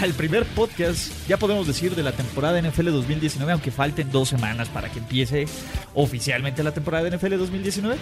al 0.00 0.12
primer 0.14 0.44
podcast, 0.44 1.10
ya 1.28 1.38
podemos 1.38 1.66
decir, 1.66 1.94
de 1.94 2.02
la 2.02 2.12
temporada 2.12 2.60
NFL 2.60 2.90
2019, 2.90 3.52
aunque 3.52 3.70
falten 3.70 4.10
dos 4.10 4.28
semanas 4.28 4.68
para 4.68 4.88
que 4.90 4.98
empiece 4.98 5.46
oficialmente 5.94 6.62
la 6.62 6.72
temporada 6.72 7.04
de 7.04 7.16
NFL 7.16 7.36
2019. 7.36 7.96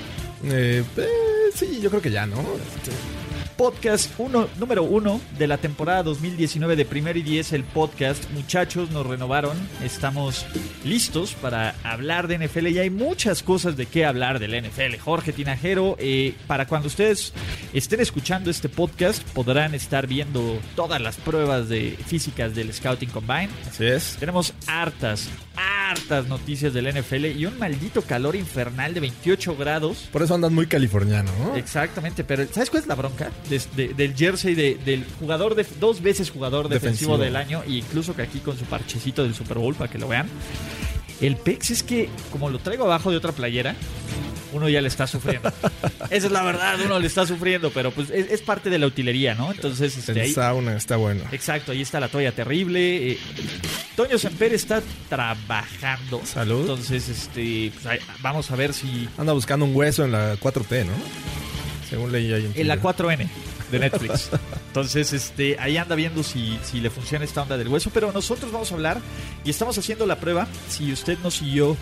Eh, 0.44 0.84
eh, 0.96 1.08
sí, 1.54 1.80
yo 1.80 1.90
creo 1.90 2.02
que 2.02 2.10
ya, 2.10 2.26
¿no? 2.26 2.36
Este, 2.36 2.90
podcast 3.56 4.10
uno, 4.18 4.48
número 4.58 4.82
uno 4.82 5.20
de 5.38 5.46
la 5.46 5.58
temporada 5.58 6.02
2019 6.02 6.76
de 6.76 6.84
Primer 6.84 7.16
y 7.16 7.22
Diez, 7.22 7.52
el 7.52 7.64
podcast. 7.64 8.28
Muchachos, 8.30 8.90
nos 8.90 9.06
renovaron, 9.06 9.56
estamos 9.82 10.44
listos 10.84 11.34
para 11.34 11.74
hablar 11.84 12.28
de 12.28 12.38
NFL 12.38 12.68
y 12.68 12.78
hay 12.78 12.90
muchas 12.90 13.42
cosas 13.42 13.76
de 13.76 13.86
qué 13.86 14.04
hablar 14.04 14.38
del 14.38 14.60
NFL. 14.60 14.98
Jorge 14.98 15.32
Tinajero, 15.32 15.96
eh, 15.98 16.34
para 16.46 16.66
cuando 16.66 16.88
ustedes 16.88 17.32
estén 17.72 18.00
escuchando 18.00 18.50
este 18.50 18.68
podcast, 18.68 19.22
podrán 19.30 19.74
estar 19.74 20.06
viendo 20.06 20.58
todas 20.74 21.00
las 21.00 21.16
pruebas 21.16 21.68
de 21.68 21.96
físicas 22.06 22.54
del 22.54 22.72
Scouting 22.72 23.10
Combine. 23.10 23.50
Así 23.68 23.86
es. 23.86 24.16
Tenemos 24.18 24.52
hartas, 24.66 25.28
hartas 25.56 26.26
noticias 26.26 26.74
del 26.74 26.92
NFL 26.92 27.26
y 27.26 27.46
un 27.46 27.58
maldito 27.58 28.02
calor 28.02 28.36
infernal 28.36 28.94
de 28.94 29.00
28 29.00 29.56
grados. 29.56 30.08
Por 30.12 30.22
eso 30.22 30.34
andas 30.34 30.50
muy 30.50 30.66
californiano, 30.66 31.30
¿no? 31.38 31.56
Exactamente, 31.56 32.24
pero 32.24 32.46
¿sabes 32.52 32.70
cuál 32.70 32.82
es 32.82 32.88
la 32.88 32.94
bronca? 32.94 33.30
De- 33.48 33.60
de- 33.76 33.94
del 33.94 34.14
jersey 34.16 34.54
de- 34.54 34.76
del 34.84 35.04
jugador, 35.18 35.54
de, 35.54 35.66
dos 35.78 36.00
veces 36.02 36.30
jugador 36.30 36.68
defensivo, 36.68 37.18
Defensivo. 37.18 37.18
del 37.18 37.36
año, 37.36 37.62
e 37.66 37.78
incluso 37.78 38.14
que 38.16 38.22
aquí 38.22 38.38
con 38.40 38.58
su 38.58 38.64
parchecito 38.64 39.22
del 39.22 39.34
Super 39.34 39.58
Bowl 39.58 39.74
para 39.74 39.90
que 39.90 39.98
lo 39.98 40.08
vean. 40.08 40.28
El 41.20 41.36
Pex 41.36 41.70
es 41.70 41.82
que, 41.82 42.08
como 42.32 42.50
lo 42.50 42.58
traigo 42.58 42.84
abajo 42.84 43.10
de 43.10 43.16
otra 43.18 43.32
playera, 43.32 43.74
uno 44.52 44.68
ya 44.68 44.80
le 44.80 44.88
está 44.88 45.06
sufriendo. 45.06 45.52
Esa 46.10 46.26
es 46.26 46.32
la 46.32 46.42
verdad, 46.42 46.78
uno 46.84 46.98
le 47.00 47.06
está 47.06 47.26
sufriendo, 47.26 47.70
pero 47.70 47.90
pues 47.90 48.10
es, 48.10 48.30
es 48.30 48.40
parte 48.40 48.70
de 48.70 48.78
la 48.78 48.86
utilería, 48.86 49.34
¿no? 49.34 49.50
Entonces, 49.52 49.96
este, 49.96 50.12
El 50.12 50.18
ahí, 50.20 50.32
sauna 50.32 50.76
está 50.76 50.96
bueno. 50.96 51.22
Exacto, 51.32 51.72
ahí 51.72 51.82
está 51.82 51.98
la 52.00 52.08
toalla 52.08 52.32
terrible. 52.32 53.12
eh, 53.12 53.18
Toño 53.96 54.16
Semper 54.18 54.54
está 54.54 54.82
trabajando. 55.08 56.20
Salud. 56.24 56.60
Entonces, 56.62 57.08
este, 57.08 57.70
pues, 57.74 57.86
ahí- 57.86 57.98
vamos 58.22 58.50
a 58.50 58.56
ver 58.56 58.72
si 58.72 59.08
Anda 59.18 59.32
buscando 59.32 59.64
un 59.66 59.74
hueso 59.74 60.04
en 60.04 60.12
la 60.12 60.36
4T, 60.36 60.84
¿no? 60.84 60.92
Según 61.88 62.12
leí 62.12 62.32
ahí 62.32 62.46
en 62.46 62.52
en 62.54 62.68
la 62.68 62.76
Twitter. 62.76 63.06
4N 63.06 63.28
de 63.70 63.78
Netflix. 63.78 64.30
Entonces, 64.68 65.12
este, 65.12 65.56
ahí 65.58 65.76
anda 65.76 65.94
viendo 65.94 66.22
si, 66.22 66.58
si 66.62 66.80
le 66.80 66.90
funciona 66.90 67.24
esta 67.24 67.42
onda 67.42 67.56
del 67.56 67.68
hueso. 67.68 67.90
Pero 67.92 68.12
nosotros 68.12 68.52
vamos 68.52 68.70
a 68.72 68.74
hablar 68.74 69.00
y 69.44 69.50
estamos 69.50 69.76
haciendo 69.78 70.06
la 70.06 70.16
prueba. 70.18 70.46
Si 70.68 70.92
usted 70.92 71.18
nos 71.22 71.34
siguió 71.36 71.76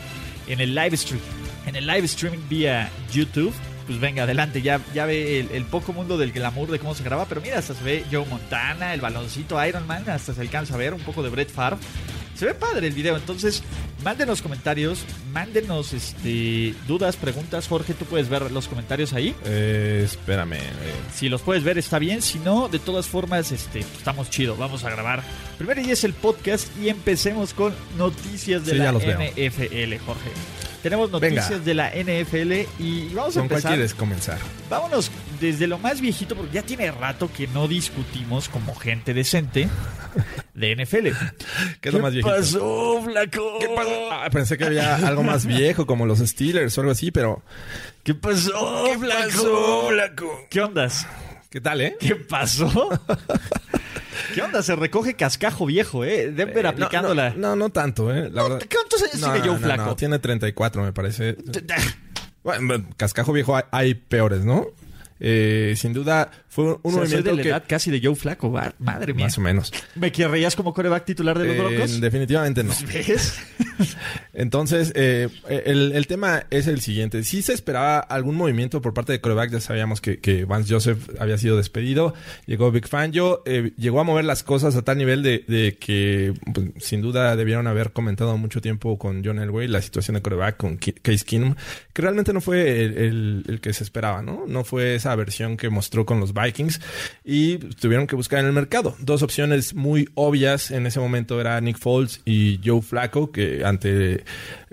en 0.47 0.61
el 0.61 0.75
live 0.75 0.97
stream, 0.97 1.21
en 1.67 1.77
el 1.77 1.87
live 1.87 2.05
streaming 2.05 2.49
vía 2.49 2.91
YouTube, 3.13 3.53
pues 3.87 3.99
venga, 4.01 4.25
adelante, 4.25 4.63
ya, 4.63 4.81
ya 4.95 5.07
ve 5.07 5.41
el, 5.41 5.51
el 5.51 5.65
poco 5.65 5.93
mundo 5.93 6.17
del 6.17 6.33
glamour 6.33 6.71
de 6.71 6.79
cómo 6.79 6.95
se 6.95 7.03
graba. 7.03 7.27
Pero 7.27 7.41
mira, 7.41 7.59
hasta 7.59 7.75
se 7.75 7.83
ve 7.83 8.05
Joe 8.11 8.25
Montana, 8.27 8.95
el 8.95 9.01
baloncito 9.01 9.65
Iron 9.65 9.87
Man, 9.87 10.09
hasta 10.09 10.35
se 10.35 10.41
alcanza 10.41 10.75
a 10.75 10.79
ver 10.79 10.95
un 10.95 11.01
poco 11.01 11.23
de 11.23 11.31
Brett 11.31 11.51
Favre. 11.51 11.79
Se 12.35 12.47
ve 12.47 12.55
padre 12.55 12.87
el 12.89 12.95
video, 12.95 13.17
entonces 13.17 13.63
mándenos 14.05 14.43
comentarios, 14.43 15.05
mándenos 15.33 15.93
este, 15.93 16.75
dudas, 16.87 17.17
preguntas. 17.17 17.69
Jorge, 17.69 17.95
tú 17.95 18.05
puedes 18.05 18.29
ver 18.29 18.51
los 18.51 18.69
comentarios 18.69 19.13
ahí. 19.13 19.35
Eh, 19.45 20.03
espérame. 20.05 20.55
eh, 20.55 20.61
Si 21.15 21.29
los 21.29 21.43
puedes 21.43 21.65
ver 21.65 21.79
está 21.79 21.99
bien, 21.99 22.23
si 22.23 22.39
no, 22.39 22.69
de 22.69 22.79
todas 22.79 23.07
formas, 23.07 23.53
este, 23.53 23.81
estamos 23.81 24.31
chido, 24.31 24.57
vamos 24.57 24.85
a 24.85 24.91
grabar. 24.91 25.23
Primero 25.59 25.81
y 25.81 25.91
es 25.91 26.05
el 26.05 26.13
podcast 26.15 26.67
y 26.83 26.89
empecemos 26.89 27.55
con 27.55 27.75
noticias 27.97 28.65
de 28.67 28.73
Sí, 28.73 28.79
la 28.79 28.93
los 28.93 29.03
veo. 29.05 29.19
NFL, 29.19 29.99
Jorge. 30.05 30.31
Tenemos 30.83 31.11
noticias 31.13 31.49
Venga. 31.49 31.65
de 31.65 31.75
la 31.75 31.91
NFL 31.91 32.53
y 32.83 33.09
vamos 33.15 33.37
a 33.37 33.41
¿Con 33.41 33.49
cuál 33.49 33.59
empezar. 33.59 33.73
quieres 33.73 33.95
comenzar? 33.95 34.39
Vámonos 34.69 35.11
desde 35.43 35.67
lo 35.67 35.77
más 35.77 36.01
viejito, 36.01 36.37
porque 36.37 36.53
ya 36.55 36.63
tiene 36.63 36.91
rato 36.93 37.29
que 37.37 37.49
no 37.49 37.67
discutimos 37.67 38.49
como 38.49 38.77
gente 38.77 39.13
decente 39.13 39.69
de 40.55 40.77
NFL. 40.77 41.09
¿Qué 41.81 41.89
es 41.89 41.95
lo 41.95 42.01
más 42.01 42.13
viejito? 42.13 42.33
pasó, 42.35 43.03
flaco? 43.03 43.59
¿Qué 43.59 43.69
pasó? 43.75 44.13
Ah, 44.13 44.29
pensé 44.31 44.57
que 44.57 44.65
había 44.65 44.95
algo 45.05 45.25
más 45.25 45.45
viejo, 45.45 45.85
como 45.85 46.07
los 46.07 46.21
Steelers 46.21 46.79
o 46.79 46.83
algo 46.83 46.93
así, 46.93 47.11
pero... 47.11 47.43
¿Qué 48.05 48.15
pasó, 48.15 48.87
flaco? 49.01 50.47
¿Qué 50.49 50.61
ondas? 50.61 51.07
¿Qué 51.51 51.61
tal, 51.61 51.81
eh? 51.81 51.97
¿Qué 51.99 52.15
pasó? 52.15 52.89
¿Qué 54.35 54.43
onda? 54.43 54.63
Se 54.63 54.77
recoge 54.77 55.15
cascajo 55.15 55.67
viejo, 55.67 56.05
¿eh? 56.05 56.31
Denver 56.31 56.65
Eh, 56.65 56.69
aplicándola. 56.69 57.31
No, 57.31 57.49
no, 57.49 57.57
no 57.57 57.71
tanto, 57.71 58.15
¿eh? 58.15 58.31
La 58.31 58.43
No, 58.43 58.49
verdad... 58.49 58.69
¿Cuántos 58.73 59.03
años 59.03 59.21
tiene 59.21 59.41
Joe 59.49 59.59
Flaco? 59.59 59.85
no, 59.87 59.97
tiene 59.97 60.19
34, 60.21 60.83
me 60.85 60.93
parece. 60.93 61.37
Bueno, 62.45 62.87
cascajo 62.97 63.33
viejo 63.33 63.57
hay, 63.57 63.65
hay 63.73 63.95
peores, 63.95 64.45
¿no? 64.45 64.67
Eh, 65.21 65.75
sin 65.77 65.93
duda 65.93 66.31
fue 66.55 66.65
un 66.67 66.71
O 66.83 66.91
sea, 66.91 66.93
soy 66.93 67.01
movimiento 67.01 67.31
de 67.31 67.37
la 67.37 67.43
que... 67.43 67.49
edad 67.49 67.65
casi 67.67 67.91
de 67.91 68.01
Joe 68.07 68.15
Flaco. 68.15 68.53
va- 68.53 68.75
Madre 68.79 69.15
mía. 69.15 69.25
Más 69.25 69.39
o 69.39 69.41
menos. 69.41 69.73
¿Me 69.95 70.13
querrías 70.13 70.55
como 70.55 70.75
coreback 70.75 71.07
titular 71.07 71.39
de 71.39 71.47
los 71.47 71.57
Eh, 71.57 71.59
Broncos? 71.59 71.99
definitivamente 72.01 72.63
no. 72.63 72.75
¿Ves? 72.93 73.39
Entonces, 74.35 74.93
eh, 74.95 75.29
el, 75.49 75.93
el 75.93 76.07
tema 76.07 76.45
es 76.51 76.67
el 76.67 76.81
siguiente. 76.81 77.25
Si 77.25 77.43
se 77.43 77.53
esperaba 77.53 77.99
algún 78.01 78.37
movimiento 78.37 78.81
por 78.81 78.95
parte 78.95 79.13
de 79.13 79.21
coreback. 79.21 79.51
Ya 79.51 79.61
sabíamos 79.61 80.01
que, 80.01 80.19
que 80.21 80.45
Vance 80.45 80.73
Joseph 80.73 80.99
había 81.19 81.39
sido 81.39 81.57
despedido. 81.57 82.15
Llegó 82.47 82.71
Big 82.71 82.87
Fangio. 82.89 83.43
eh, 83.47 83.73
llegó 83.77 84.01
a 84.01 84.05
mover 84.05 84.25
las 84.25 84.43
cosas 84.43 84.77
a 84.77 84.83
tal 84.83 84.99
nivel 84.99 85.23
de, 85.23 85.45
de 85.49 85.77
que, 85.79 86.35
pues, 86.53 86.69
sin 86.79 87.01
duda, 87.03 87.35
debieron 87.37 87.67
haber 87.67 87.93
comentado 87.93 88.37
mucho 88.39 88.61
tiempo 88.61 88.99
con 88.99 89.25
John 89.25 89.39
Elway 89.39 89.69
la 89.69 89.83
situación 89.83 90.15
de 90.17 90.23
coreback 90.23 90.57
con 90.57 90.77
Case 90.77 91.25
Keenum. 91.25 91.55
Que 91.93 92.03
realmente 92.03 92.33
no 92.33 92.41
fue 92.41 92.85
el, 92.85 92.97
el- 92.99 93.45
el 93.49 93.61
que 93.61 93.73
se 93.73 93.85
esperaba, 93.85 94.23
¿no? 94.23 94.45
No 94.47 94.65
fue 94.65 94.95
esa 94.95 95.15
versión 95.17 95.57
que 95.57 95.69
mostró 95.71 96.07
con 96.07 96.21
los 96.21 96.33
Vikings. 96.43 96.81
Y 97.25 97.59
tuvieron 97.59 98.07
que 98.07 98.17
buscar 98.17 98.41
en 98.41 98.47
el 98.47 98.53
mercado. 98.53 98.97
Dos 99.01 99.23
opciones 99.23 99.75
muy 99.75 100.09
obvias 100.15 100.71
en 100.71 100.87
ese 100.87 101.01
momento 101.01 101.41
era 101.41 101.61
Nick 101.61 101.79
Foles 101.79 102.21
y 102.25 102.61
Joe 102.65 102.83
Flacco, 102.83 103.31
que 103.33 103.65
ante 103.65 104.25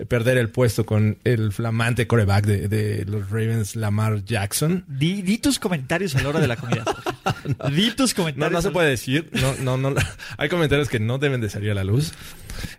perder 0.08 0.38
el 0.38 0.48
puesto 0.50 0.84
con 0.86 1.18
el 1.24 1.52
flamante 1.52 2.06
coreback 2.06 2.44
de, 2.46 2.68
de 2.68 3.04
los 3.04 3.30
Ravens, 3.30 3.76
Lamar 3.76 4.24
Jackson. 4.24 4.84
Di, 4.88 5.22
di 5.22 5.38
tus 5.38 5.58
comentarios 5.58 6.14
a 6.16 6.22
la 6.22 6.28
hora 6.30 6.40
de 6.40 6.48
la 6.48 6.56
comida. 6.56 6.84
Jorge. 7.24 7.74
Di 7.74 7.90
tus 7.92 8.10
No, 8.12 8.16
comentarios. 8.16 8.52
no 8.52 8.62
se 8.62 8.70
puede 8.70 8.90
decir. 8.90 9.30
No, 9.62 9.76
no, 9.76 9.90
no. 9.90 9.94
Hay 10.38 10.48
comentarios 10.48 10.88
que 10.88 10.98
no 11.00 11.18
deben 11.18 11.40
de 11.40 11.48
salir 11.50 11.70
a 11.70 11.74
la 11.74 11.84
luz. 11.84 12.12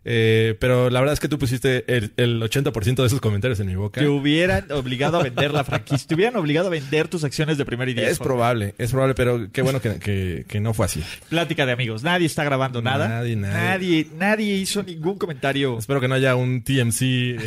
Eh, 0.03 0.55
pero 0.59 0.89
la 0.89 0.99
verdad 0.99 1.13
es 1.13 1.19
que 1.19 1.27
tú 1.27 1.39
pusiste 1.39 1.83
el, 1.95 2.11
el 2.17 2.41
80% 2.41 2.95
de 2.95 3.05
esos 3.05 3.21
comentarios 3.21 3.59
en 3.59 3.67
mi 3.67 3.75
boca. 3.75 4.01
Te 4.01 4.07
hubieran 4.07 4.71
obligado 4.71 5.19
a 5.19 5.23
vender 5.23 5.51
la 5.53 5.63
franquicia. 5.63 6.07
Te 6.07 6.15
hubieran 6.15 6.35
obligado 6.35 6.67
a 6.67 6.69
vender 6.71 7.07
tus 7.07 7.23
acciones 7.23 7.57
de 7.57 7.65
primer 7.65 7.89
y 7.89 7.93
diez. 7.93 8.11
Es 8.11 8.19
probable, 8.19 8.75
es 8.83 8.91
probable, 8.91 9.13
pero 9.15 9.47
qué 9.51 9.61
bueno 9.61 9.81
que, 9.81 9.99
que- 9.99 10.45
que 10.47 10.59
no 10.59 10.73
fue 10.73 10.85
así. 10.85 11.03
Plática 11.29 11.65
de 11.65 11.71
amigos. 11.73 12.03
Nadie 12.03 12.25
está 12.27 12.43
grabando 12.43 12.81
nada. 12.81 13.07
Nadie, 13.07 13.35
nadie. 13.35 13.53
Nadie, 13.71 14.07
nadie 14.17 14.55
hizo 14.55 14.83
ningún 14.83 15.17
comentario. 15.17 15.77
Espero 15.77 15.99
que 16.01 16.07
no 16.07 16.15
haya 16.15 16.35
un 16.35 16.63
TMC 16.63 17.39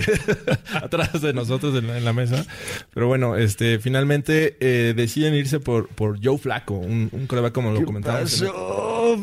atrás 0.74 1.20
de 1.20 1.32
nosotros 1.32 1.76
en 1.76 1.86
la, 1.86 1.98
en 1.98 2.04
la 2.04 2.12
mesa. 2.12 2.44
Pero 2.92 3.06
bueno, 3.08 3.36
este, 3.36 3.78
finalmente 3.78 4.56
eh, 4.60 4.94
deciden 4.94 5.34
irse 5.34 5.60
por, 5.60 5.88
por 5.88 6.18
Joe 6.24 6.38
Flaco, 6.38 6.74
un, 6.74 7.08
un 7.12 7.26
coreback 7.26 7.52
como 7.52 7.72
lo 7.72 7.84
comentábamos. 7.84 8.40
en- 8.42 8.48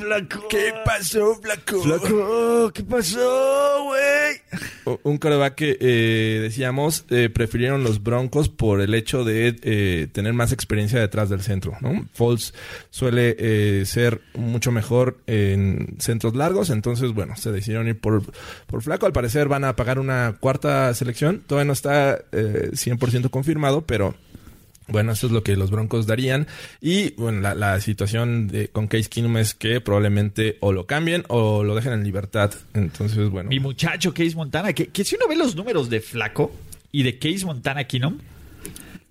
Flaco? 0.01 0.47
¿Qué 0.49 0.73
pasó, 0.85 1.35
Flaco? 1.41 1.81
Flaco, 1.81 2.71
¿qué 2.73 2.83
pasó, 2.83 3.83
güey? 3.85 4.97
Un 5.03 5.17
coreback 5.17 5.55
que 5.55 5.77
eh, 5.79 6.39
decíamos 6.41 7.05
eh, 7.09 7.29
prefirieron 7.33 7.83
los 7.83 8.01
Broncos 8.03 8.49
por 8.49 8.81
el 8.81 8.93
hecho 8.93 9.23
de 9.23 9.55
eh, 9.63 10.07
tener 10.11 10.33
más 10.33 10.51
experiencia 10.51 10.99
detrás 10.99 11.29
del 11.29 11.41
centro. 11.41 11.73
¿no? 11.81 12.00
Foles 12.13 12.53
suele 12.89 13.35
eh, 13.39 13.85
ser 13.85 14.21
mucho 14.33 14.71
mejor 14.71 15.19
en 15.27 15.95
centros 15.99 16.35
largos, 16.35 16.69
entonces 16.69 17.13
bueno, 17.13 17.35
se 17.35 17.51
decidieron 17.51 17.87
ir 17.87 17.99
por, 17.99 18.23
por 18.67 18.81
Flaco. 18.81 19.05
Al 19.05 19.13
parecer 19.13 19.47
van 19.47 19.63
a 19.63 19.75
pagar 19.75 19.99
una 19.99 20.37
cuarta 20.39 20.93
selección, 20.93 21.41
todavía 21.45 21.67
no 21.67 21.73
está 21.73 22.19
eh, 22.31 22.71
100% 22.73 23.29
confirmado, 23.29 23.81
pero 23.81 24.15
bueno, 24.87 25.13
eso 25.13 25.27
es 25.27 25.31
lo 25.31 25.41
que 25.41 25.55
los 25.55 25.71
Broncos 25.71 26.05
darían. 26.05 26.47
Y 26.81 27.11
bueno, 27.11 27.39
la, 27.39 27.55
la 27.55 27.79
situación 27.79 28.47
de, 28.49 28.67
con 28.67 28.87
Case 28.87 29.09
Keenum 29.09 29.37
es 29.37 29.53
que 29.53 29.79
probablemente 29.79 30.57
o 30.59 30.73
lo 30.73 30.85
cambien 30.85 31.23
o 31.29 31.63
lo 31.63 31.75
dejen 31.75 31.93
en 31.93 32.03
libertad. 32.03 32.51
Entonces, 32.73 33.29
bueno. 33.29 33.49
Mi 33.49 33.59
muchacho 33.59 34.13
Case 34.13 34.35
Montana, 34.35 34.73
que, 34.73 34.87
que 34.87 35.05
si 35.05 35.15
uno 35.15 35.27
ve 35.29 35.35
los 35.37 35.55
números 35.55 35.89
de 35.89 36.01
Flaco 36.01 36.51
y 36.91 37.03
de 37.03 37.17
Case 37.19 37.45
Montana 37.45 37.85
Keenum, 37.85 38.17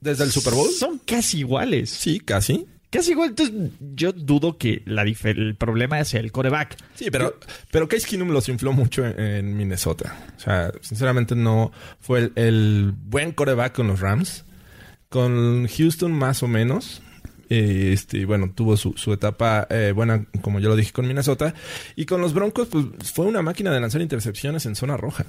Desde 0.00 0.24
el 0.24 0.30
Super 0.30 0.52
Bowl. 0.52 0.68
son 0.70 1.00
casi 1.06 1.38
iguales. 1.38 1.88
Sí, 1.88 2.20
casi. 2.20 2.66
Casi 2.90 3.12
igual, 3.12 3.30
entonces 3.30 3.54
yo 3.94 4.12
dudo 4.12 4.58
que 4.58 4.82
la 4.84 5.02
el 5.02 5.54
problema 5.54 6.04
sea 6.04 6.18
el 6.18 6.32
coreback. 6.32 6.76
Sí, 6.96 7.08
pero, 7.10 7.38
pero 7.70 7.88
Case 7.88 8.06
Keenum 8.06 8.30
los 8.30 8.48
infló 8.48 8.72
mucho 8.72 9.06
en, 9.06 9.56
Minnesota. 9.56 10.16
O 10.36 10.40
sea, 10.40 10.72
sinceramente 10.80 11.36
no 11.36 11.70
fue 12.00 12.18
el, 12.18 12.32
el 12.34 12.92
buen 12.96 13.30
coreback 13.30 13.74
con 13.74 13.86
los 13.86 14.00
Rams. 14.00 14.44
Con 15.08 15.68
Houston 15.68 16.12
más 16.12 16.42
o 16.42 16.48
menos. 16.48 17.00
Eh, 17.50 17.90
este, 17.92 18.24
bueno, 18.26 18.52
tuvo 18.54 18.76
su, 18.76 19.12
etapa 19.12 19.66
eh, 19.70 19.92
buena, 19.92 20.24
como 20.40 20.60
yo 20.60 20.68
lo 20.68 20.76
dije, 20.76 20.92
con 20.92 21.06
Minnesota. 21.06 21.52
Y 21.96 22.06
con 22.06 22.20
los 22.20 22.32
Broncos, 22.32 22.68
pues 22.68 22.86
fue 23.12 23.26
una 23.26 23.42
máquina 23.42 23.72
de 23.72 23.80
lanzar 23.80 24.00
intercepciones 24.00 24.66
en 24.66 24.76
zona 24.76 24.96
roja. 24.96 25.26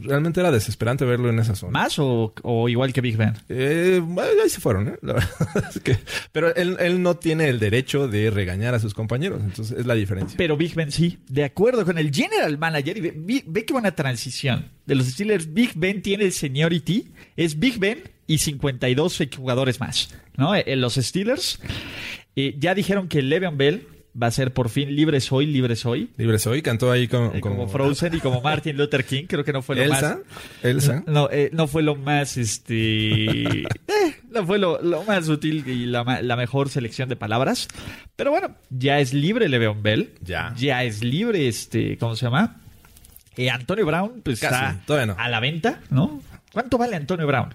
realmente 0.00 0.40
era 0.40 0.50
desesperante 0.50 1.04
verlo 1.04 1.28
en 1.28 1.38
esa 1.38 1.54
zona. 1.54 1.72
¿Más 1.72 1.98
o, 1.98 2.32
igual 2.68 2.94
que 2.94 3.02
Big 3.02 3.18
Ben? 3.18 3.34
Eh, 3.50 4.02
ahí 4.42 4.48
se 4.48 4.60
fueron, 4.60 4.88
¿eh? 4.88 4.98
La 5.02 5.12
verdad 5.14 5.64
es 5.70 5.80
que, 5.80 5.98
pero 6.32 6.54
él, 6.54 6.78
él, 6.80 7.02
no 7.02 7.16
tiene 7.16 7.48
el 7.48 7.60
derecho 7.60 8.08
de 8.08 8.30
regañar 8.30 8.74
a 8.74 8.78
sus 8.78 8.94
compañeros. 8.94 9.42
Entonces 9.44 9.78
es 9.78 9.84
la 9.84 9.94
diferencia. 9.94 10.38
Pero 10.38 10.56
Big 10.56 10.74
Ben 10.74 10.90
sí. 10.90 11.18
De 11.28 11.44
acuerdo 11.44 11.84
con 11.84 11.98
el 11.98 12.10
general 12.10 12.56
manager. 12.56 12.96
Y 12.96 13.00
ve, 13.02 13.44
ve 13.46 13.64
que 13.66 13.72
buena 13.74 13.94
transición. 13.94 14.70
De 14.90 14.96
los 14.96 15.06
Steelers, 15.06 15.54
Big 15.54 15.70
Ben 15.76 16.02
tiene 16.02 16.24
el 16.24 16.32
seniority. 16.32 17.12
Es 17.36 17.60
Big 17.60 17.78
Ben 17.78 18.02
y 18.26 18.38
52 18.38 19.20
jugadores 19.36 19.78
más. 19.78 20.12
¿no? 20.36 20.52
En 20.52 20.64
eh, 20.66 20.74
los 20.74 20.96
Steelers 20.96 21.60
eh, 22.34 22.56
ya 22.58 22.74
dijeron 22.74 23.06
que 23.06 23.22
Le'Veon 23.22 23.56
Bell 23.56 23.86
va 24.20 24.26
a 24.26 24.30
ser 24.32 24.52
por 24.52 24.68
fin 24.68 24.96
libre 24.96 25.20
soy, 25.20 25.46
libre 25.46 25.76
soy. 25.76 26.10
Libre 26.16 26.40
soy, 26.40 26.60
cantó 26.60 26.90
ahí 26.90 27.04
eh, 27.04 27.40
como... 27.40 27.68
Frozen 27.68 28.16
y 28.16 28.18
como 28.18 28.40
Martin 28.42 28.76
Luther 28.76 29.04
King, 29.04 29.26
creo 29.28 29.44
que 29.44 29.52
no 29.52 29.62
fue 29.62 29.76
lo 29.76 29.82
Elsa, 29.84 30.16
más... 30.16 30.64
Elsa. 30.64 31.04
No, 31.06 31.28
no 31.52 31.68
fue 31.68 31.84
lo 31.84 31.94
más, 31.94 32.36
este... 32.36 33.44
no 34.28 34.44
fue 34.44 34.58
lo, 34.58 34.80
más 35.06 35.28
útil 35.28 35.62
y 35.68 35.86
la, 35.86 36.02
mejor 36.36 36.68
selección 36.68 37.08
de 37.08 37.14
palabras. 37.14 37.68
Pero 38.16 38.32
bueno, 38.32 38.56
ya 38.70 38.98
es 38.98 39.14
libre 39.14 39.48
Le'Veon 39.48 39.84
Bell. 39.84 40.14
Ya. 40.20 40.52
Ya 40.58 40.82
es 40.82 41.04
libre, 41.04 41.46
este, 41.46 41.96
¿cómo 41.96 42.16
se 42.16 42.26
llama? 42.26 42.60
Antonio 43.52 43.86
Brown, 43.86 44.20
pues 44.22 44.42
está 44.42 44.70
a 45.18 45.28
la 45.28 45.40
venta, 45.40 45.80
¿no? 45.90 46.20
¿Cuánto 46.52 46.78
vale 46.78 46.96
Antonio 46.96 47.26
Brown? 47.26 47.48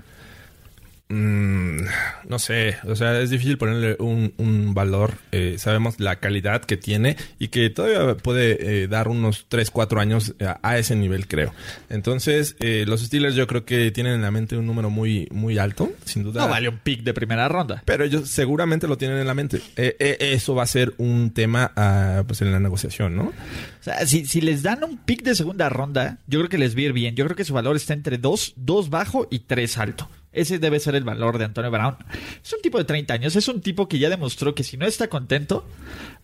Mm, 1.08 1.82
no 2.28 2.40
sé, 2.40 2.78
o 2.84 2.96
sea, 2.96 3.22
es 3.22 3.30
difícil 3.30 3.60
ponerle 3.60 3.96
un, 4.00 4.74
valor. 4.74 5.14
Eh, 5.32 5.56
sabemos 5.60 6.00
la 6.00 6.18
calidad 6.18 6.62
que 6.66 6.78
tiene 6.78 7.16
y 7.38 7.50
que 7.50 7.70
todavía 7.70 8.18
puede 8.18 8.84
eh, 8.84 8.88
dar 8.88 9.08
unos 9.08 9.46
3, 9.48 9.70
4 9.70 10.02
años 10.02 10.34
a, 10.40 10.78
ese 10.78 10.96
nivel, 10.96 11.28
creo. 11.28 11.54
Entonces, 11.90 12.56
eh, 12.60 12.86
los 12.88 13.02
Steelers 13.02 13.36
yo 13.36 13.46
creo 13.46 13.64
que 13.66 13.92
tienen 13.92 14.14
en 14.14 14.22
la 14.24 14.32
mente 14.32 14.58
un 14.58 14.66
número 14.66 14.90
muy, 14.90 15.28
muy 15.32 15.60
alto, 15.60 15.92
sin 16.06 16.24
duda. 16.24 16.42
No 16.42 16.50
vale 16.50 16.70
un 16.70 16.80
pick 16.80 17.04
de 17.04 17.14
primera 17.14 17.48
ronda. 17.48 17.84
Pero 17.86 18.04
ellos 18.04 18.28
seguramente 18.30 18.88
lo 18.88 18.98
tienen 18.98 19.20
en 19.20 19.28
la 19.28 19.36
mente. 19.36 19.62
eso 19.76 20.56
va 20.56 20.64
a 20.64 20.68
ser 20.68 20.94
un 20.98 21.32
tema 21.32 21.72
ah, 21.76 22.24
pues 22.26 22.42
en 22.42 22.52
la 22.52 22.60
negociación, 22.60 23.16
¿no? 23.16 23.26
O 23.26 23.84
sea, 23.84 24.06
si, 24.08 24.26
si 24.26 24.42
les 24.42 24.64
dan 24.64 24.84
un 24.84 24.98
pick 24.98 25.22
de 25.24 25.36
segunda 25.36 25.70
ronda, 25.70 26.18
yo 26.28 26.40
creo 26.40 26.50
que 26.50 26.58
les 26.58 26.76
va 26.76 26.80
a 26.80 26.84
ir 26.84 26.94
bien. 26.94 27.16
Yo 27.16 27.26
creo 27.26 27.38
que 27.38 27.46
su 27.46 27.54
valor 27.54 27.76
está 27.76 27.94
entre 27.94 28.18
2, 28.18 28.54
2 28.58 28.90
bajo 28.90 29.28
y 29.30 29.40
3 29.40 29.78
alto. 29.78 30.10
Ese 30.36 30.60
debe 30.60 30.80
ser 30.80 30.96
el 30.96 31.04
valor 31.04 31.38
de 31.38 31.46
Antonio 31.46 31.72
Brown. 31.72 31.96
Es 32.44 32.54
un 32.54 32.62
tipo 32.62 32.78
de 32.78 32.84
30 32.84 33.14
años, 33.14 33.36
es 33.36 33.48
un 33.48 33.62
tipo 33.62 33.88
que 33.88 34.00
ya 34.00 34.10
demostró 34.10 34.54
que 34.54 34.64
si 34.64 34.78
no 34.78 34.86
está 34.86 35.08
contento, 35.08 35.68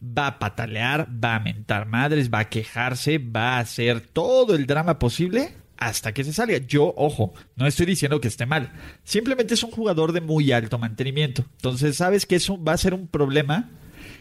va 0.01 0.27
a 0.27 0.39
patalear, 0.39 1.07
va 1.11 1.35
a 1.35 1.39
mentar 1.39 1.87
madres, 1.87 2.29
va 2.29 2.39
a 2.39 2.49
quejarse, 2.49 3.17
va 3.17 3.55
a 3.55 3.59
hacer 3.59 4.01
todo 4.01 4.55
el 4.55 4.67
drama 4.67 4.99
posible 4.99 5.55
hasta 5.77 6.13
que 6.13 6.23
se 6.23 6.33
salga. 6.33 6.57
Yo, 6.57 6.93
ojo, 6.95 7.33
no 7.55 7.65
estoy 7.65 7.87
diciendo 7.87 8.21
que 8.21 8.27
esté 8.27 8.45
mal. 8.45 8.71
Simplemente 9.03 9.55
es 9.55 9.63
un 9.63 9.71
jugador 9.71 10.11
de 10.11 10.21
muy 10.21 10.51
alto 10.51 10.77
mantenimiento. 10.77 11.43
Entonces, 11.57 11.97
sabes 11.97 12.25
que 12.25 12.35
eso 12.35 12.61
va 12.63 12.73
a 12.73 12.77
ser 12.77 12.93
un 12.93 13.07
problema 13.07 13.69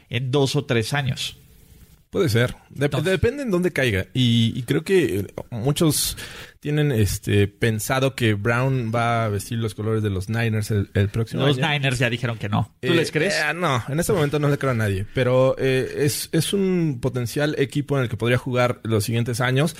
en 0.08 0.30
dos 0.30 0.56
o 0.56 0.64
tres 0.64 0.94
años. 0.94 1.36
Puede 2.08 2.28
ser. 2.28 2.56
depende 2.70 3.42
en 3.42 3.50
dónde 3.50 3.72
caiga. 3.72 4.06
y 4.14 4.62
creo 4.62 4.82
que 4.82 5.26
muchos 5.50 6.16
tienen 6.60 6.92
este 6.92 7.48
pensado 7.48 8.14
que 8.14 8.34
Brown 8.34 8.92
va 8.94 9.24
a 9.24 9.28
vestir 9.28 9.58
los 9.58 9.74
colores 9.74 10.02
de 10.02 10.10
los 10.10 10.28
Niners 10.28 10.70
el, 10.70 10.86
próximo 11.10 11.42
año. 11.42 11.48
Los 11.48 11.58
Niners 11.58 11.98
ya 11.98 12.10
dijeron 12.10 12.36
que 12.36 12.48
no. 12.48 12.74
¿Tú 12.80 12.92
les 12.92 13.08
eh, 13.08 13.12
crees? 13.12 13.34
Eh, 13.34 13.54
no, 13.54 13.82
en 13.88 13.98
este 13.98 14.12
momento 14.12 14.38
no 14.38 14.48
le 14.48 14.58
creo 14.58 14.72
a 14.72 14.74
nadie. 14.74 15.06
Pero 15.14 15.56
eh, 15.58 16.04
es, 16.04 16.28
es, 16.32 16.52
un 16.52 16.98
potencial 17.00 17.54
equipo 17.58 17.96
en 17.96 18.04
el 18.04 18.08
que 18.10 18.16
podría 18.16 18.36
jugar 18.36 18.80
los 18.82 19.04
siguientes 19.04 19.40
años. 19.40 19.74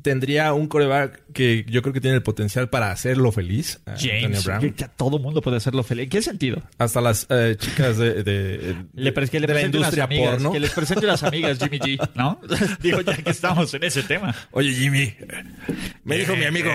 tendría 0.00 0.54
un 0.54 0.68
coreback 0.68 1.22
que 1.32 1.66
yo 1.68 1.82
creo 1.82 1.92
que 1.92 2.00
tiene 2.00 2.16
el 2.16 2.22
potencial 2.22 2.70
para 2.70 2.90
hacerlo 2.90 3.30
feliz. 3.30 3.80
James, 3.98 4.44
Brown. 4.44 4.72
Que, 4.72 4.86
todo 4.96 5.18
mundo 5.18 5.42
puede 5.42 5.58
hacerlo 5.58 5.82
feliz. 5.82 6.04
¿En 6.04 6.10
qué 6.10 6.22
sentido? 6.22 6.62
Hasta 6.78 7.00
las 7.02 7.28
chicas 7.58 7.98
de, 7.98 8.22
de, 8.22 8.76
le, 8.94 9.12
que 9.12 9.40
le 9.40 9.46
la 9.46 9.62
industria 9.62 10.04
amigas, 10.04 10.30
porno. 10.30 10.52
Que 10.52 10.60
les 10.60 10.70
presente 10.70 11.06
las 11.06 11.22
amigas 11.22 11.58
Jimmy 11.58 11.78
G, 11.78 12.10
¿no? 12.14 12.40
Digo, 12.80 13.00
ya 13.00 13.16
que 13.16 13.30
estamos 13.30 13.72
en 13.74 13.84
ese 13.84 14.02
tema. 14.02 14.34
Oye, 14.50 14.72
Jimmy, 14.72 15.14
me 16.06 16.18
dijo 16.18 16.36
mi 16.36 16.44
amigo 16.44 16.70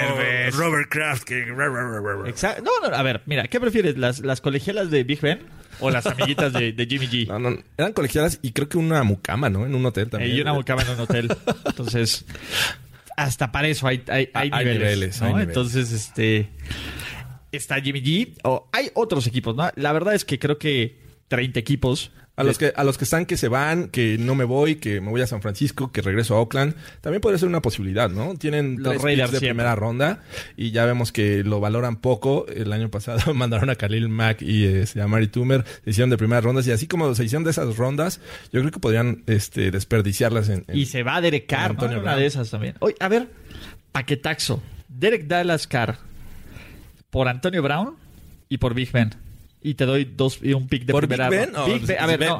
Robert 0.51 0.89
Kraft 0.89 1.23
que... 1.23 1.47
Exacto. 2.27 2.63
No, 2.63 2.89
no, 2.89 2.95
a 2.95 3.01
ver, 3.01 3.21
mira, 3.25 3.47
¿qué 3.47 3.59
prefieres? 3.61 3.97
¿Las, 3.97 4.19
las 4.19 4.41
colegialas 4.41 4.91
de 4.91 5.05
Big 5.05 5.21
Ben 5.21 5.39
o 5.79 5.89
las 5.89 6.05
amiguitas 6.05 6.51
de, 6.51 6.87
Jimmy 6.89 7.07
G? 7.07 7.27
No, 7.27 7.39
no, 7.39 7.57
eran 7.77 7.93
colegialas 7.93 8.39
y 8.41 8.51
creo 8.51 8.67
que 8.67 8.77
una 8.77 9.03
mucama, 9.03 9.49
¿no? 9.49 9.65
En 9.65 9.73
un 9.73 9.85
hotel 9.85 10.09
también. 10.09 10.35
Y 10.35 10.41
una 10.41 10.53
mucama 10.55 10.81
en 10.83 10.89
un 10.89 10.99
hotel. 10.99 11.35
Entonces, 11.65 12.25
hasta 13.15 13.53
para 13.53 13.69
eso 13.69 13.87
hay, 13.87 14.03
hay, 14.09 14.29
hay, 14.33 14.49
niveles, 14.49 15.21
Entonces, 15.21 15.91
este... 15.93 16.49
Está 17.53 17.81
Jimmy 17.81 18.01
G. 18.01 18.37
O 18.43 18.69
hay 18.71 18.91
otros 18.93 19.27
equipos, 19.27 19.55
¿no? 19.55 19.69
La 19.75 19.93
verdad 19.93 20.13
es 20.13 20.25
que 20.25 20.39
creo 20.39 20.57
que 20.57 20.99
30 21.29 21.59
equipos 21.59 22.11
a 22.35 22.43
los, 22.43 22.57
que, 22.57 22.73
a 22.75 22.83
los 22.83 22.97
que 22.97 23.03
están 23.03 23.25
que 23.25 23.37
se 23.37 23.47
van, 23.47 23.89
que 23.89 24.17
no 24.17 24.35
me 24.35 24.45
voy, 24.45 24.75
que 24.75 25.01
me 25.01 25.09
voy 25.09 25.21
a 25.21 25.27
San 25.27 25.41
Francisco, 25.41 25.91
que 25.91 26.01
regreso 26.01 26.35
a 26.35 26.39
Oakland, 26.39 26.75
también 27.01 27.21
podría 27.21 27.37
ser 27.37 27.49
una 27.49 27.61
posibilidad, 27.61 28.09
¿no? 28.09 28.35
Tienen 28.35 28.77
los 28.79 29.01
Raiders 29.01 29.31
de 29.31 29.39
primera 29.39 29.75
ronda 29.75 30.23
y 30.55 30.71
ya 30.71 30.85
vemos 30.85 31.11
que 31.11 31.43
lo 31.43 31.59
valoran 31.59 31.97
poco. 31.97 32.45
El 32.47 32.71
año 32.73 32.89
pasado 32.89 33.33
mandaron 33.33 33.69
a 33.69 33.75
Khalil 33.75 34.09
Mack 34.09 34.41
y 34.41 34.65
este, 34.65 35.01
a 35.01 35.07
Mari 35.07 35.27
Toomer, 35.27 35.65
se 35.83 35.89
hicieron 35.89 36.09
de 36.09 36.17
primeras 36.17 36.43
rondas 36.43 36.65
y 36.67 36.71
así 36.71 36.87
como 36.87 37.13
se 37.13 37.23
hicieron 37.23 37.43
de 37.43 37.51
esas 37.51 37.75
rondas, 37.77 38.21
yo 38.51 38.61
creo 38.61 38.71
que 38.71 38.79
podrían 38.79 39.23
este, 39.27 39.71
desperdiciarlas 39.71 40.49
en, 40.49 40.65
Y 40.73 40.85
se 40.85 41.03
va 41.03 41.21
Derek 41.21 41.47
Carr, 41.47 41.75
¿no? 41.75 41.99
una 41.99 42.15
de 42.15 42.25
esas 42.25 42.49
también. 42.49 42.75
Oye, 42.79 42.95
a 42.99 43.07
ver, 43.07 43.29
paquetaxo. 43.91 44.61
Derek 44.87 45.27
Dallas 45.27 45.67
Carr 45.67 45.97
por 47.09 47.27
Antonio 47.27 47.61
Brown 47.61 47.95
y 48.49 48.57
por 48.57 48.73
Big 48.73 48.91
Ben 48.91 49.11
y 49.63 49.75
te 49.75 49.85
doy 49.85 50.05
dos 50.05 50.39
y 50.41 50.53
un 50.53 50.67
pick 50.67 50.85
de 50.85 50.93
¿Por 50.93 51.07
primera. 51.07 51.29
Big 51.29 51.39
Ben? 51.85 51.99
a 51.99 52.05
ver, 52.07 52.19
no. 52.19 52.37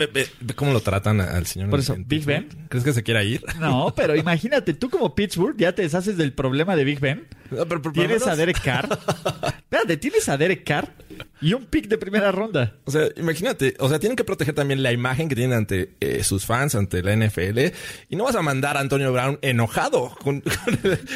¿cómo 0.56 0.74
lo 0.74 0.82
tratan 0.82 1.22
al 1.22 1.46
señor? 1.46 1.70
Por 1.70 1.80
eso, 1.80 1.96
Big 2.00 2.26
Ben. 2.26 2.48
¿Crees 2.70 2.84
que 2.84 2.94
se 2.94 3.04
quiera 3.04 3.24
ir? 3.24 3.42
No, 3.60 3.94
pero 3.96 4.16
imagínate, 4.16 4.74
tú 4.74 4.90
como 4.90 5.14
Pittsburgh 5.14 5.56
ya 5.58 5.74
te 5.74 5.84
deshaces 5.84 6.18
del 6.18 6.34
problema 6.34 6.76
de 6.76 6.84
Big 6.84 7.00
Ben. 7.00 7.28
tienes 7.94 8.26
a 8.26 8.36
Derek 8.36 8.62
Carr. 8.62 8.90
Espérate, 9.58 9.98
tienes 9.98 10.28
a 10.30 10.38
Derek 10.38 10.64
Carr 10.64 10.92
y 11.42 11.54
un 11.54 11.66
pick 11.66 11.88
de 11.88 11.98
primera 11.98 12.32
ronda. 12.32 12.76
O 12.86 12.92
sea, 12.92 13.10
imagínate, 13.18 13.74
o 13.80 13.90
sea, 13.90 13.98
tienen 13.98 14.16
que 14.16 14.24
proteger 14.24 14.54
también 14.54 14.84
la 14.84 14.92
imagen 14.92 15.28
que 15.28 15.36
tienen 15.36 15.58
ante 15.58 15.96
eh, 16.00 16.24
sus 16.24 16.46
fans, 16.46 16.76
ante 16.76 17.02
la 17.02 17.16
NFL. 17.16 17.60
Y 18.10 18.16
no 18.16 18.26
vas 18.26 18.36
a 18.36 18.44
mandar 18.44 18.78
a 18.78 18.80
Antonio 18.80 19.12
Brown 19.12 19.40
enojado 19.42 20.16
con, 20.22 20.44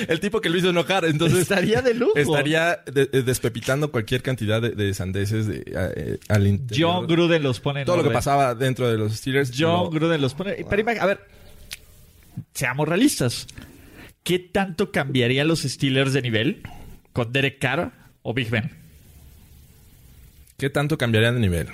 el, 0.08 0.20
tipo 0.20 0.42
que 0.42 0.50
lo 0.50 0.58
hizo 0.58 0.72
enojar. 0.72 1.06
Entonces, 1.06 1.40
estaría 1.40 1.84
de 1.84 1.94
lujo. 1.94 2.14
Estaría 2.16 2.84
eh, 2.88 3.22
despepitando 3.24 3.92
cualquier 3.92 4.24
cantidad 4.24 4.62
de, 4.62 4.94
sandeces 4.96 5.46
de, 5.46 5.64
eh, 5.68 6.18
al 6.28 6.48
interior. 6.48 6.92
John 6.92 7.08
Gruden 7.08 7.44
los 7.44 7.60
pone 7.60 7.86
Todo 7.86 7.98
lo 7.98 8.04
que 8.04 8.10
pasaba 8.10 8.56
dentro 8.56 8.90
de 8.90 8.98
los 8.98 9.16
Steelers. 9.16 9.52
John 9.56 9.92
Gruden 9.92 10.20
los 10.22 10.34
pone. 10.34 10.66
Pero 10.68 10.90
a 11.02 11.06
ver, 11.06 11.20
seamos 12.54 12.88
realistas. 12.88 13.46
¿Qué 14.24 14.40
tanto 14.40 14.92
cambiaría 14.92 15.44
los 15.44 15.62
Steelers 15.62 16.14
de 16.14 16.24
nivel 16.24 16.64
con 17.14 17.32
Derek 17.32 17.60
Carr 17.60 17.92
o 18.24 18.34
Big 18.34 18.50
Ben? 18.50 18.85
¿Qué 20.58 20.70
tanto 20.70 20.98
cambiaría 20.98 21.32
de 21.32 21.40
nivel? 21.40 21.68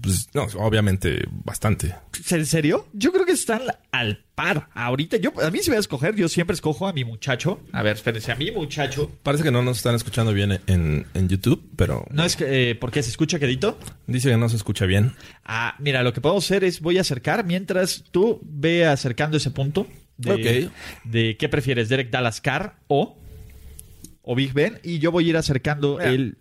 pues, 0.00 0.28
no, 0.34 0.46
obviamente 0.58 1.24
bastante. 1.44 1.94
¿En 2.30 2.46
serio? 2.46 2.88
Yo 2.92 3.12
creo 3.12 3.26
que 3.26 3.32
están 3.32 3.62
al 3.92 4.24
par. 4.34 4.68
Ahorita, 4.74 5.16
yo, 5.18 5.32
a 5.42 5.50
mí 5.50 5.60
si 5.60 5.70
voy 5.70 5.76
a 5.76 5.80
escoger, 5.80 6.14
yo 6.16 6.28
siempre 6.28 6.54
escojo 6.54 6.86
a 6.86 6.92
mi 6.92 7.04
muchacho. 7.04 7.60
A 7.72 7.82
ver, 7.82 7.96
espérense, 7.96 8.32
a 8.32 8.36
mi 8.36 8.50
muchacho. 8.50 9.10
Parece 9.22 9.44
que 9.44 9.50
no 9.50 9.62
nos 9.62 9.78
están 9.78 9.94
escuchando 9.94 10.32
bien 10.32 10.60
en, 10.66 11.06
YouTube, 11.28 11.62
pero... 11.76 12.06
No 12.10 12.24
es 12.24 12.36
que, 12.36 12.70
eh, 12.70 12.74
¿por 12.74 12.90
qué 12.90 13.02
se 13.02 13.10
escucha 13.10 13.38
quedito? 13.38 13.78
Dice 14.06 14.30
que 14.30 14.36
no 14.36 14.48
se 14.48 14.56
escucha 14.56 14.86
bien. 14.86 15.12
Ah, 15.44 15.76
mira, 15.78 16.02
lo 16.02 16.12
que 16.12 16.20
puedo 16.20 16.38
hacer 16.38 16.64
es 16.64 16.80
voy 16.80 16.98
a 16.98 17.02
acercar 17.02 17.44
mientras 17.44 18.04
tú 18.10 18.40
ve 18.42 18.86
acercando 18.86 19.36
ese 19.36 19.50
punto. 19.50 19.86
De, 20.16 20.68
de 21.04 21.38
qué 21.38 21.48
prefieres, 21.48 21.88
Derek 21.88 22.10
Dallas 22.10 22.42
Carr 22.42 22.76
o 22.88 23.16
o 24.30 24.36
Big 24.36 24.52
Ben 24.52 24.78
y 24.84 25.00
yo 25.00 25.10
voy 25.10 25.26
a 25.26 25.30
ir 25.30 25.36
acercando 25.36 25.98
el... 25.98 26.36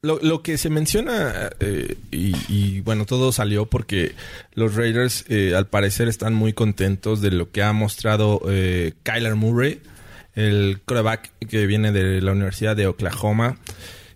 Lo, 0.00 0.42
que 0.42 0.56
se 0.56 0.70
menciona 0.70 1.50
eh, 1.60 1.96
y, 2.10 2.80
bueno, 2.80 3.04
todo 3.04 3.32
salió 3.32 3.66
porque 3.66 4.12
los 4.54 4.76
Raiders 4.76 5.26
eh, 5.28 5.54
al 5.54 5.66
parecer 5.66 6.08
están 6.08 6.32
muy 6.32 6.54
contentos 6.54 7.20
de 7.20 7.30
lo 7.30 7.50
que 7.50 7.62
ha 7.62 7.74
mostrado 7.74 8.40
eh, 8.48 8.94
Kyler 9.02 9.34
Murray, 9.34 9.82
el 10.36 10.80
quarterback 10.86 11.30
que 11.50 11.66
viene 11.66 11.92
de 11.92 12.22
la 12.22 12.32
Universidad 12.32 12.74
de 12.74 12.86
Oklahoma. 12.86 13.58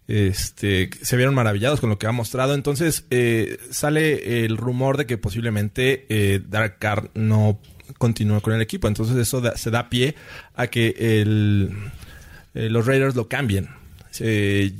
este, 0.08 0.88
se 1.02 1.16
vieron 1.18 1.34
maravillados 1.34 1.80
con 1.80 1.90
lo 1.90 1.98
que 1.98 2.06
ha 2.06 2.12
mostrado. 2.12 2.54
Entonces 2.54 3.04
eh, 3.10 3.58
sale 3.70 4.46
el 4.46 4.56
rumor 4.56 4.96
de 4.96 5.04
que 5.04 5.18
posiblemente 5.18 6.06
eh, 6.08 6.40
Dark 6.48 6.78
Card 6.78 7.08
no 7.12 7.60
continúe 7.98 8.40
con 8.40 8.54
el 8.54 8.62
equipo. 8.62 8.88
Entonces 8.88 9.16
eso 9.16 9.42
se 9.54 9.70
da 9.70 9.90
pie 9.90 10.14
a 10.54 10.68
que 10.68 10.94
el, 10.98 11.74
eh, 12.54 12.68
los 12.68 12.86
Raiders 12.86 13.14
lo 13.14 13.28
cambien. 13.28 13.68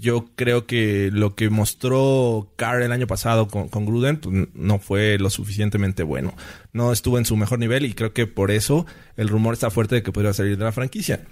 yo 0.00 0.28
creo 0.36 0.66
que 0.66 1.10
lo 1.12 1.34
que 1.34 1.48
mostró 1.48 2.52
Carr 2.56 2.82
el 2.82 2.92
año 2.92 3.06
pasado 3.06 3.48
con, 3.48 3.86
Gruden 3.86 4.18
pues, 4.18 4.48
no 4.54 4.78
fue 4.78 5.18
lo 5.18 5.30
suficientemente 5.30 6.02
bueno. 6.02 6.34
No 6.72 6.92
estuvo 6.92 7.18
en 7.18 7.24
su 7.24 7.36
mejor 7.36 7.58
nivel 7.58 7.84
y 7.84 7.94
creo 7.94 8.12
que 8.12 8.26
por 8.26 8.50
eso 8.50 8.86
el 9.16 9.28
rumor 9.28 9.54
está 9.54 9.70
fuerte 9.70 9.96
de 9.96 10.02
que 10.02 10.12
podría 10.12 10.32
salir 10.32 10.58
de 10.58 10.64
la 10.64 10.72
franquicia. 10.72 11.24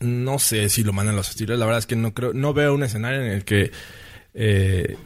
No 0.00 0.38
sé 0.38 0.68
si 0.68 0.84
lo 0.84 0.92
mandan 0.92 1.16
los 1.16 1.26
Steelers. 1.26 1.58
La 1.58 1.66
verdad 1.66 1.80
es 1.80 1.86
que 1.86 1.96
no 1.96 2.14
creo, 2.14 2.32
no 2.32 2.54
veo 2.54 2.74
un 2.74 2.84
escenario 2.84 3.20
en 3.20 3.32
el 3.32 3.44
que 3.44 3.72
eh, 4.34 4.96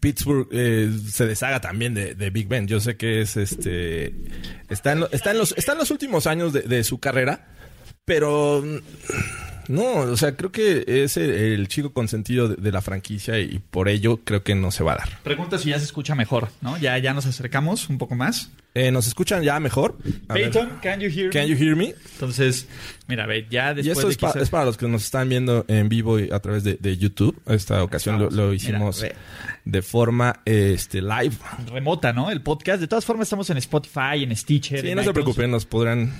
Pittsburgh 0.00 0.48
eh, 0.50 0.90
se 1.10 1.26
deshaga 1.26 1.60
también 1.60 1.92
de, 1.92 2.30
Big 2.30 2.48
Ben. 2.48 2.66
Yo 2.66 2.80
sé 2.80 2.96
que 2.96 3.20
es 3.20 3.36
este 3.36 4.14
está 4.70 4.92
en, 4.92 5.04
está 5.12 5.32
en 5.32 5.38
los 5.38 5.52
está 5.56 5.72
en 5.72 5.78
los 5.78 5.90
últimos 5.90 6.26
años 6.26 6.52
de 6.54 6.84
su 6.84 6.98
carrera, 6.98 7.48
pero 8.08 8.64
no, 9.68 9.96
o 9.96 10.16
sea, 10.16 10.34
creo 10.34 10.50
que 10.50 10.84
es 10.86 11.18
el, 11.18 11.68
chico 11.68 11.92
consentido 11.92 12.48
de, 12.48 12.56
de, 12.56 12.72
la 12.72 12.80
franquicia 12.80 13.38
y 13.38 13.58
por 13.58 13.88
ello 13.88 14.20
creo 14.24 14.42
que 14.42 14.54
no 14.54 14.70
se 14.70 14.82
va 14.82 14.94
a 14.94 14.96
dar. 14.96 15.08
Pregunta 15.22 15.58
si 15.58 15.68
ya 15.68 15.78
se 15.78 15.84
escucha 15.84 16.14
mejor, 16.14 16.48
¿no? 16.62 16.78
Ya, 16.78 16.96
ya 16.96 17.12
nos 17.12 17.26
acercamos 17.26 17.90
un 17.90 17.98
poco 17.98 18.14
más. 18.14 18.50
Eh, 18.74 18.90
¿Nos 18.90 19.06
escuchan 19.06 19.42
ya 19.42 19.60
mejor? 19.60 19.98
Peyton, 20.32 20.78
can 20.80 21.00
you 21.00 21.08
hear 21.10 21.26
me? 21.26 21.30
Can 21.30 21.46
you 21.46 21.56
hear 21.56 21.76
me? 21.76 21.94
Entonces, 22.14 22.66
mira, 23.08 23.26
ve, 23.26 23.46
ya 23.50 23.74
después 23.74 23.86
y 23.86 23.90
esto 23.90 24.38
es, 24.38 24.48
para 24.48 24.64
los 24.64 24.78
que 24.78 24.88
nos 24.88 25.04
están 25.04 25.28
viendo 25.28 25.66
en 25.68 25.88
vivo 25.88 26.18
y 26.18 26.30
a 26.30 26.38
través 26.40 26.64
de, 26.64 26.96
YouTube. 26.96 27.38
Esta 27.46 27.82
ocasión 27.82 28.28
lo, 28.30 28.54
hicimos 28.54 29.04
de 29.64 29.82
forma 29.82 30.40
este, 30.46 31.02
live. 31.02 31.36
Remota, 31.70 32.12
¿no? 32.12 32.30
El 32.30 32.40
podcast. 32.40 32.80
De 32.80 32.88
todas 32.88 33.04
formas, 33.04 33.26
estamos 33.26 33.50
en 33.50 33.58
Spotify, 33.58 34.22
en 34.22 34.34
Stitcher. 34.34 34.80
Sí, 34.80 34.94
no 34.94 35.02
se 35.02 35.12
preocupen, 35.12 35.50
nos 35.50 35.66
podrán 35.66 36.12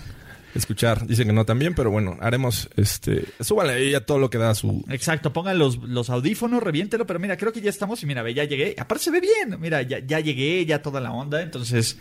escuchar. 0.55 1.07
Dicen 1.07 1.27
que 1.27 1.33
no 1.33 1.45
también, 1.45 1.75
pero 1.75 1.91
bueno, 1.91 2.17
haremos 2.21 2.69
este. 2.77 3.25
Súbanle 3.41 3.75
ahí 3.75 3.95
a 3.95 4.05
todo 4.05 4.19
lo 4.19 4.31
que 4.31 4.39
da 4.39 4.55
su. 4.55 4.85
Exacto, 4.89 5.33
pongan 5.33 5.59
los, 5.59 5.79
los 5.79 6.11
audífonos, 6.11 6.63
reviéntelo, 6.63 7.07
pero 7.07 7.19
mira, 7.19 7.37
creo 7.37 7.53
que 7.53 7.61
ya 7.61 7.71
estamos 7.71 8.03
y 8.03 8.07
mira, 8.07 8.23
ve, 8.23 8.35
ya 8.35 8.45
llegué. 8.45 8.75
Aparte 8.79 9.05
se 9.05 9.11
ve 9.11 9.21
bien, 9.21 9.61
mira, 9.61 9.83
ya, 9.83 9.99
ya 10.01 10.21
llegué, 10.21 10.65
ya 10.67 10.83
toda 10.83 11.01
la 11.01 11.13
onda, 11.13 11.43
entonces. 11.43 11.99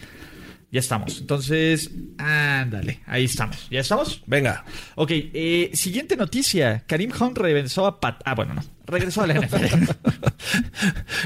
Ya 0.69 0.81
estamos. 0.81 1.19
Entonces, 1.21 1.91
ándale, 2.17 2.99
ahí 3.05 3.23
estamos. 3.23 3.67
¿Ya 3.69 3.79
estamos? 3.79 4.21
Venga. 4.25 4.65
Ok, 4.95 5.11
eh, 5.13 5.71
siguiente 5.73 6.17
noticia. 6.17 6.83
Karim 6.85 7.11
Hunt 7.17 7.37
regresó 7.37 7.85
a 7.85 8.01
Pat... 8.01 8.21
Ah, 8.25 8.35
bueno, 8.35 8.53
no. 8.53 8.63
Regresó 8.85 9.21
a 9.21 9.27
la 9.27 9.35
NFL. 9.35 9.89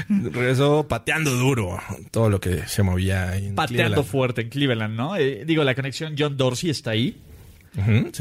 regresó 0.32 0.86
pateando 0.86 1.32
duro 1.32 1.80
todo 2.12 2.30
lo 2.30 2.40
que 2.40 2.68
se 2.68 2.84
movía 2.84 3.36
en 3.36 3.56
Pateando 3.56 4.04
fuerte 4.04 4.42
en 4.42 4.48
Cleveland, 4.48 4.94
¿no? 4.94 5.16
Eh, 5.16 5.44
digo, 5.44 5.64
la 5.64 5.74
conexión 5.74 6.14
John 6.16 6.36
Dorsey 6.36 6.70
está 6.70 6.92
ahí. 6.92 7.20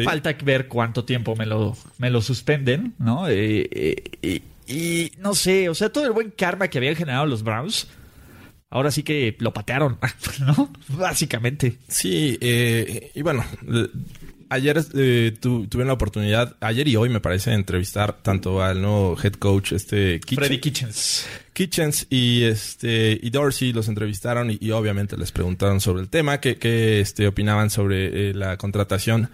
Falta 0.03 0.33
ver 0.43 0.67
cuánto 0.67 1.03
tiempo 1.05 1.35
me 1.35 1.45
lo, 1.45 1.77
me 1.99 2.09
lo 2.09 2.21
suspenden, 2.21 2.95
¿no? 2.97 3.27
Eh, 3.27 4.41
y 4.67 5.11
no 5.19 5.35
sé, 5.35 5.69
o 5.69 5.75
sea, 5.75 5.91
todo 5.91 6.05
el 6.05 6.11
buen 6.13 6.31
karma 6.31 6.69
que 6.69 6.77
habían 6.77 6.95
generado 6.95 7.25
los 7.25 7.43
Browns 7.43 7.87
ahora 8.71 8.89
sí 8.89 9.03
que 9.03 9.35
lo 9.39 9.53
patearon, 9.53 9.99
¿no? 10.39 10.71
Básicamente. 10.87 11.77
Sí, 11.87 12.37
eh, 12.41 13.11
y 13.13 13.21
bueno, 13.21 13.45
ayer 14.49 14.83
eh, 14.95 15.33
tuvieron 15.39 15.87
la 15.87 15.93
oportunidad, 15.93 16.55
ayer 16.61 16.87
y 16.87 16.95
hoy 16.95 17.09
me 17.09 17.19
parece, 17.19 17.53
entrevistar 17.53 18.23
tanto 18.23 18.63
al 18.63 18.81
nuevo 18.81 19.17
head 19.21 19.33
coach, 19.33 19.73
este 19.73 20.19
Freddy 20.25 20.59
Kitchens. 20.59 21.27
Kitchens 21.51 22.07
y 22.09 22.43
este 22.43 23.19
y 23.21 23.29
Dorsey 23.29 23.73
los 23.73 23.89
entrevistaron 23.89 24.57
y, 24.57 24.71
obviamente 24.71 25.17
les 25.17 25.33
preguntaron 25.33 25.81
sobre 25.81 26.01
el 26.03 26.07
tema, 26.07 26.39
qué 26.39 27.01
este, 27.01 27.27
opinaban 27.27 27.69
sobre 27.69 28.29
eh, 28.29 28.33
la 28.33 28.55
contratación 28.55 29.29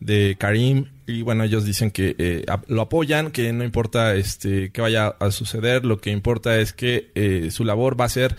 de 0.00 0.36
Karim 0.38 0.86
y 1.06 1.20
bueno, 1.20 1.44
ellos 1.44 1.66
dicen 1.66 1.90
que 1.90 2.46
lo 2.68 2.82
apoyan, 2.82 3.32
que 3.32 3.52
no 3.52 3.64
importa 3.64 4.14
este 4.14 4.70
qué 4.70 4.80
vaya 4.80 5.08
a 5.08 5.30
suceder, 5.30 5.84
lo 5.84 6.00
que 6.00 6.10
importa 6.10 6.58
es 6.58 6.72
que 6.72 7.48
su 7.50 7.64
labor 7.64 7.98
va 8.00 8.06
a 8.06 8.10
ser 8.10 8.36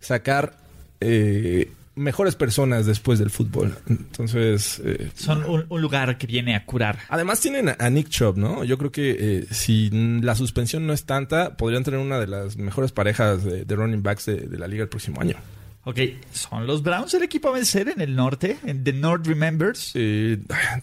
sacar 0.00 0.56
eh, 1.00 1.72
mejores 1.94 2.34
personas 2.34 2.86
después 2.86 3.18
del 3.18 3.30
fútbol. 3.30 3.76
Entonces... 3.88 4.80
Eh, 4.84 5.10
Son 5.14 5.44
un, 5.48 5.80
lugar 5.80 6.18
que 6.18 6.26
viene 6.26 6.54
a 6.56 6.64
curar. 6.64 6.98
Además 7.08 7.40
tienen 7.40 7.74
a, 7.78 7.90
Nick 7.90 8.08
Chubb, 8.08 8.36
¿no? 8.36 8.64
Yo 8.64 8.78
creo 8.78 8.90
que 8.90 9.16
eh, 9.18 9.46
si 9.50 9.90
la 9.90 10.34
suspensión 10.34 10.86
no 10.86 10.92
es 10.92 11.04
tanta, 11.04 11.56
podrían 11.56 11.84
tener 11.84 12.00
una 12.00 12.18
de 12.18 12.26
las 12.26 12.56
mejores 12.56 12.92
parejas 12.92 13.44
de, 13.44 13.64
running 13.76 14.02
backs 14.02 14.26
de 14.26 14.58
la 14.58 14.66
liga 14.66 14.82
el 14.82 14.88
próximo 14.88 15.20
año. 15.20 15.36
Ok, 15.82 15.98
¿son 16.32 16.66
los 16.66 16.82
Browns 16.82 17.14
el 17.14 17.22
equipo 17.22 17.48
a 17.48 17.52
vencer 17.52 17.88
en 17.88 18.02
el 18.02 18.14
norte? 18.14 18.58
¿En 18.66 18.84
The 18.84 18.92
North 18.92 19.26
Remembers? 19.26 19.92
Eh, 19.94 20.38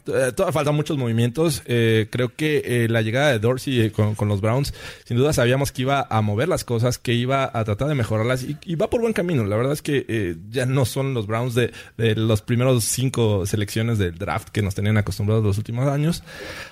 faltan 0.51 0.73
muchos 0.73 0.97
movimientos. 0.97 1.61
Eh, 1.65 2.07
creo 2.09 2.35
que 2.35 2.63
eh, 2.65 2.87
la 2.89 3.03
llegada 3.03 3.31
de 3.31 3.37
Dorsey 3.37 3.79
eh, 3.79 3.91
con, 3.91 4.27
los 4.27 4.41
Browns, 4.41 4.73
sin 5.05 5.15
duda 5.15 5.33
sabíamos 5.33 5.71
que 5.71 5.83
iba 5.83 6.07
a 6.09 6.21
mover 6.21 6.47
las 6.47 6.63
cosas, 6.63 6.97
que 6.97 7.13
iba 7.13 7.43
a 7.43 7.63
tratar 7.63 7.89
de 7.89 7.93
mejorarlas 7.93 8.43
y, 8.43 8.73
va 8.73 8.89
por 8.89 9.01
buen 9.01 9.13
camino. 9.13 9.45
La 9.45 9.55
verdad 9.55 9.73
es 9.73 9.83
que 9.83 10.35
ya 10.49 10.65
no 10.65 10.83
son 10.83 11.13
los 11.13 11.27
Browns 11.27 11.53
de, 11.53 11.71
de, 11.97 12.15
los 12.15 12.41
primeros 12.41 12.83
cinco 12.83 13.45
selecciones 13.45 13.99
del 13.99 14.17
draft 14.17 14.49
que 14.49 14.63
nos 14.63 14.73
tenían 14.73 14.97
acostumbrados 14.97 15.43
los 15.43 15.59
últimos 15.59 15.87
años. 15.87 16.23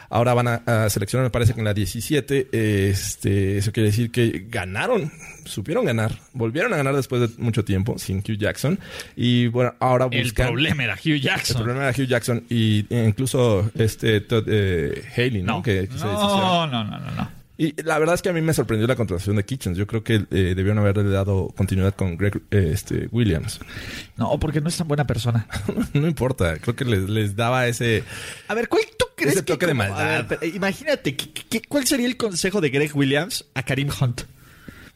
Ahora 0.09 0.33
van 0.33 0.47
a, 0.47 0.89
seleccionar, 0.89 1.25
me 1.25 1.31
parece 1.31 1.53
que 1.53 1.59
en 1.59 1.65
la 1.65 1.73
17. 1.73 2.49
Este, 2.51 3.57
eso 3.57 3.71
quiere 3.71 3.87
decir 3.87 4.11
que 4.11 4.45
ganaron, 4.49 5.11
supieron 5.45 5.85
ganar, 5.85 6.19
volvieron 6.33 6.73
a 6.73 6.77
ganar 6.77 6.95
después 6.95 7.21
de 7.21 7.41
mucho 7.41 7.65
tiempo 7.65 7.97
sin 7.97 8.19
Hugh 8.19 8.37
Jackson. 8.37 8.79
Y 9.15 9.47
bueno, 9.47 9.73
ahora 9.79 10.05
buscan. 10.05 10.47
El 10.47 10.53
problema 10.53 10.83
era 10.83 10.93
Hugh 10.95 11.19
Jackson. 11.19 11.57
El 11.57 11.63
problema 11.63 11.89
era 11.89 11.91
Hugh 11.97 12.07
Jackson 12.07 12.43
y 12.49 12.85
incluso 12.89 13.71
este 13.75 14.21
Todd, 14.21 14.45
eh, 14.47 15.03
Haley, 15.15 15.43
¿no? 15.43 15.61
Que, 15.61 15.89
no, 15.99 16.67
no, 16.67 16.83
no, 16.83 16.99
no, 16.99 17.11
no. 17.11 17.34
Y 17.57 17.81
la 17.83 17.97
verdad 17.99 18.15
es 18.15 18.21
que 18.21 18.29
a 18.29 18.33
mí 18.33 18.41
me 18.41 18.53
sorprendió 18.53 18.87
la 18.87 18.95
contratación 18.95 19.37
de 19.37 19.45
Kitchens. 19.45 19.77
Yo 19.77 19.87
creo 19.87 20.03
que 20.03 20.15
eh, 20.15 20.53
debieron 20.55 20.79
haberle 20.79 21.09
dado 21.09 21.47
continuidad 21.55 21.95
con 21.95 22.17
Greg 22.17 22.41
eh, 22.51 22.71
este, 22.73 23.07
Williams. 23.11 23.59
No, 24.17 24.37
porque 24.39 24.59
no 24.59 24.67
es 24.67 24.77
tan 24.77 24.87
buena 24.87 25.07
persona. 25.07 25.47
no 25.93 26.07
importa. 26.07 26.57
Creo 26.59 26.75
que 26.75 26.85
les, 26.85 27.35
daba 27.35 27.67
ese. 27.67 28.03
A 28.47 28.53
ver, 28.53 28.67
¿cuál 28.67 28.83
tú 28.97 29.05
crees 29.15 29.35
ese 29.35 29.43
toque 29.43 29.67
de 29.67 29.73
maldad? 29.73 30.41
imagínate, 30.43 31.15
¿cuál 31.69 31.87
sería 31.87 32.07
el 32.07 32.17
consejo 32.17 32.59
de 32.59 32.69
Greg 32.69 32.95
Williams 32.95 33.45
a 33.53 33.63
Karim 33.63 33.89
Hunt? 33.99 34.23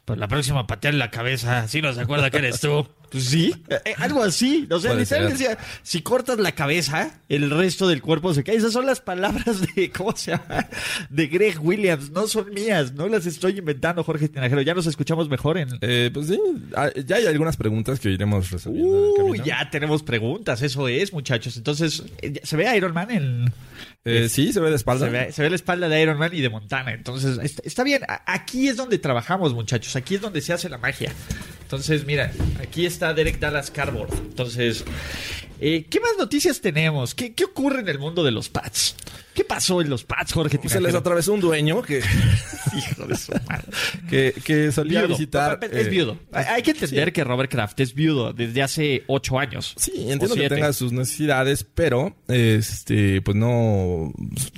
Pues 0.04 0.20
la 0.20 0.28
próxima 0.28 0.68
patear 0.68 0.96
la 0.96 1.12
cabeza, 1.12 1.68
si 1.68 1.82
no 1.82 1.94
se 1.94 2.02
acuerda 2.02 2.30
que 2.30 2.38
eres 2.38 2.60
tú. 2.60 2.88
Pues 3.12 3.26
sí, 3.26 3.54
eh, 3.70 3.80
eh, 3.86 3.94
algo 3.98 4.24
así. 4.24 4.68
O 4.70 4.80
sea, 4.80 4.94
literalmente 4.94 5.44
decía, 5.44 5.58
si 5.84 6.02
cortas 6.02 6.38
la 6.40 6.52
cabeza, 6.52 7.20
el 7.28 7.50
resto 7.50 7.88
del 7.88 8.02
cuerpo 8.02 8.34
se 8.34 8.44
cae. 8.44 8.56
Esas 8.56 8.74
son 8.74 8.86
las 8.86 9.02
palabras 9.02 9.62
de, 9.76 9.92
¿cómo 9.92 10.16
se 10.16 10.32
llama? 10.32 10.68
De 11.10 11.28
Greg 11.28 11.60
Williams. 11.60 12.12
No 12.12 12.28
son 12.28 12.54
mías, 12.54 12.94
no 12.94 13.08
las 13.08 13.26
estoy 13.26 13.58
inventando, 13.58 14.04
Jorge 14.04 14.30
Tinajero. 14.30 14.62
Ya 14.62 14.74
nos 14.74 14.88
escuchamos 14.88 15.30
mejor 15.30 15.58
en... 15.58 15.70
Eh, 15.82 16.12
pues 16.14 16.28
sí, 16.28 16.40
ah, 16.76 16.90
ya 17.06 17.18
hay 17.18 17.26
algunas 17.26 17.58
preguntas 17.58 18.00
que 18.00 18.10
iremos 18.10 18.52
resolviendo. 18.52 19.26
Uh, 19.26 19.36
ya 19.36 19.70
tenemos 19.70 20.04
preguntas, 20.04 20.62
eso 20.62 20.88
es, 20.88 21.12
muchachos. 21.12 21.58
Entonces, 21.58 22.04
¿se 22.44 22.58
ve 22.58 22.76
Iron 22.76 22.94
Man 22.94 23.12
en...? 23.12 23.54
Sí, 24.04 24.54
se 24.54 24.60
ve 24.60 24.70
de 24.70 24.76
espalda. 24.76 25.32
Se 25.32 25.42
ve, 25.42 25.50
la 25.50 25.56
espalda 25.56 25.90
de 25.90 26.02
Iron 26.02 26.18
Man 26.18 26.32
y 26.34 26.42
de 26.42 26.50
Montana. 26.50 26.94
Entonces, 26.94 27.60
está 27.64 27.84
bien. 27.84 28.02
Aquí 28.26 28.68
es 28.68 28.78
donde 28.78 28.98
trabajamos, 28.98 29.54
muchachos. 29.54 29.96
Aquí 29.96 30.16
es 30.16 30.22
donde 30.22 30.42
se 30.42 30.54
hace 30.54 30.70
la 30.70 30.78
magia. 30.78 31.12
Entonces, 31.62 32.06
mira, 32.06 32.32
aquí 32.62 32.86
está 32.86 33.14
Derek 33.14 33.40
Dallas 33.40 33.72
Cardboard. 33.72 34.14
Entonces, 34.14 34.84
eh, 35.60 35.86
¿qué 35.90 36.00
más 36.00 36.12
noticias 36.18 36.62
tenemos? 36.62 37.14
¿Qué, 37.14 37.34
¿Qué, 37.34 37.44
ocurre 37.44 37.82
en 37.82 37.90
el 37.90 38.00
mundo 38.00 38.24
de 38.24 38.32
los 38.32 38.50
Pats? 38.50 38.96
¿Qué 39.34 39.44
pasó 39.46 39.80
en 39.80 39.90
los 39.90 40.04
Pats, 40.04 40.34
Jorge? 40.34 40.60
Pues 40.60 40.74
se 40.74 40.82
les 40.82 40.94
atravesó 40.94 41.34
un 41.34 41.40
dueño 41.40 41.82
que. 41.82 42.00
Hijo 42.76 43.08
de 43.08 43.16
su 43.16 43.32
madre. 43.32 43.64
que, 44.10 44.34
que 44.44 44.72
solía 44.72 45.06
visitar. 45.06 45.60
Es 45.72 45.88
eh, 45.88 45.90
viudo. 45.90 46.18
Hay 46.34 46.62
que 46.62 46.72
entender 46.72 47.14
que 47.14 47.24
Robert 47.24 47.50
Kraft 47.50 47.80
es 47.80 47.94
viudo 47.94 48.34
desde 48.34 48.62
hace 48.62 49.04
ocho 49.08 49.40
años. 49.40 49.76
Sí, 49.78 49.92
entiendo 50.10 50.36
que 50.36 50.50
tenga 50.50 50.74
sus 50.74 50.92
necesidades, 50.92 51.64
pero 51.64 52.16
este, 52.28 53.22
pues 53.22 53.38
no 53.38 54.14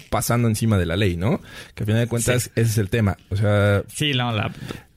pasando 0.10 0.48
encima 0.48 0.78
de 0.78 0.86
la 0.86 0.98
ley, 0.98 1.16
¿no? 1.16 1.42
Que 1.76 1.84
al 1.84 1.86
final 1.86 2.02
de 2.02 2.08
cuentas 2.08 2.52
ese 2.56 2.62
es 2.72 2.78
el 2.78 2.90
tema. 2.90 3.18
O 3.30 3.36
sea. 3.36 3.84
Sí, 3.88 4.14
no, 4.14 4.32
la, 4.32 4.52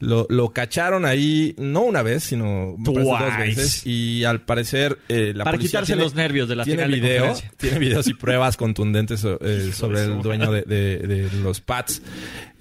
lo, 0.04 0.26
lo, 0.28 0.52
cacharon 0.52 1.04
ahí, 1.04 1.54
no 1.58 1.82
una 1.82 2.02
vez, 2.02 2.24
sino 2.24 2.74
dos 2.78 3.18
veces. 3.38 3.86
Y 3.86 4.24
al 4.24 4.42
parecer, 4.42 4.98
eh, 5.08 5.32
la 5.34 5.44
Para 5.44 5.58
quitarse 5.58 5.96
los 5.96 6.14
nervios 6.14 6.48
de 6.48 6.56
la 6.56 6.64
tiene 6.64 6.86
video, 6.86 7.34
Tiene 7.56 7.78
videos 7.78 8.06
y 8.08 8.14
pruebas 8.14 8.56
contundentes 8.56 9.24
eh, 9.24 9.72
sobre 9.72 10.04
el 10.04 10.22
dueño 10.22 10.52
de, 10.52 10.62
de, 10.62 11.30
los 11.42 11.60
Pats. 11.60 12.02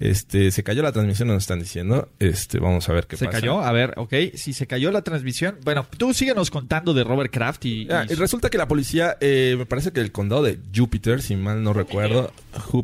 Este, 0.00 0.50
se 0.50 0.62
cayó 0.62 0.82
la 0.82 0.92
transmisión, 0.92 1.28
nos 1.28 1.42
están 1.42 1.60
diciendo. 1.60 2.08
Este, 2.18 2.58
vamos 2.58 2.88
a 2.88 2.92
ver 2.92 3.06
qué 3.06 3.16
pasa. 3.16 3.26
¿Se 3.26 3.30
cayó? 3.30 3.60
A 3.60 3.72
ver, 3.72 3.94
ok. 3.96 4.14
Si 4.34 4.52
se 4.52 4.66
cayó 4.66 4.90
la 4.90 5.02
transmisión. 5.02 5.56
Bueno, 5.64 5.86
tú 5.96 6.12
síguenos 6.14 6.50
contando 6.50 6.94
de 6.94 7.04
Robert 7.04 7.32
Kraft 7.32 7.64
y... 7.66 7.88
Ah, 7.90 8.06
resulta 8.08 8.50
que 8.50 8.58
la 8.58 8.68
policía, 8.68 9.16
eh, 9.20 9.54
me 9.56 9.66
parece 9.66 9.92
que 9.92 10.00
el 10.00 10.12
condado 10.12 10.42
de 10.42 10.58
Júpiter, 10.74 11.22
si 11.22 11.36
mal 11.36 11.62
no 11.62 11.72
recuerdo, 11.72 12.32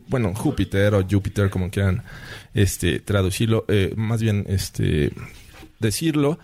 bueno, 0.09 0.35
Júpiter 0.35 0.95
o 0.95 1.05
Júpiter, 1.09 1.51
como 1.51 1.71
quieran 1.71 2.03
este, 2.55 3.01
traducirlo, 3.01 3.65
eh, 3.69 3.93
más 3.97 4.21
bien 4.21 4.45
este, 4.49 5.13
decirlo, 5.79 6.39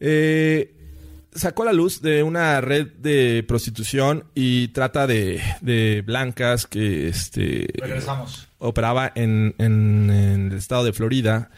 eh, 0.00 0.74
sacó 1.34 1.64
la 1.64 1.72
luz 1.72 2.02
de 2.02 2.22
una 2.22 2.60
red 2.60 2.88
de 2.98 3.44
prostitución 3.46 4.24
y 4.34 4.68
trata 4.68 5.06
de, 5.06 5.40
de 5.60 6.02
blancas 6.04 6.66
que 6.66 7.08
este, 7.08 7.68
operaba 8.58 9.12
en, 9.14 9.54
en, 9.58 10.10
en, 10.10 10.52
el 10.52 10.58
estado 10.58 10.84
de 10.84 10.92
Florida 10.92 11.50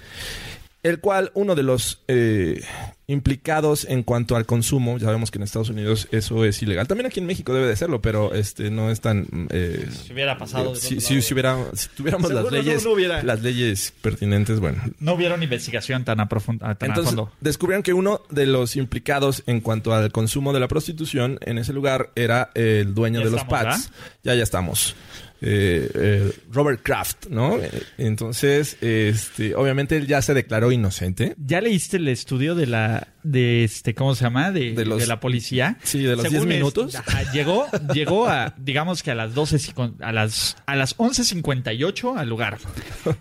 el 0.82 1.00
cual 1.00 1.30
uno 1.34 1.54
de 1.54 1.62
los 1.62 2.02
eh, 2.08 2.62
implicados 3.06 3.84
en 3.88 4.02
cuanto 4.02 4.36
al 4.36 4.46
consumo, 4.46 4.96
ya 4.96 5.06
sabemos 5.06 5.30
que 5.30 5.38
en 5.38 5.42
Estados 5.42 5.68
Unidos 5.68 6.08
eso 6.10 6.44
es 6.44 6.62
ilegal, 6.62 6.86
también 6.86 7.06
aquí 7.06 7.20
en 7.20 7.26
México 7.26 7.52
debe 7.52 7.66
de 7.66 7.76
serlo, 7.76 8.00
pero 8.00 8.32
este 8.34 8.70
no 8.70 8.90
es 8.90 9.00
tan... 9.00 9.26
Eh, 9.50 9.86
si 9.90 10.12
hubiera 10.12 10.38
pasado... 10.38 10.74
si, 10.74 11.00
si, 11.00 11.32
hubiera, 11.32 11.58
si, 11.74 11.88
tuviéramos 11.88 12.32
las 12.32 12.50
leyes, 12.50 12.84
las 13.24 13.42
leyes 13.42 13.92
pertinentes, 14.00 14.60
bueno. 14.60 14.82
No 15.00 15.14
hubiera 15.14 15.34
una 15.34 15.44
investigación 15.44 16.04
tan, 16.04 16.20
aprofundada. 16.20 16.76
Entonces, 16.80 17.14
descubrieron 17.40 17.82
que 17.82 17.92
uno 17.92 18.22
de 18.30 18.46
los 18.46 18.76
implicados 18.76 19.42
en 19.46 19.60
cuanto 19.60 19.92
al 19.92 20.12
consumo 20.12 20.52
de 20.52 20.60
la 20.60 20.68
prostitución 20.68 21.38
en 21.42 21.58
ese 21.58 21.72
lugar 21.72 22.10
era 22.14 22.50
el 22.54 22.94
dueño 22.94 23.20
de 23.20 23.30
los 23.30 23.44
pads. 23.44 23.90
Ya, 24.22 24.34
ya 24.34 24.42
estamos. 24.42 24.94
Eh, 25.42 25.90
eh, 25.94 26.32
Robert 26.52 26.80
Kraft, 26.82 27.28
¿no? 27.28 27.58
Entonces, 27.96 28.76
este, 28.82 29.54
obviamente 29.54 29.96
él 29.96 30.06
ya 30.06 30.20
se 30.20 30.34
declaró 30.34 30.70
inocente. 30.70 31.34
¿Ya 31.38 31.60
leíste 31.60 31.96
el 31.96 32.08
estudio 32.08 32.54
de 32.54 32.66
la, 32.66 33.08
de 33.22 33.64
este, 33.64 33.94
¿cómo 33.94 34.14
se 34.14 34.24
llama? 34.24 34.50
De, 34.50 34.74
de, 34.74 35.06
la 35.06 35.20
policía. 35.20 35.78
Sí, 35.82 36.02
de 36.02 36.16
los 36.16 36.28
10 36.28 36.44
minutos. 36.44 36.94
llegó, 37.32 37.66
llegó 37.94 38.28
a, 38.28 38.54
digamos 38.58 39.02
que 39.02 39.12
a 39.12 39.14
las 39.14 39.34
12, 39.34 39.74
a 40.00 40.12
las, 40.12 40.56
a 40.66 40.76
las 40.76 40.96
11.58 40.98 42.18
al 42.18 42.28
lugar. 42.28 42.58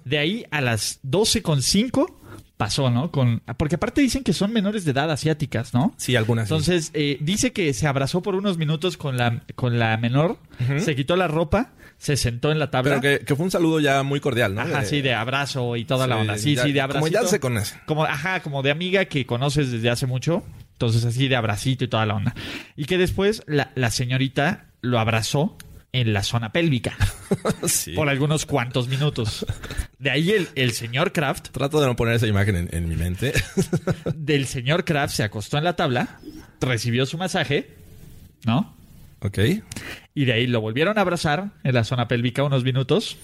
De 0.04 0.18
ahí 0.18 0.46
a 0.52 0.62
las 0.62 1.02
12.5 1.04 2.19
pasó, 2.60 2.90
¿no? 2.90 3.10
Con, 3.10 3.42
porque 3.56 3.76
aparte 3.76 4.02
dicen 4.02 4.22
que 4.22 4.34
son 4.34 4.52
menores 4.52 4.84
de 4.84 4.92
edad 4.92 5.10
asiáticas, 5.10 5.74
¿no? 5.74 5.94
Sí, 5.96 6.18
algunas. 6.18 6.52
Entonces, 6.52 6.92
eh, 6.94 7.18
dice 7.22 7.54
que 7.54 7.74
se 7.74 7.88
abrazó 7.88 8.22
por 8.22 8.36
unos 8.36 8.58
minutos 8.58 8.98
con 8.98 9.16
la, 9.16 9.44
con 9.56 9.80
la 9.80 9.96
menor, 9.96 10.38
se 10.78 10.94
quitó 10.94 11.16
la 11.16 11.30
ropa 11.30 11.72
se 11.98 12.18
sentó 12.18 12.52
en 12.52 12.60
la 12.60 12.70
tabla. 12.70 13.00
Pero 13.02 13.26
que, 13.26 13.36
fue 13.36 13.46
un 13.46 13.52
saludo 13.52 13.80
ya 13.80 14.04
muy 14.04 14.20
cordial, 14.20 14.56
¿no? 14.56 14.62
Ajá, 14.62 14.84
sí, 14.84 15.02
de 15.02 15.14
abrazo 15.14 15.76
y 15.76 15.86
toda 15.86 16.08
la 16.08 16.18
onda. 16.18 16.38
Sí, 16.38 16.58
sí, 16.58 16.72
de 16.74 16.82
abrazo. 16.82 17.00
Como 17.00 17.12
ya 17.12 17.26
se 17.28 17.40
conoce. 17.40 17.76
Como, 17.86 18.04
ajá, 18.06 18.42
como 18.42 18.62
de 18.62 18.72
amiga 18.72 19.06
que 19.06 19.26
conoces 19.26 19.72
desde 19.72 19.90
hace 19.90 20.06
mucho. 20.06 20.44
Entonces, 20.74 21.04
así 21.06 21.28
de 21.28 21.36
abracito 21.38 21.86
y 21.86 21.88
toda 21.88 22.06
la 22.06 22.16
onda. 22.16 22.36
Y 22.76 22.86
que 22.86 22.98
después 22.98 23.44
la, 23.48 23.72
la 23.76 23.92
señorita 23.92 24.68
lo 24.82 25.00
abrazó 25.00 25.58
en 25.92 26.14
la 26.14 26.24
zona 26.24 26.52
pélvica. 26.52 26.96
sí. 27.68 27.94
Por 27.94 28.10
algunos 28.10 28.46
cuantos 28.46 28.88
minutos. 28.88 29.46
De 29.98 30.10
ahí 30.10 30.32
el, 30.32 30.48
el, 30.56 30.72
señor 30.72 31.12
Kraft. 31.12 31.50
Trato 31.50 31.82
de 31.82 31.88
no 31.88 31.96
poner 31.96 32.16
esa 32.16 32.28
imagen 32.28 32.56
en, 32.56 32.70
en 32.72 32.88
mi 32.88 32.96
mente. 32.96 33.34
del 34.16 34.46
señor 34.46 34.86
Kraft 34.86 35.16
se 35.16 35.24
acostó 35.24 35.58
en 35.58 35.64
la 35.64 35.76
tabla, 35.76 36.20
recibió 36.62 37.06
su 37.06 37.18
masaje, 37.18 37.76
¿no? 38.46 38.76
Ok. 39.22 39.40
Y 40.14 40.26
de 40.26 40.34
ahí 40.34 40.48
lo 40.48 40.62
volvieron 40.62 40.98
a 40.98 41.02
abrazar 41.02 41.52
en 41.64 41.74
la 41.74 41.84
zona 41.84 42.08
pélvica 42.08 42.44
unos 42.44 42.64
minutos. 42.64 43.18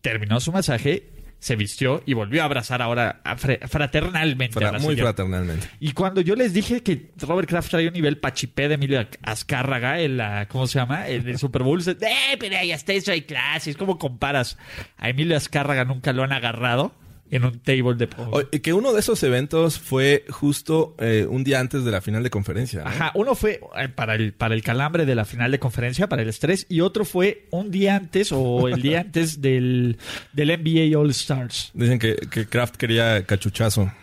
Terminó 0.00 0.40
su 0.40 0.52
masaje, 0.52 1.08
se 1.40 1.56
vistió 1.56 2.02
y 2.06 2.12
volvió 2.12 2.42
a 2.42 2.44
abrazar 2.44 2.82
ahora 2.82 3.22
fraternalmente. 3.68 4.64
a 4.64 4.72
muy 4.72 4.94
fraternalmente. 4.94 5.66
Y 5.80 5.92
cuando 5.92 6.20
yo 6.20 6.36
les 6.36 6.52
dije 6.52 6.82
que 6.82 7.10
Robert 7.16 7.48
Kraft 7.48 7.70
traía 7.70 7.88
un 7.88 7.94
nivel 7.94 8.18
pachipé 8.18 8.68
de 8.68 8.74
Emilio 8.74 9.06
Azcárraga 9.22 10.00
en 10.00 10.18
la, 10.18 10.46
¿cómo 10.48 10.66
se 10.66 10.78
llama? 10.78 11.08
En 11.08 11.26
el 11.26 11.38
Super 11.38 11.62
Bowl, 11.62 11.80
eh, 11.80 12.36
pero 12.38 12.62
ya 12.62 12.74
está 12.74 12.92
eso 12.92 13.10
hay 13.10 13.22
clases. 13.22 13.76
¿Cómo 13.76 13.98
comparas? 13.98 14.58
A 14.98 15.08
Emilio 15.08 15.36
Azcárraga 15.36 15.84
nunca 15.84 16.12
lo 16.12 16.22
han 16.22 16.32
agarrado 16.32 16.94
en 17.30 17.44
un 17.44 17.60
table 17.60 17.94
de 17.94 18.08
Y 18.52 18.60
que 18.60 18.72
uno 18.72 18.92
de 18.92 19.00
esos 19.00 19.22
eventos 19.22 19.78
fue 19.78 20.24
justo 20.28 20.94
eh, 20.98 21.26
un 21.28 21.44
día 21.44 21.60
antes 21.60 21.84
de 21.84 21.90
la 21.90 22.00
final 22.00 22.22
de 22.22 22.30
conferencia. 22.30 22.82
Ajá, 22.86 23.12
uno 23.14 23.34
fue 23.34 23.60
eh, 23.76 23.88
para 23.88 24.14
el, 24.14 24.32
para 24.32 24.54
el 24.54 24.62
calambre 24.62 25.06
de 25.06 25.14
la 25.14 25.24
final 25.24 25.50
de 25.50 25.58
conferencia, 25.58 26.08
para 26.08 26.22
el 26.22 26.28
estrés, 26.28 26.66
y 26.68 26.80
otro 26.80 27.04
fue 27.04 27.46
un 27.50 27.70
día 27.70 27.96
antes 27.96 28.32
o 28.32 28.68
el 28.68 28.82
día 28.82 29.00
antes 29.02 29.40
del, 29.40 29.98
del 30.32 30.48
NBA 30.48 30.98
All 30.98 31.10
Stars. 31.10 31.70
Dicen 31.74 31.98
que, 31.98 32.16
que 32.16 32.46
Kraft 32.46 32.76
quería 32.76 33.24
cachuchazo. 33.24 33.92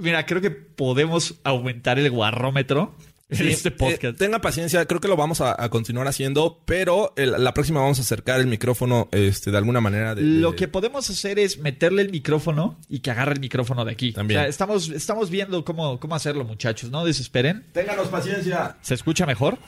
mira, 0.00 0.26
creo 0.26 0.40
que 0.40 0.50
podemos 0.50 1.40
aumentar 1.44 1.98
el 1.98 2.10
guarrómetro 2.10 2.94
este 3.28 3.70
podcast. 3.70 4.04
Eh, 4.04 4.12
tenga 4.12 4.40
paciencia, 4.40 4.84
creo 4.86 5.00
que 5.00 5.08
lo 5.08 5.16
vamos 5.16 5.40
a, 5.40 5.68
continuar 5.68 6.06
haciendo, 6.06 6.62
pero 6.64 7.12
la 7.16 7.52
próxima 7.52 7.80
vamos 7.80 7.98
a 7.98 8.02
acercar 8.02 8.40
el 8.40 8.46
micrófono 8.46 9.08
este, 9.12 9.50
de 9.50 9.58
alguna 9.58 9.80
manera. 9.80 10.14
Lo 10.14 10.54
que 10.54 10.68
podemos 10.68 11.10
hacer 11.10 11.38
es 11.38 11.58
meterle 11.58 12.02
el 12.02 12.10
micrófono 12.10 12.78
y 12.88 13.00
que 13.00 13.10
agarre 13.10 13.34
el 13.34 13.40
micrófono 13.40 13.84
de 13.84 13.92
aquí. 13.92 14.12
También. 14.12 14.42
estamos, 14.42 14.88
estamos 14.90 15.30
viendo 15.30 15.64
cómo, 15.64 15.98
cómo 15.98 16.14
hacerlo, 16.14 16.44
muchachos. 16.44 16.90
No 16.90 17.04
desesperen. 17.04 17.64
Ténganos 17.72 18.08
paciencia. 18.08 18.76
¿Se 18.82 18.94
escucha 18.94 19.26
mejor? 19.26 19.58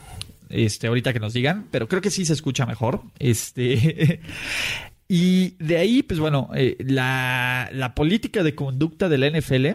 Este, 0.49 0.87
ahorita 0.87 1.13
que 1.13 1.21
nos 1.21 1.33
digan, 1.35 1.67
pero 1.71 1.89
creo 1.89 2.01
que 2.01 2.11
sí 2.11 2.25
se 2.25 2.33
escucha 2.33 2.65
mejor. 2.65 3.03
Este. 3.19 4.21
y 5.09 5.51
de 5.63 5.77
ahí, 5.79 6.03
pues 6.03 6.21
bueno, 6.21 6.51
eh, 6.55 6.77
la, 6.81 7.69
la 7.73 7.95
política 7.95 8.43
de 8.43 8.55
conducta 8.55 9.09
de 9.09 9.19
la 9.19 9.31
NFL 9.31 9.67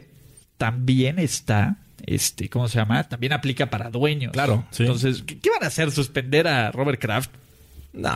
también 0.58 1.20
está 1.20 1.83
este, 2.06 2.50
¿cómo 2.50 2.68
se 2.68 2.78
llama? 2.78 3.08
También 3.08 3.34
aplica 3.34 3.70
para 3.70 3.90
dueños. 3.90 4.34
Claro. 4.34 4.66
Entonces, 4.78 5.24
¿qué, 5.24 5.50
van 5.50 5.64
a 5.64 5.68
hacer? 5.68 5.92
¿Suspender 5.92 6.48
a 6.48 6.72
Robert 6.72 7.00
Kraft? 7.00 7.32
No. 7.94 8.16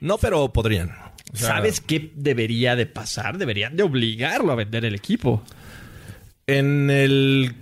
No, 0.00 0.18
pero 0.18 0.52
podrían. 0.52 0.94
¿Sabes 1.32 1.80
qué 1.80 2.12
debería 2.14 2.76
de 2.76 2.86
pasar? 2.86 3.36
Deberían 3.36 3.76
de 3.76 3.82
obligarlo 3.82 4.52
a 4.52 4.54
vender 4.54 4.84
el 4.84 4.94
equipo. 4.94 5.42
En 6.46 6.88
el... 6.90 7.54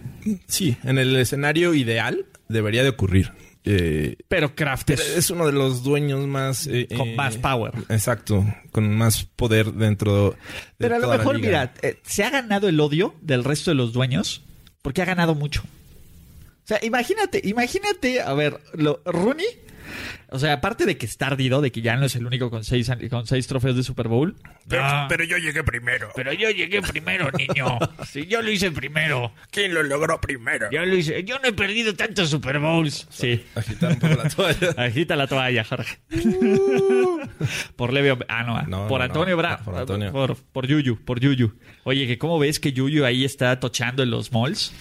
Sí, 0.46 0.76
en 0.84 0.98
el 0.98 1.16
escenario 1.16 1.74
ideal 1.74 2.26
debería 2.48 2.82
de 2.82 2.90
ocurrir. 2.90 3.32
Eh, 3.66 4.16
pero 4.28 4.54
Kraft 4.54 4.90
es... 4.90 5.30
uno 5.30 5.46
de 5.46 5.52
los 5.52 5.82
dueños 5.82 6.26
más... 6.26 6.66
Eh, 6.66 6.86
con 6.94 7.08
eh, 7.08 7.14
más 7.16 7.38
power. 7.38 7.72
Exacto, 7.88 8.44
con 8.70 8.94
más 8.94 9.24
poder 9.24 9.72
dentro 9.72 10.30
de... 10.30 10.36
Pero 10.76 10.96
a 10.96 10.98
lo 10.98 11.08
mejor, 11.08 11.40
mira, 11.40 11.72
se 12.02 12.24
ha 12.24 12.30
ganado 12.30 12.68
el 12.68 12.78
odio 12.78 13.14
del 13.22 13.42
resto 13.42 13.70
de 13.70 13.76
los 13.76 13.94
dueños 13.94 14.43
porque 14.84 15.00
ha 15.00 15.06
ganado 15.06 15.34
mucho. 15.34 15.62
O 15.62 16.66
sea, 16.66 16.78
imagínate, 16.82 17.40
imagínate, 17.42 18.20
a 18.20 18.34
ver, 18.34 18.60
lo, 18.74 19.00
Rooney, 19.06 19.46
o 20.30 20.38
sea, 20.38 20.54
aparte 20.54 20.87
de 20.87 20.96
que 20.96 21.07
está 21.07 21.28
ardido, 21.28 21.61
de 21.61 21.70
que 21.70 21.80
ya 21.80 21.96
no 21.96 22.07
es 22.07 22.16
el 22.16 22.26
único 22.26 22.50
con 22.50 22.64
seis, 22.64 22.90
con 23.11 23.26
seis 23.26 23.46
trofeos 23.46 23.76
de 23.76 23.83
Super 23.83 24.09
Bowl. 24.09 24.37
Pero, 24.68 25.24
yo 25.24 25.38
llegué 25.38 25.62
primero. 25.62 26.11
Pero 26.14 26.33
yo 26.33 26.50
llegué 26.50 26.83
primero, 26.83 27.30
niño. 27.33 27.78
Sí, 28.07 28.26
yo 28.26 28.42
lo 28.42 28.50
hice 28.50 28.70
primero. 28.70 29.33
¿Quién 29.50 29.74
lo 29.74 29.83
logró 29.83 30.20
primero? 30.20 30.70
Yo 30.70 30.85
lo 30.85 30.96
hice. 30.96 31.24
Yo 31.24 31.38
no 31.38 31.48
he 31.48 31.52
perdido 31.52 31.94
tantos 31.94 32.30
Super 32.30 32.59
Bowls. 32.59 33.07
Sí. 33.11 33.44
Agita 33.54 33.88
un 33.88 33.98
poco 33.98 34.14
la 34.14 34.28
toalla. 34.28 34.70
Agita 34.76 35.16
la 35.16 35.26
toalla, 35.26 35.64
Jorge. 35.64 35.98
por 37.76 37.92
Levio. 37.92 38.18
Ah, 38.28 38.64
no. 38.66 38.88
por 38.88 39.02
Antonio 39.02 39.37
Brown. 39.37 39.59
Por 39.64 39.76
Antonio. 39.76 40.12
Por, 40.12 40.37
por 40.37 40.66
Yuyu. 40.66 41.04
Por 41.04 41.20
Yuyu. 41.20 41.59
Oye, 41.85 42.07
que 42.07 42.18
¿cómo 42.18 42.38
ves 42.38 42.61
que 42.61 42.72
Yuyu 42.72 43.04
ahí 43.04 43.24
está 43.24 43.61
tochando 43.61 44.02
en 44.02 44.11
los 44.11 44.33
malls? 44.33 44.72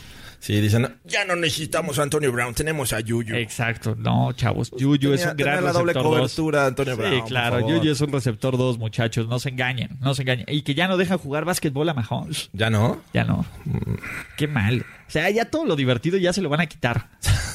Sí, 0.44 0.60
dicen, 0.60 1.00
ya 1.06 1.24
no 1.24 1.38
necesitamos 1.38 2.00
a 2.00 2.04
Antonio 2.04 2.30
Brown, 2.30 2.54
tenemos 2.54 2.92
a 2.92 3.00
Yuyu. 3.00 3.34
Exacto, 3.34 3.96
no, 3.96 4.34
chavos. 4.34 4.72
Pues 4.72 4.82
Yuyu 4.82 5.14
es 5.14 5.26
un 5.26 5.38
gran 5.38 5.64
la 5.64 5.72
doble 5.72 5.94
cobertura, 5.94 6.66
Antonio 6.66 6.98
Brown. 6.98 7.16
Sí, 7.16 7.22
claro, 7.30 7.66
Yuyu 7.66 7.94
es 7.94 8.02
un 8.02 8.12
receptor 8.12 8.58
2, 8.58 8.78
muchachos, 8.78 9.30
no 9.30 9.40
se 9.40 9.48
engañen, 9.48 9.98
no 10.02 10.14
se 10.14 10.24
engañen. 10.24 10.46
Y 10.50 10.64
que 10.64 10.76
ya 10.76 10.90
no 10.90 10.98
deja 10.98 11.18
jugar 11.18 11.46
básquetbol 11.46 11.88
a 11.88 11.94
Mahomes. 11.94 12.50
¿Ya 12.52 12.70
no? 12.70 13.02
Ya 13.14 13.24
no. 13.24 13.46
Mm. 13.64 13.94
Qué 14.36 14.50
mal. 14.50 14.82
O 15.08 15.12
sea, 15.12 15.30
ya 15.30 15.46
todo 15.46 15.64
lo 15.64 15.78
divertido 15.78 16.18
ya 16.18 16.34
se 16.34 16.42
lo 16.42 16.50
van 16.50 16.60
a 16.60 16.66
quitar. 16.66 17.08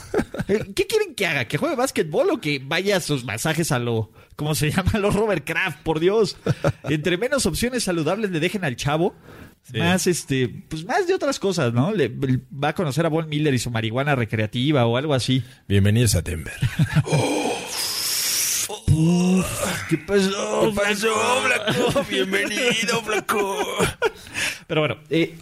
Eh, 0.48 0.64
¿Qué 0.74 0.86
quieren 0.86 1.14
que 1.14 1.26
haga? 1.26 1.44
¿Que 1.44 1.58
juegue 1.58 1.76
básquetbol 1.76 2.30
o 2.30 2.40
que 2.40 2.58
vaya 2.64 2.96
a 2.96 3.00
sus 3.00 3.22
masajes 3.24 3.70
a 3.70 3.78
lo, 3.78 4.10
¿cómo 4.34 4.54
se 4.54 4.70
llama? 4.72 4.92
A 4.94 4.98
los 4.98 5.14
Robert 5.14 5.44
Kraft, 5.44 5.82
por 5.82 6.00
Dios. 6.00 6.38
Entre 6.84 7.18
menos 7.18 7.44
opciones 7.44 7.84
saludables 7.84 8.30
le 8.30 8.40
dejen 8.40 8.64
al 8.64 8.74
chavo, 8.76 9.14
más, 9.74 10.06
este, 10.06 10.48
pues 10.48 10.84
más 10.84 11.06
de 11.06 11.14
otras 11.14 11.38
cosas, 11.38 11.72
¿no? 11.72 11.92
Le, 11.92 12.08
va 12.08 12.68
a 12.68 12.74
conocer 12.74 13.04
a 13.06 13.08
Von 13.08 13.28
Miller 13.28 13.54
y 13.54 13.58
su 13.58 13.70
marihuana 13.70 14.14
recreativa 14.14 14.86
o 14.86 14.96
algo 14.96 15.14
así. 15.14 15.42
Bienvenidos 15.68 16.14
a 16.14 16.22
Denver. 16.22 16.54
¿Qué 19.88 19.98
pasó? 19.98 20.62
¿Qué 20.68 20.72
pasó, 20.74 21.14
Flaco? 21.42 22.04
Bienvenido, 22.08 23.02
Flaco. 23.04 23.56
Pero 24.66 24.80
bueno, 24.80 24.98
eh, 25.10 25.36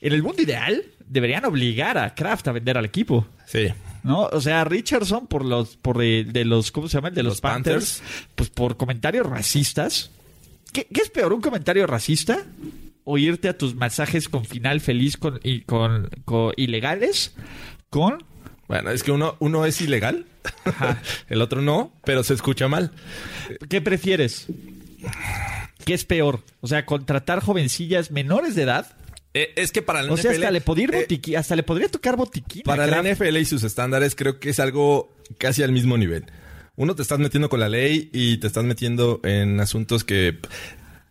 en 0.00 0.12
el 0.12 0.22
mundo 0.22 0.42
ideal 0.42 0.84
deberían 1.06 1.44
obligar 1.44 1.98
a 1.98 2.14
Kraft 2.14 2.48
a 2.48 2.52
vender 2.52 2.78
al 2.78 2.84
equipo. 2.84 3.26
Sí. 3.46 3.68
¿no? 4.02 4.22
O 4.32 4.40
sea, 4.40 4.64
Richardson 4.64 5.26
por 5.26 5.44
los, 5.44 5.76
por 5.76 5.98
de, 5.98 6.24
de 6.24 6.44
los, 6.44 6.72
¿cómo 6.72 6.88
se 6.88 6.96
llama? 6.98 7.10
De 7.10 7.22
los, 7.22 7.34
Los 7.34 7.40
Panthers, 7.40 8.02
pues 8.34 8.50
por 8.50 8.76
comentarios 8.76 9.26
racistas. 9.26 10.10
¿Qué, 10.72 10.86
qué 10.92 11.02
es 11.02 11.10
peor, 11.10 11.32
un 11.32 11.40
comentario 11.40 11.86
racista? 11.86 12.44
¿O 13.10 13.16
irte 13.16 13.48
a 13.48 13.56
tus 13.56 13.74
masajes 13.74 14.28
con 14.28 14.44
final 14.44 14.80
feliz 14.80 15.16
con, 15.16 15.40
y 15.42 15.62
con, 15.62 16.10
con 16.26 16.52
ilegales? 16.58 17.34
Con 17.88 18.18
Bueno, 18.68 18.90
es 18.90 19.02
que 19.02 19.12
uno, 19.12 19.36
uno 19.38 19.64
es 19.64 19.80
ilegal, 19.80 20.26
el 21.30 21.40
otro 21.40 21.62
no, 21.62 21.92
pero 22.04 22.22
se 22.22 22.34
escucha 22.34 22.68
mal. 22.68 22.92
¿Qué 23.70 23.80
prefieres? 23.80 24.46
¿Qué 25.86 25.94
es 25.94 26.04
peor? 26.04 26.42
O 26.60 26.66
sea, 26.66 26.84
contratar 26.84 27.40
jovencillas 27.40 28.10
menores 28.10 28.54
de 28.54 28.62
edad. 28.64 28.94
Eh, 29.32 29.52
es 29.56 29.72
que 29.72 29.80
para 29.80 30.02
la 30.02 30.12
O 30.12 30.16
sea, 30.18 30.32
NFL, 30.32 30.42
hasta 30.42 30.50
le, 30.50 30.60
podría 30.60 30.86
eh, 30.88 31.06
botiqui- 31.08 31.36
hasta 31.38 31.56
le 31.56 31.62
podría 31.62 31.88
tocar 31.88 32.16
botiquín. 32.16 32.62
para 32.64 32.86
la. 32.86 33.02
NFL 33.02 33.36
y 33.38 33.44
sus 33.46 33.62
estándares 33.62 34.14
creo 34.16 34.38
que 34.38 34.50
es 34.50 34.60
algo 34.60 35.14
casi 35.38 35.62
al 35.62 35.72
mismo 35.72 35.96
nivel. 35.96 36.26
Uno 36.76 36.94
te 36.94 37.02
estás 37.02 37.18
metiendo 37.18 37.48
con 37.48 37.58
la 37.60 37.68
ley 37.68 38.10
y 38.12 38.36
te 38.36 38.46
estás 38.46 38.64
metiendo 38.64 39.20
en 39.24 39.58
asuntos 39.60 40.04
que 40.04 40.38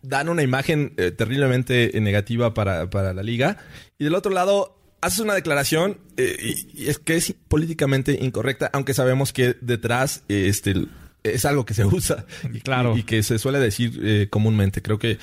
dan 0.08 0.28
una 0.28 0.42
imagen 0.42 0.94
eh, 0.96 1.10
terriblemente 1.10 1.90
negativa 2.00 2.54
para, 2.54 2.88
para 2.90 3.12
la 3.12 3.22
liga. 3.22 3.58
Y 3.98 4.04
del 4.04 4.14
otro 4.14 4.32
lado, 4.32 4.76
haces 5.00 5.20
una 5.20 5.34
declaración 5.34 5.98
eh, 6.16 6.36
y, 6.74 6.84
y 6.84 6.88
es 6.88 6.98
que 6.98 7.16
es 7.16 7.34
políticamente 7.48 8.18
incorrecta, 8.20 8.70
aunque 8.72 8.94
sabemos 8.94 9.32
que 9.32 9.56
detrás 9.60 10.24
eh, 10.28 10.46
este, 10.48 10.74
es 11.22 11.44
algo 11.44 11.64
que 11.64 11.74
se 11.74 11.84
usa 11.84 12.24
y, 12.52 12.60
Claro. 12.60 12.96
y 12.96 13.02
que 13.04 13.22
se 13.22 13.38
suele 13.38 13.58
decir 13.58 14.00
eh, 14.02 14.26
comúnmente. 14.30 14.82
Creo 14.82 14.98
que 14.98 15.18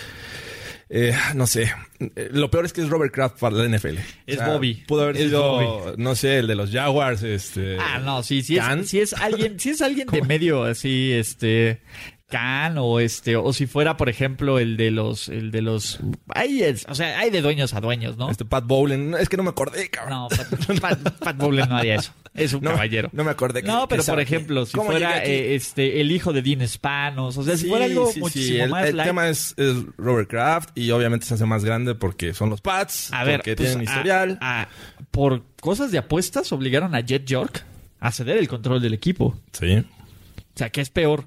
eh, 0.88 1.16
no 1.34 1.48
sé. 1.48 1.72
Eh, 2.00 2.30
Lo 2.32 2.52
peor 2.52 2.64
es 2.66 2.72
que 2.72 2.82
es 2.82 2.90
Robert 2.90 3.12
Kraft 3.12 3.40
para 3.40 3.56
la 3.56 3.68
NFL. 3.68 3.98
Es 4.28 4.38
Bobby. 4.46 4.84
Pudo 4.88 5.02
haber 5.02 5.18
sido, 5.18 5.42
Bobby. 5.42 5.94
no 5.98 6.14
sé, 6.14 6.38
el 6.38 6.48
de 6.48 6.54
los 6.56 6.70
Jaguars. 6.72 7.24
Este, 7.24 7.78
Ah, 7.80 7.98
no, 8.00 8.22
sí, 8.22 8.44
sí 8.44 8.58
es, 8.58 8.88
si 8.88 9.00
es 9.00 9.14
alguien, 9.14 9.60
si 9.60 9.72
es 9.72 9.82
alguien 9.82 10.08
de 10.08 10.22
medio 10.28 10.64
así, 10.64 11.12
este, 11.12 11.82
Can 12.28 12.78
o 12.80 13.00
este, 13.00 13.36
o 13.36 13.54
si 13.54 13.68
fuera, 13.68 13.98
por 13.98 14.10
ejemplo, 14.10 14.58
el 14.58 14.78
de 14.78 14.90
los, 14.90 15.30
el 15.30 15.52
de 15.52 15.62
los, 15.62 16.00
hay, 16.34 16.64
es- 16.64 16.86
o 16.90 16.96
sea, 16.96 17.20
hay 17.20 17.30
de 17.30 17.42
dueños 17.42 17.76
a 17.76 17.82
dueños, 17.82 18.18
¿no? 18.18 18.32
Este 18.32 18.46
Pat 18.46 18.66
Bowlen. 18.66 19.14
Es 19.20 19.30
que 19.30 19.38
no 19.38 19.44
me 19.44 19.52
acordé, 19.52 19.90
cabrón. 19.90 20.10
No, 20.22 20.28
Pat, 20.30 20.80
Pat- 21.04 21.18
Pat 21.20 21.38
Bowlen 21.38 21.70
no 21.70 21.78
haría 21.78 21.96
eso. 21.96 22.12
Es 22.34 22.54
un 22.54 22.64
No, 22.64 22.72
caballero. 22.72 23.10
no 23.14 23.24
me 23.24 23.30
acordé 23.32 23.62
que- 23.62 23.68
No, 23.68 23.84
que 23.88 23.96
pero 23.96 24.04
por 24.04 24.20
ejemplo, 24.20 24.62
que- 24.66 24.72
si 24.72 24.78
¿Cómo 24.78 24.90
fuera 24.90 25.24
eh, 25.24 25.54
este 25.56 26.02
el 26.02 26.12
hijo 26.12 26.34
de 26.34 26.42
Dean 26.42 26.68
Spanos, 26.68 27.38
o 27.38 27.44
sea, 27.44 27.56
si 27.58 27.64
Sí, 27.66 27.70
fuera 27.70 27.86
algo 27.86 28.08
sí, 28.08 28.14
sí. 28.16 28.20
muchísimo 28.20 28.64
El, 28.66 28.70
más 28.72 28.86
el 28.90 28.98
tema 28.98 29.30
es, 29.30 29.54
es 29.58 29.76
Robert 29.98 30.28
Kraft 30.30 30.70
y 30.76 30.90
obviamente 30.92 31.28
se 31.28 31.36
hace 31.36 31.46
más 31.46 31.64
grande 31.64 31.94
porque 31.96 32.34
son 32.34 32.50
los 32.50 32.60
Pats. 32.60 33.14
A 33.14 33.24
ver, 33.24 33.38
porque 33.42 33.56
pues, 33.56 33.70
tienen 33.70 33.88
a- 33.88 33.92
historial. 33.92 34.38
a- 34.42 34.68
por 35.12 35.44
cosas 35.62 35.92
de 35.92 36.00
apuestas 36.00 36.52
obligaron 36.52 36.96
a 36.96 37.02
Jet 37.02 37.26
York 37.26 37.64
a 38.00 38.12
ceder 38.12 38.38
el 38.38 38.48
control 38.48 38.82
del 38.82 38.94
equipo. 38.96 39.38
Sí. 39.54 39.76
O 39.78 40.58
sea, 40.58 40.70
¿qué 40.72 40.82
es 40.82 40.90
peor? 40.90 41.26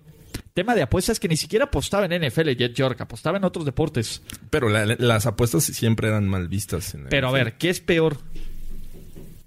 Tema 0.54 0.74
de 0.74 0.82
apuestas 0.82 1.20
que 1.20 1.28
ni 1.28 1.36
siquiera 1.36 1.66
apostaba 1.66 2.06
en 2.06 2.12
NFL 2.26 2.50
Jet 2.56 2.74
York, 2.74 3.00
apostaba 3.00 3.38
en 3.38 3.44
otros 3.44 3.64
deportes. 3.64 4.22
Pero 4.50 4.68
la- 4.68 4.84
las 4.86 5.26
apuestas 5.26 5.64
siempre 5.64 6.08
eran 6.08 6.28
mal 6.28 6.48
vistas. 6.48 6.94
en 6.94 7.06
Pero 7.08 7.28
a 7.28 7.32
ver, 7.32 7.54
¿qué 7.58 7.70
es 7.70 7.80
peor? 7.80 8.18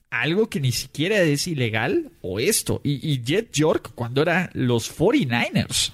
¿Algo 0.10 0.50
que 0.50 0.60
ni 0.60 0.72
siquiera 0.74 1.20
es 1.22 1.48
ilegal 1.48 2.12
o 2.22 2.40
esto? 2.40 2.82
Y, 2.84 3.10
y 3.10 3.24
Jet 3.24 3.52
York 3.54 3.92
cuando 3.96 4.22
eran 4.22 4.50
los 4.54 4.90
49ers. 4.98 5.94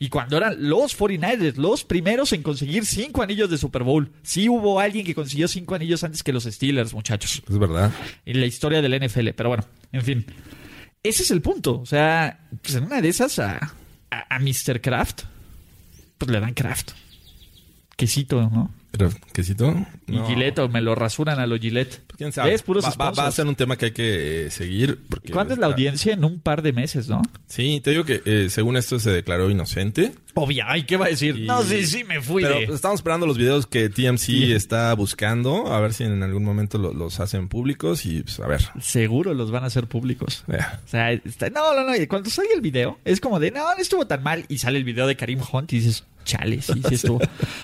Y 0.00 0.08
cuando 0.08 0.36
eran 0.36 0.68
los 0.68 0.98
49ers, 0.98 1.54
los 1.54 1.84
primeros 1.84 2.32
en 2.32 2.42
conseguir 2.42 2.84
cinco 2.84 3.22
anillos 3.22 3.48
de 3.48 3.56
Super 3.58 3.84
Bowl. 3.84 4.10
Sí 4.24 4.48
hubo 4.48 4.80
alguien 4.80 5.06
que 5.06 5.14
consiguió 5.14 5.46
cinco 5.46 5.76
anillos 5.76 6.02
antes 6.02 6.24
que 6.24 6.32
los 6.32 6.42
Steelers, 6.42 6.92
muchachos. 6.92 7.40
Es 7.48 7.56
verdad. 7.58 7.92
En 8.26 8.40
la 8.40 8.46
historia 8.46 8.82
del 8.82 8.94
NFL. 9.00 9.28
Pero 9.36 9.50
bueno, 9.50 9.64
en 9.92 10.02
fin. 10.02 10.26
Ese 11.04 11.22
es 11.22 11.30
el 11.30 11.40
punto. 11.40 11.78
O 11.80 11.86
sea, 11.86 12.48
pues 12.60 12.74
en 12.74 12.82
una 12.84 13.00
de 13.00 13.08
esas 13.08 13.38
a, 13.38 13.72
a, 14.12 14.36
a 14.36 14.38
Mr. 14.38 14.80
Kraft, 14.80 15.22
pues 16.18 16.30
le 16.30 16.40
dan 16.40 16.54
Kraft. 16.54 16.92
Quesito, 17.96 18.42
¿no? 18.42 18.70
Pero, 18.92 19.10
¿Quesito? 19.32 19.74
Y 20.06 20.18
Gillette, 20.26 20.58
o 20.60 20.68
me 20.68 20.80
lo 20.82 20.94
rasuran 20.94 21.38
a 21.40 21.46
lo 21.46 21.58
Gillette. 21.58 22.02
¿Quién 22.18 22.30
sabe? 22.30 22.50
¿Ves? 22.50 22.62
Puros 22.62 22.84
va, 22.84 22.90
va- 22.96 23.10
va 23.10 23.26
a 23.26 23.32
ser 23.32 23.46
un 23.46 23.54
tema 23.56 23.76
que 23.76 23.86
hay 23.86 23.90
que 23.92 24.46
eh, 24.46 24.50
seguir. 24.50 25.00
Porque 25.08 25.32
¿Cuándo 25.32 25.54
es 25.54 25.58
la 25.58 25.66
audiencia? 25.68 26.12
En 26.12 26.24
un 26.24 26.40
par 26.40 26.60
de 26.62 26.72
meses, 26.74 27.08
¿no? 27.08 27.22
Sí, 27.46 27.80
te 27.82 27.90
digo 27.90 28.04
que 28.04 28.20
eh, 28.26 28.48
según 28.50 28.76
esto 28.76 28.98
se 29.00 29.10
declaró 29.10 29.48
inocente. 29.50 30.12
Obvio. 30.34 30.64
Ay, 30.66 30.84
¿qué 30.84 30.96
va 30.98 31.06
a 31.06 31.08
decir? 31.08 31.36
Y- 31.38 31.46
No, 31.46 31.62
sí, 31.62 31.86
sí, 31.86 32.04
me 32.04 32.20
fui 32.20 32.42
Pero 32.42 32.58
de... 32.60 32.66
pues, 32.66 32.76
estamos 32.76 33.00
esperando 33.00 33.26
los 33.26 33.38
videos 33.38 33.66
que 33.66 33.88
TMC 33.88 34.52
está 34.54 34.92
buscando. 34.94 35.72
A 35.72 35.80
ver 35.80 35.94
si 35.94 36.04
en 36.04 36.22
algún 36.22 36.44
momento 36.44 36.76
lo- 36.78 36.92
los 36.92 37.18
hacen 37.20 37.48
públicos. 37.48 38.04
Y 38.04 38.22
pues 38.22 38.40
a 38.40 38.46
ver. 38.46 38.60
Seguro 38.80 39.32
los 39.32 39.50
van 39.50 39.64
a 39.64 39.68
hacer 39.68 39.86
públicos. 39.86 40.44
O 40.48 40.88
sea, 40.88 41.12
está- 41.12 41.48
no, 41.50 41.74
no, 41.74 41.82
no. 41.84 41.92
Cuando 42.08 42.28
salga 42.28 42.52
el 42.54 42.60
video, 42.60 42.98
es 43.06 43.20
como 43.20 43.40
de, 43.40 43.50
no, 43.50 43.60
no 43.74 43.80
estuvo 43.80 44.06
tan 44.06 44.22
mal. 44.22 44.44
Y 44.48 44.58
sale 44.58 44.76
el 44.78 44.84
video 44.84 45.06
de 45.06 45.16
Karim 45.16 45.40
Hunt 45.50 45.72
y 45.72 45.76
dices, 45.80 46.04
chale, 46.24 46.60
sí, 46.62 46.80
sí 46.88 46.94
estuvo. 46.94 47.20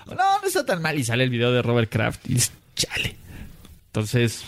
no, 0.06 0.14
no 0.40 0.46
está 0.46 0.64
tan 0.66 0.82
mal. 0.82 0.98
Y 0.98 1.04
sale 1.04 1.24
el 1.24 1.30
video 1.30 1.52
de 1.52 1.62
Robert 1.62 1.90
Kraft 1.90 2.20
y 2.28 2.34
dices, 2.34 2.52
chale. 2.76 3.16
Entonces, 3.86 4.42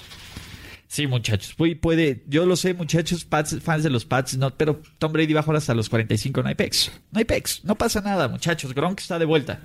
sí, 0.89 1.07
muchachos. 1.07 1.55
Puede, 1.55 1.77
puede- 1.77 2.23
yo 2.27 2.47
lo 2.47 2.57
sé, 2.57 2.75
muchachos, 2.75 3.25
Pats- 3.29 3.61
fans 3.61 3.83
de 3.83 3.91
los 3.91 4.05
Pats, 4.05 4.37
no, 4.37 4.51
pero 4.55 4.81
Tom 4.99 5.13
Brady 5.13 5.33
va 5.33 5.41
a 5.41 5.43
jugar 5.43 5.57
hasta 5.59 5.75
los 5.75 5.89
45. 5.89 6.43
No 6.43 6.49
hay 6.49 6.55
pecs. 6.55 6.91
No 7.11 7.19
hay 7.19 7.25
pecs. 7.25 7.65
No 7.65 7.75
pasa 7.77 8.01
nada, 8.01 8.29
muchachos. 8.29 8.75
Gronk 8.75 9.01
está 9.01 9.19
de 9.19 9.25
vuelta. 9.25 9.61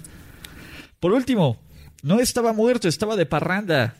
Por 1.00 1.12
último, 1.14 1.62
no 2.04 2.20
estaba 2.20 2.54
muerto, 2.54 2.88
estaba 2.88 3.16
de 3.16 3.26
parranda. 3.26 3.96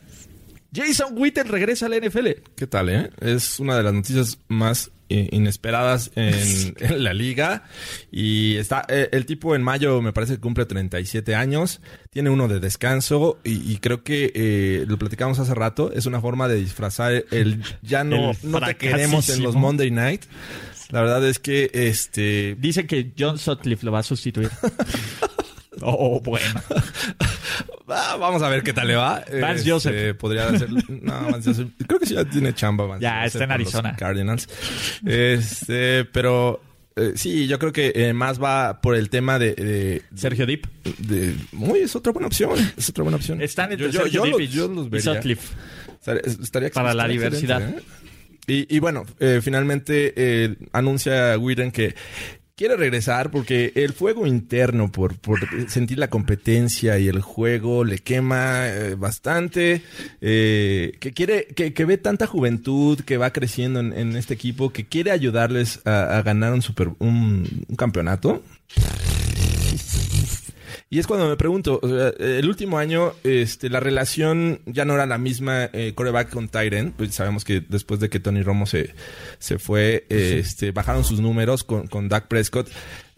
Jason 0.72 1.14
Witten 1.16 1.48
regresa 1.48 1.86
a 1.86 1.88
la 1.88 1.98
NFL. 1.98 2.28
¿Qué 2.56 2.66
tal, 2.66 2.88
eh? 2.88 3.10
Es 3.20 3.60
una 3.60 3.76
de 3.76 3.82
las 3.82 3.94
noticias 3.94 4.38
más 4.48 4.90
eh, 5.08 5.28
inesperadas 5.30 6.10
en, 6.16 6.74
en 6.80 7.04
la 7.04 7.14
liga. 7.14 7.64
Y 8.10 8.56
está 8.56 8.84
eh, 8.88 9.08
el 9.12 9.24
tipo 9.24 9.54
en 9.54 9.62
mayo 9.62 10.02
me 10.02 10.12
parece 10.12 10.34
que 10.34 10.40
cumple 10.40 10.66
37 10.66 11.34
años. 11.34 11.80
Tiene 12.10 12.30
uno 12.30 12.48
de 12.48 12.58
descanso 12.58 13.38
y, 13.44 13.72
y 13.72 13.78
creo 13.78 14.02
que 14.02 14.32
eh, 14.34 14.84
lo 14.88 14.98
platicamos 14.98 15.38
hace 15.38 15.54
rato. 15.54 15.92
Es 15.92 16.06
una 16.06 16.20
forma 16.20 16.48
de 16.48 16.56
disfrazar 16.56 17.24
el 17.30 17.62
ya 17.82 18.02
no, 18.02 18.32
El 18.32 18.36
no 18.50 18.60
te 18.60 18.76
queremos 18.76 19.28
en 19.28 19.42
los. 19.42 19.54
Monday 19.54 19.90
night. 19.90 20.24
La 20.90 21.00
verdad 21.00 21.26
es 21.26 21.38
que 21.38 21.70
este 21.72 22.56
Dicen 22.58 22.86
que 22.86 23.12
John 23.18 23.38
Sutcliffe 23.38 23.84
lo 23.84 23.92
va 23.92 24.00
a 24.00 24.04
sustituir. 24.04 24.50
oh, 25.82 26.20
bueno. 26.20 26.60
Ah, 27.88 28.16
vamos 28.18 28.42
a 28.42 28.48
ver 28.48 28.64
qué 28.64 28.72
tal 28.72 28.88
le 28.88 28.96
va. 28.96 29.22
Vance 29.40 29.58
Este, 29.60 29.70
Joseph. 29.70 30.16
Podría 30.16 30.50
ser. 30.58 30.68
No, 30.88 31.30
Vance 31.30 31.50
Joseph. 31.50 31.68
Creo 31.86 32.00
que 32.00 32.06
sí 32.06 32.14
ya 32.14 32.24
tiene 32.24 32.52
chamba. 32.52 32.84
Vance 32.84 33.04
Ya, 33.04 33.18
Joseph 33.18 33.26
está 33.34 33.44
en 33.44 33.50
Arizona. 33.52 33.96
Cardinals. 33.96 34.48
Este, 35.06 36.04
pero 36.06 36.60
eh, 36.96 37.12
sí, 37.14 37.46
yo 37.46 37.60
creo 37.60 37.72
que 37.72 37.92
eh, 37.94 38.12
más 38.12 38.42
va 38.42 38.80
por 38.80 38.96
el 38.96 39.08
tema 39.08 39.38
de. 39.38 39.54
de- 39.54 40.02
Sergio 40.16 40.46
Dip. 40.46 40.66
de- 40.98 41.36
Uy, 41.52 41.78
es 41.80 41.94
otra 41.94 42.12
buena 42.12 42.26
opción. 42.26 42.50
Es 42.76 42.88
otra 42.88 43.04
buena 43.04 43.16
opción. 43.18 43.40
Están 43.40 43.70
entre 43.70 43.86
yo, 43.86 43.92
yo, 43.92 44.00
Sergio 44.02 44.20
yo 44.20 44.24
Dip 44.24 44.32
los, 44.32 44.40
y, 44.40 44.74
los 44.74 44.86
y 44.86 44.88
vería. 44.88 45.14
Sutcliffe. 45.14 45.54
Estaría- 46.00 46.22
estaría- 46.42 46.70
Para 46.70 46.92
la 46.92 47.06
diversidad. 47.06 47.62
¿eh? 47.62 47.80
Y, 48.48 48.76
y 48.76 48.78
bueno, 48.80 49.04
eh, 49.20 49.40
finalmente 49.42 50.12
eh, 50.16 50.56
anuncia 50.72 51.38
Whedon 51.38 51.70
que 51.70 51.94
quiere 52.56 52.76
regresar 52.76 53.30
porque 53.30 53.72
el 53.74 53.92
fuego 53.92 54.26
interno 54.26 54.90
por, 54.90 55.18
por 55.18 55.40
sentir 55.68 55.98
la 55.98 56.08
competencia 56.08 56.98
y 56.98 57.06
el 57.06 57.20
juego 57.20 57.84
le 57.84 57.98
quema 57.98 58.66
eh, 58.68 58.94
bastante. 58.94 59.82
eh, 60.22 60.96
que 60.98 61.12
quiere, 61.12 61.46
que, 61.48 61.74
que 61.74 61.84
ve 61.84 61.98
tanta 61.98 62.26
juventud 62.26 62.98
que 63.00 63.18
va 63.18 63.30
creciendo 63.30 63.80
en, 63.80 63.92
en 63.92 64.16
este 64.16 64.32
equipo, 64.32 64.70
que 64.70 64.86
quiere 64.86 65.10
ayudarles 65.10 65.86
a, 65.86 66.22
ganar 66.22 66.54
un 66.54 66.62
super 66.62 66.92
un 66.98 67.44
campeonato. 67.76 68.42
Y 70.88 71.00
es 71.00 71.08
cuando 71.08 71.28
me 71.28 71.36
pregunto, 71.36 71.80
o 71.82 71.88
sea, 71.88 72.12
el 72.18 72.48
último 72.48 72.78
año, 72.78 73.12
este, 73.24 73.68
la 73.68 73.80
relación 73.80 74.60
ya 74.66 74.84
no 74.84 74.94
era 74.94 75.04
la 75.04 75.18
misma 75.18 75.68
eh, 75.72 75.92
coreback 75.96 76.30
con 76.30 76.48
Tyren. 76.48 76.92
Pues 76.92 77.12
sabemos 77.12 77.44
que 77.44 77.60
después 77.60 77.98
de 77.98 78.08
que 78.08 78.20
Tony 78.20 78.42
Romo 78.42 78.66
se, 78.66 78.94
se 79.40 79.58
fue, 79.58 80.06
eh, 80.08 80.38
este, 80.38 80.70
bajaron 80.70 81.02
sus 81.02 81.20
números 81.20 81.64
con, 81.64 81.88
con 81.88 82.08
Dak 82.08 82.28
Prescott. 82.28 82.68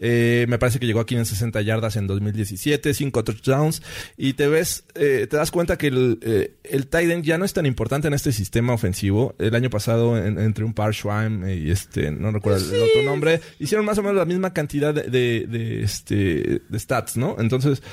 Eh, 0.01 0.45
me 0.47 0.57
parece 0.57 0.79
que 0.79 0.85
llegó 0.85 1.01
a 1.01 1.05
560 1.05 1.61
yardas 1.61 1.97
en 1.97 2.07
2017, 2.07 2.93
5 2.93 3.23
touchdowns. 3.23 3.81
Y 4.15 4.33
te 4.33 4.47
ves, 4.47 4.85
eh, 4.95 5.27
te 5.29 5.35
das 5.37 5.51
cuenta 5.51 5.77
que 5.77 5.87
el, 5.87 6.19
eh, 6.21 6.53
el 6.63 6.87
tight 6.87 7.09
end 7.11 7.25
ya 7.25 7.37
no 7.37 7.43
es 7.45 7.51
tan 7.53 7.65
importante 7.65 8.07
en 8.07 8.13
este 8.13 8.31
sistema 8.31 8.71
ofensivo. 8.73 9.35
El 9.39 9.55
año 9.55 9.69
pasado, 9.69 10.17
en- 10.17 10.39
entre 10.39 10.63
un 10.63 10.73
par 10.73 10.93
Schwein 10.93 11.43
y 11.49 11.69
este, 11.69 12.11
no 12.11 12.31
recuerdo 12.31 12.59
el 12.73 12.81
otro 12.81 13.03
nombre, 13.03 13.41
hicieron 13.59 13.85
más 13.85 13.97
o 13.97 14.01
menos 14.01 14.15
la 14.17 14.25
misma 14.25 14.53
cantidad 14.53 14.93
de, 14.93 15.03
de, 15.03 15.45
de, 15.47 15.83
este, 15.83 16.61
de 16.69 16.79
stats, 16.79 17.17
¿no? 17.17 17.35
Entonces, 17.39 17.83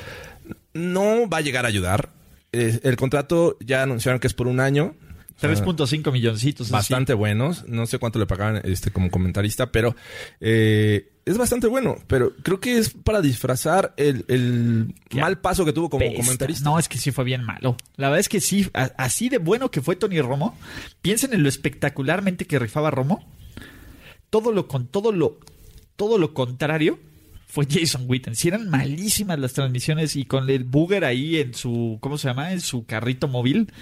no 0.74 1.28
va 1.28 1.38
a 1.38 1.40
llegar 1.40 1.64
a 1.64 1.68
ayudar. 1.68 2.10
Eh, 2.52 2.78
el 2.84 2.96
contrato 2.96 3.56
ya 3.60 3.82
anunciaron 3.82 4.20
que 4.20 4.26
es 4.28 4.34
por 4.34 4.46
un 4.46 4.60
año. 4.60 4.94
O 5.36 5.40
sea, 5.40 5.50
3.5 5.52 6.12
milloncitos. 6.12 6.68
así. 6.68 6.72
bastante 6.72 7.12
buenos. 7.14 7.66
No 7.68 7.84
sé 7.86 7.98
cuánto 7.98 8.18
le 8.18 8.26
pagaban 8.26 8.60
este 8.64 8.90
como 8.90 9.10
comentarista, 9.10 9.70
pero 9.70 9.94
eh, 10.40 11.10
es 11.26 11.36
bastante 11.36 11.66
bueno, 11.66 11.96
pero 12.06 12.34
creo 12.42 12.60
que 12.60 12.78
es 12.78 12.90
para 12.90 13.20
disfrazar 13.20 13.92
el, 13.98 14.24
el 14.28 14.94
mal 15.12 15.38
paso 15.40 15.64
que 15.64 15.72
tuvo 15.74 15.90
como 15.90 16.06
Pesta. 16.06 16.22
comentarista. 16.22 16.64
No, 16.64 16.78
es 16.78 16.88
que 16.88 16.96
sí 16.98 17.10
fue 17.10 17.24
bien 17.24 17.42
malo. 17.44 17.76
La 17.96 18.08
verdad 18.08 18.20
es 18.20 18.28
que 18.30 18.40
sí, 18.40 18.68
a- 18.72 18.92
así 18.96 19.28
de 19.28 19.38
bueno 19.38 19.70
que 19.70 19.82
fue 19.82 19.96
Tony 19.96 20.20
Romo. 20.22 20.56
Piensen 21.02 21.34
en 21.34 21.42
lo 21.42 21.48
espectacularmente 21.48 22.46
que 22.46 22.58
rifaba 22.58 22.90
Romo. 22.90 23.22
Todo 24.30 24.52
lo 24.52 24.66
con 24.68 24.86
todo 24.86 25.12
lo 25.12 25.38
todo 25.96 26.16
lo 26.18 26.32
contrario 26.32 26.98
fue 27.46 27.66
Jason 27.70 28.04
Witten. 28.06 28.34
Si 28.34 28.48
eran 28.48 28.68
malísimas 28.68 29.38
las 29.38 29.52
transmisiones 29.52 30.16
y 30.16 30.24
con 30.24 30.50
el 30.50 30.64
booger 30.64 31.04
ahí 31.04 31.36
en 31.36 31.54
su 31.54 31.98
¿cómo 32.00 32.18
se 32.18 32.28
llama? 32.28 32.52
en 32.52 32.60
su 32.60 32.84
carrito 32.86 33.28
móvil. 33.28 33.72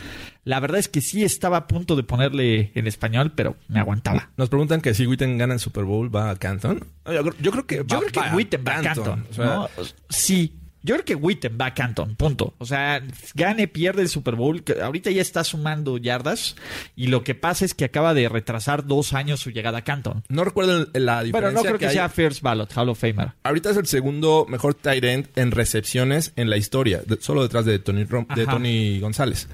La 0.45 0.61
verdad 0.61 0.79
es 0.79 0.89
que 0.89 1.01
sí 1.01 1.25
estaba 1.25 1.57
a 1.57 1.67
punto 1.67 1.97
de 1.97 2.03
ponerle 2.03 2.71
en 2.75 2.87
español, 2.87 3.33
pero 3.35 3.57
me 3.69 3.81
aguantaba. 3.81 4.31
Nos 4.37 4.51
preguntan 4.51 4.81
que 4.83 4.93
si 4.95 5.07
Witten 5.07 5.39
gana 5.39 5.55
el 5.55 5.61
Super 5.61 5.85
Bowl, 5.85 6.15
¿va 6.15 6.31
a 6.31 6.37
Canton? 6.37 6.85
Yo, 7.07 7.23
creo- 7.23 7.35
yo 7.41 7.51
creo 7.51 7.67
que 7.67 7.77
Yo 7.87 8.01
creo 8.01 8.13
que 8.31 8.37
Witten 8.37 8.65
va 8.69 8.79
a 8.79 8.83
Canton. 8.83 9.27
O 9.31 9.35
sea, 9.35 9.45
¿no? 9.47 9.69
Sí. 10.11 10.55
Yo 10.87 10.95
creo 10.97 11.05
que 11.07 11.15
Witten 11.15 11.57
va 11.61 11.67
a 11.67 11.75
Canton, 11.75 12.15
punto. 12.15 12.53
O 12.59 12.67
sea, 12.67 13.03
gane, 13.35 13.67
pierde 13.69 14.03
el 14.03 14.09
Super 14.11 14.35
Bowl. 14.37 14.63
que 14.63 14.81
ahorita 14.83 15.11
ya 15.11 15.23
está 15.23 15.43
sumando 15.43 15.97
yardas. 15.97 16.57
Y 16.95 17.07
lo 17.07 17.25
que 17.25 17.35
pasa 17.35 17.65
es 17.65 17.73
que 17.75 17.87
acaba 17.87 18.13
de 18.15 18.29
retrasar 18.29 18.87
dos 18.87 19.15
años 19.15 19.41
su 19.41 19.51
llegada 19.51 19.79
a 19.79 19.83
Canton. 19.83 20.23
No 20.29 20.45
recuerdo 20.45 20.87
la 20.93 21.23
diferencia. 21.23 21.33
Pero 21.33 21.53
no 21.53 21.63
creo 21.63 21.79
que, 21.79 21.89
sea 21.91 22.09
First 22.11 22.43
Ballot, 22.43 22.71
Hall 22.77 22.91
of 22.91 22.99
Famer. 23.01 23.33
Ahorita 23.45 23.71
es 23.71 23.79
el 23.79 23.87
segundo 23.87 24.47
mejor 24.49 24.75
tight 24.75 25.03
end 25.05 25.29
en 25.37 25.51
recepciones 25.53 26.33
en 26.37 26.51
la 26.51 26.59
historia, 26.59 27.01
solo 27.21 27.43
detrás 27.43 27.65
de 27.65 27.79
Tony, 27.79 28.05
Rom- 28.05 28.27
de. 28.35 28.45
Tony 28.45 29.01
González. 29.01 29.49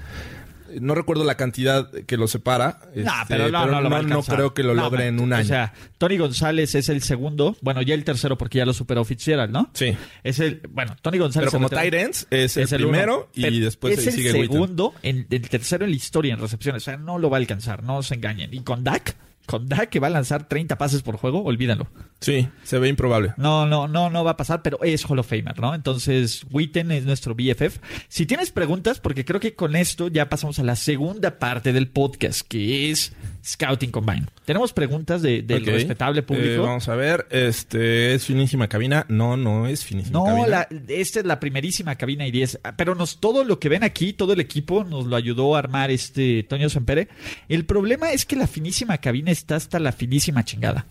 No 0.79 0.95
recuerdo 0.95 1.23
la 1.23 1.35
cantidad 1.35 1.91
que 1.91 2.17
lo 2.17 2.27
separa. 2.27 2.79
No, 2.95 3.01
este, 3.01 3.11
pero 3.27 3.49
no, 3.49 3.65
no, 3.65 3.81
lo 3.81 3.89
va 3.89 3.97
a 3.97 4.01
no 4.01 4.07
alcanzar. 4.07 4.35
creo 4.35 4.53
que 4.53 4.63
lo 4.63 4.73
No, 4.73 4.83
logre 4.83 5.07
en 5.07 5.19
un 5.19 5.33
año. 5.33 5.43
O 5.43 5.47
sea, 5.47 5.73
Tony 5.97 6.17
González 6.17 6.75
es 6.75 6.89
el 6.89 7.01
segundo. 7.01 7.55
Bueno, 7.61 7.81
ya 7.81 7.93
el 7.93 8.03
tercero 8.03 8.37
porque 8.37 8.59
ya 8.59 8.65
lo 8.65 8.73
superó 8.73 9.03
Fitzgerald, 9.03 9.51
¿no? 9.51 9.69
sí. 9.73 9.95
Es 10.23 10.39
el. 10.39 10.61
Bueno, 10.69 10.95
Tony 11.01 11.17
González. 11.17 11.49
Pero 11.51 11.67
como 11.69 11.81
es 11.81 11.93
ends 11.93 12.27
es, 12.29 12.57
el 12.57 12.81
uno. 12.85 12.91
primero 12.91 13.29
y 13.33 13.41
Pero 13.41 13.55
después 13.65 13.97
es 13.99 14.07
el 14.07 14.13
sigue 14.13 14.31
segundo, 14.31 14.93
en, 15.01 15.27
el 15.29 15.49
tercero 15.49 15.85
en 15.85 15.91
la 15.91 15.97
historia 15.97 16.33
en 16.33 16.39
recepciones. 16.39 16.83
O 16.83 16.85
sea, 16.85 16.97
no 16.97 17.17
lo 17.17 17.29
va 17.29 17.37
a 17.37 17.39
alcanzar, 17.39 17.83
no 17.83 18.03
se 18.03 18.15
engañen. 18.15 18.53
Y 18.53 18.61
con 18.61 18.83
Dak, 18.83 19.15
con 19.45 19.67
Dak 19.67 19.89
que 19.89 19.99
va 19.99 20.07
a 20.07 20.11
lanzar 20.11 20.47
30 20.47 20.77
pases 20.77 21.01
por 21.01 21.17
juego, 21.17 21.43
olvídalo. 21.43 21.87
Sí, 22.19 22.47
se 22.63 22.79
ve 22.79 22.87
improbable. 22.87 23.33
No, 23.37 23.65
no, 23.65 23.87
no, 23.87 24.09
no 24.09 24.23
va 24.23 24.31
a 24.31 24.37
pasar, 24.37 24.61
pero 24.61 24.81
es 24.83 25.05
Hall 25.09 25.19
of 25.19 25.27
Famer, 25.27 25.59
¿no? 25.59 25.73
Entonces, 25.73 26.45
Witten 26.51 26.91
es 26.91 27.05
nuestro 27.05 27.35
BFF. 27.35 27.79
Si 28.07 28.25
tienes 28.25 28.51
preguntas, 28.51 28.99
porque 28.99 29.25
creo 29.25 29.39
que 29.39 29.55
con 29.55 29.75
esto 29.75 30.07
ya 30.07 30.29
pasamos 30.29 30.59
a 30.59 30.63
la 30.63 30.75
segunda 30.75 31.39
parte 31.39 31.73
del 31.73 31.87
podcast, 31.87 32.41
que 32.47 32.91
es 32.91 33.13
Scouting 33.43 33.91
Combine. 33.91 34.25
Tenemos 34.45 34.71
preguntas 34.73 35.21
de- 35.21 35.41
del 35.41 35.63
Ok. 35.63 35.69
respetable 35.69 36.19
Eh, 36.19 36.23
público. 36.23 36.63
vamos 36.63 36.87
a 36.87 36.95
ver, 36.95 37.25
este 37.31 38.13
es 38.13 38.25
finísima 38.25 38.67
cabina. 38.67 39.05
No, 39.09 39.35
no 39.37 39.67
es 39.67 39.83
finísima 39.83 40.19
No, 40.19 40.25
cabina. 40.25 40.47
la- 40.47 40.67
esta 40.89 41.19
es 41.21 41.25
la 41.25 41.39
primerísima 41.39 41.95
cabina 41.95 42.27
y 42.27 42.31
10. 42.31 42.59
Pero 42.77 42.95
nos, 42.95 43.19
todo 43.19 43.43
lo 43.43 43.59
que 43.59 43.69
ven 43.69 43.83
aquí, 43.83 44.13
todo 44.13 44.33
el 44.33 44.39
equipo 44.39 44.83
nos 44.83 45.05
lo 45.05 45.15
ayudó 45.15 45.55
a 45.55 45.59
armar 45.59 45.89
este 45.91 46.43
Toño 46.43 46.69
Sempere. 46.69 47.07
El 47.49 47.65
problema 47.65 48.11
es 48.11 48.25
que 48.25 48.35
la 48.35 48.47
finísima 48.47 48.97
cabina 48.99 49.31
está 49.31 49.55
hasta 49.55 49.79
la 49.79 49.91
finísima 49.91 50.43
chingada. 50.45 50.85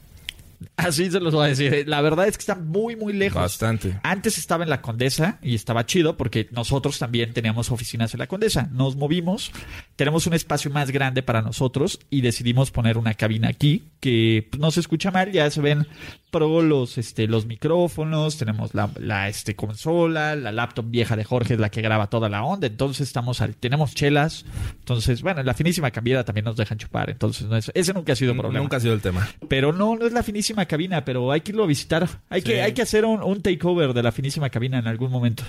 Así 0.77 1.11
se 1.11 1.21
los 1.21 1.35
voy 1.35 1.47
a 1.47 1.49
decir. 1.49 1.85
La 1.89 2.01
verdad 2.01 2.27
es 2.29 2.37
que 2.37 2.43
está 2.43 2.55
muy, 2.55 2.97
muy 2.97 3.13
lejos. 3.13 3.41
Bastante. 3.41 3.99
Antes 4.03 4.39
estaba 4.39 4.65
en 4.65 4.71
la 4.71 4.81
Condesa 4.83 5.39
y 5.43 5.55
estaba 5.55 5.87
chido 5.87 6.17
porque 6.17 6.49
nosotros 6.53 6.99
también 6.99 7.33
teníamos 7.33 7.71
oficinas 7.71 8.13
en 8.15 8.19
la 8.19 8.27
Condesa. 8.27 8.69
Nos 8.73 8.97
movimos, 8.97 9.53
tenemos 9.97 10.27
un 10.27 10.35
espacio 10.35 10.71
más 10.71 10.91
grande 10.91 11.23
para 11.23 11.43
nosotros 11.43 11.99
y 12.11 12.21
decidimos 12.21 12.71
poner 12.71 12.99
una 12.99 13.15
cabina 13.15 13.49
aquí 13.49 13.85
que 14.01 14.49
no 14.59 14.71
se 14.71 14.81
escucha 14.81 15.11
mal, 15.11 15.31
ya 15.33 15.51
se 15.51 15.61
ven 15.61 15.87
pro 16.31 16.63
los, 16.63 16.97
este, 16.97 17.27
los 17.27 17.45
micrófonos, 17.47 18.37
tenemos 18.39 18.73
la, 18.75 18.89
la, 18.99 19.29
este, 19.29 19.57
consola, 19.57 20.37
la 20.37 20.53
laptop 20.53 20.87
vieja 20.89 21.17
de 21.17 21.25
Jorge 21.25 21.55
es 21.55 21.61
la 21.61 21.71
que 21.71 21.83
graba 21.83 22.07
toda 22.09 22.29
la 22.29 22.45
onda, 22.45 22.67
entonces 22.69 23.09
estamos 23.09 23.41
al, 23.41 23.57
tenemos 23.57 23.95
chelas, 23.95 24.45
entonces 24.79 25.23
bueno, 25.23 25.41
en 25.41 25.47
la 25.47 25.55
finísima 25.55 25.91
cabina 25.91 26.25
también 26.25 26.45
nos 26.45 26.57
dejan 26.57 26.79
chupar, 26.79 27.11
entonces 27.11 27.47
no 27.49 27.57
es- 27.57 27.71
ese 27.75 27.93
nunca 27.93 28.13
ha 28.13 28.17
sido 28.17 28.35
problema. 28.37 28.61
Nunca 28.63 28.77
ha 28.77 28.81
sido 28.81 28.95
el 28.95 29.01
tema. 29.01 29.29
Pero 29.49 29.73
no, 29.73 29.97
no 29.97 30.07
es 30.07 30.13
la 30.13 30.23
finísima 30.23 30.50
cabina, 30.67 31.05
pero 31.05 31.31
hay 31.33 31.41
que 31.41 31.53
irlo 31.53 31.65
a 31.65 31.67
visitar. 31.67 32.09
Hay, 32.29 32.41
Sí. 32.41 32.49
que, 32.49 32.63
hay 32.63 32.73
que 32.73 32.83
hacer 32.83 33.05
un, 33.05 33.23
un 33.23 33.43
takeover 33.43 33.93
de 33.95 34.03
la 34.03 34.13
finísima 34.13 34.51
cabina 34.51 34.79
en 34.79 34.87
algún 34.87 35.11
momento. 35.11 35.43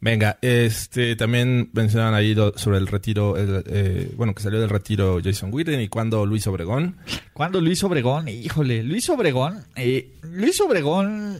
Venga, 0.00 0.38
este 0.42 1.16
también 1.16 1.70
mencionaban 1.72 2.12
ahí 2.14 2.34
lo- 2.34 2.56
sobre 2.58 2.76
el 2.78 2.86
retiro, 2.86 3.36
el, 3.38 3.64
eh, 3.66 4.12
bueno, 4.16 4.34
que 4.34 4.42
salió 4.42 4.60
del 4.60 4.68
retiro 4.68 5.18
Jason 5.24 5.48
Witten 5.52 5.80
y 5.80 5.88
cuando 5.88 6.26
Luis 6.26 6.46
Obregón. 6.46 6.96
Cuando 7.32 7.60
Luis 7.60 7.82
Obregón, 7.84 8.28
híjole, 8.28 8.82
Luis 8.82 9.08
Obregón, 9.08 9.64
eh, 9.76 10.10
Luis 10.22 10.60
Obregón 10.60 11.38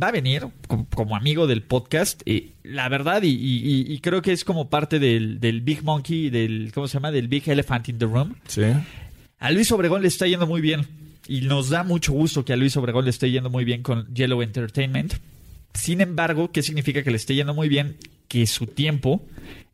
va 0.00 0.08
a 0.08 0.12
venir 0.12 0.46
como, 0.94 1.16
amigo 1.16 1.48
del 1.48 1.62
podcast, 1.62 2.22
eh, 2.26 2.50
la 2.62 2.88
verdad, 2.88 3.22
y- 3.24 3.92
y 3.92 3.98
creo 4.00 4.22
que 4.22 4.30
es 4.32 4.44
como 4.44 4.70
parte 4.70 5.00
del, 5.00 5.40
del 5.40 5.60
Big 5.62 5.82
Monkey, 5.82 6.30
del, 6.30 6.70
¿cómo 6.72 6.86
se 6.86 6.94
llama? 6.94 7.10
Del 7.10 7.26
Big 7.26 7.48
Elephant 7.48 7.88
in 7.88 7.98
the 7.98 8.06
Room. 8.06 8.36
Sí. 8.46 8.62
A 9.40 9.50
Luis 9.50 9.72
Obregón 9.72 10.02
le 10.02 10.08
está 10.08 10.28
yendo 10.28 10.46
muy 10.46 10.60
bien. 10.60 10.86
Y 11.28 11.42
nos 11.42 11.68
da 11.68 11.84
mucho 11.84 12.14
gusto 12.14 12.42
que 12.42 12.54
a 12.54 12.56
Luis 12.56 12.74
Obregón 12.78 13.04
le 13.04 13.10
esté 13.10 13.30
yendo 13.30 13.50
muy 13.50 13.66
bien 13.66 13.82
con 13.82 14.12
Yellow 14.14 14.40
Entertainment. 14.40 15.12
Sin 15.74 16.00
embargo, 16.00 16.50
¿qué 16.50 16.62
significa 16.62 17.02
que 17.02 17.10
le 17.10 17.18
esté 17.18 17.34
yendo 17.34 17.52
muy 17.52 17.68
bien? 17.68 17.98
Que 18.28 18.46
su 18.46 18.66
tiempo 18.66 19.20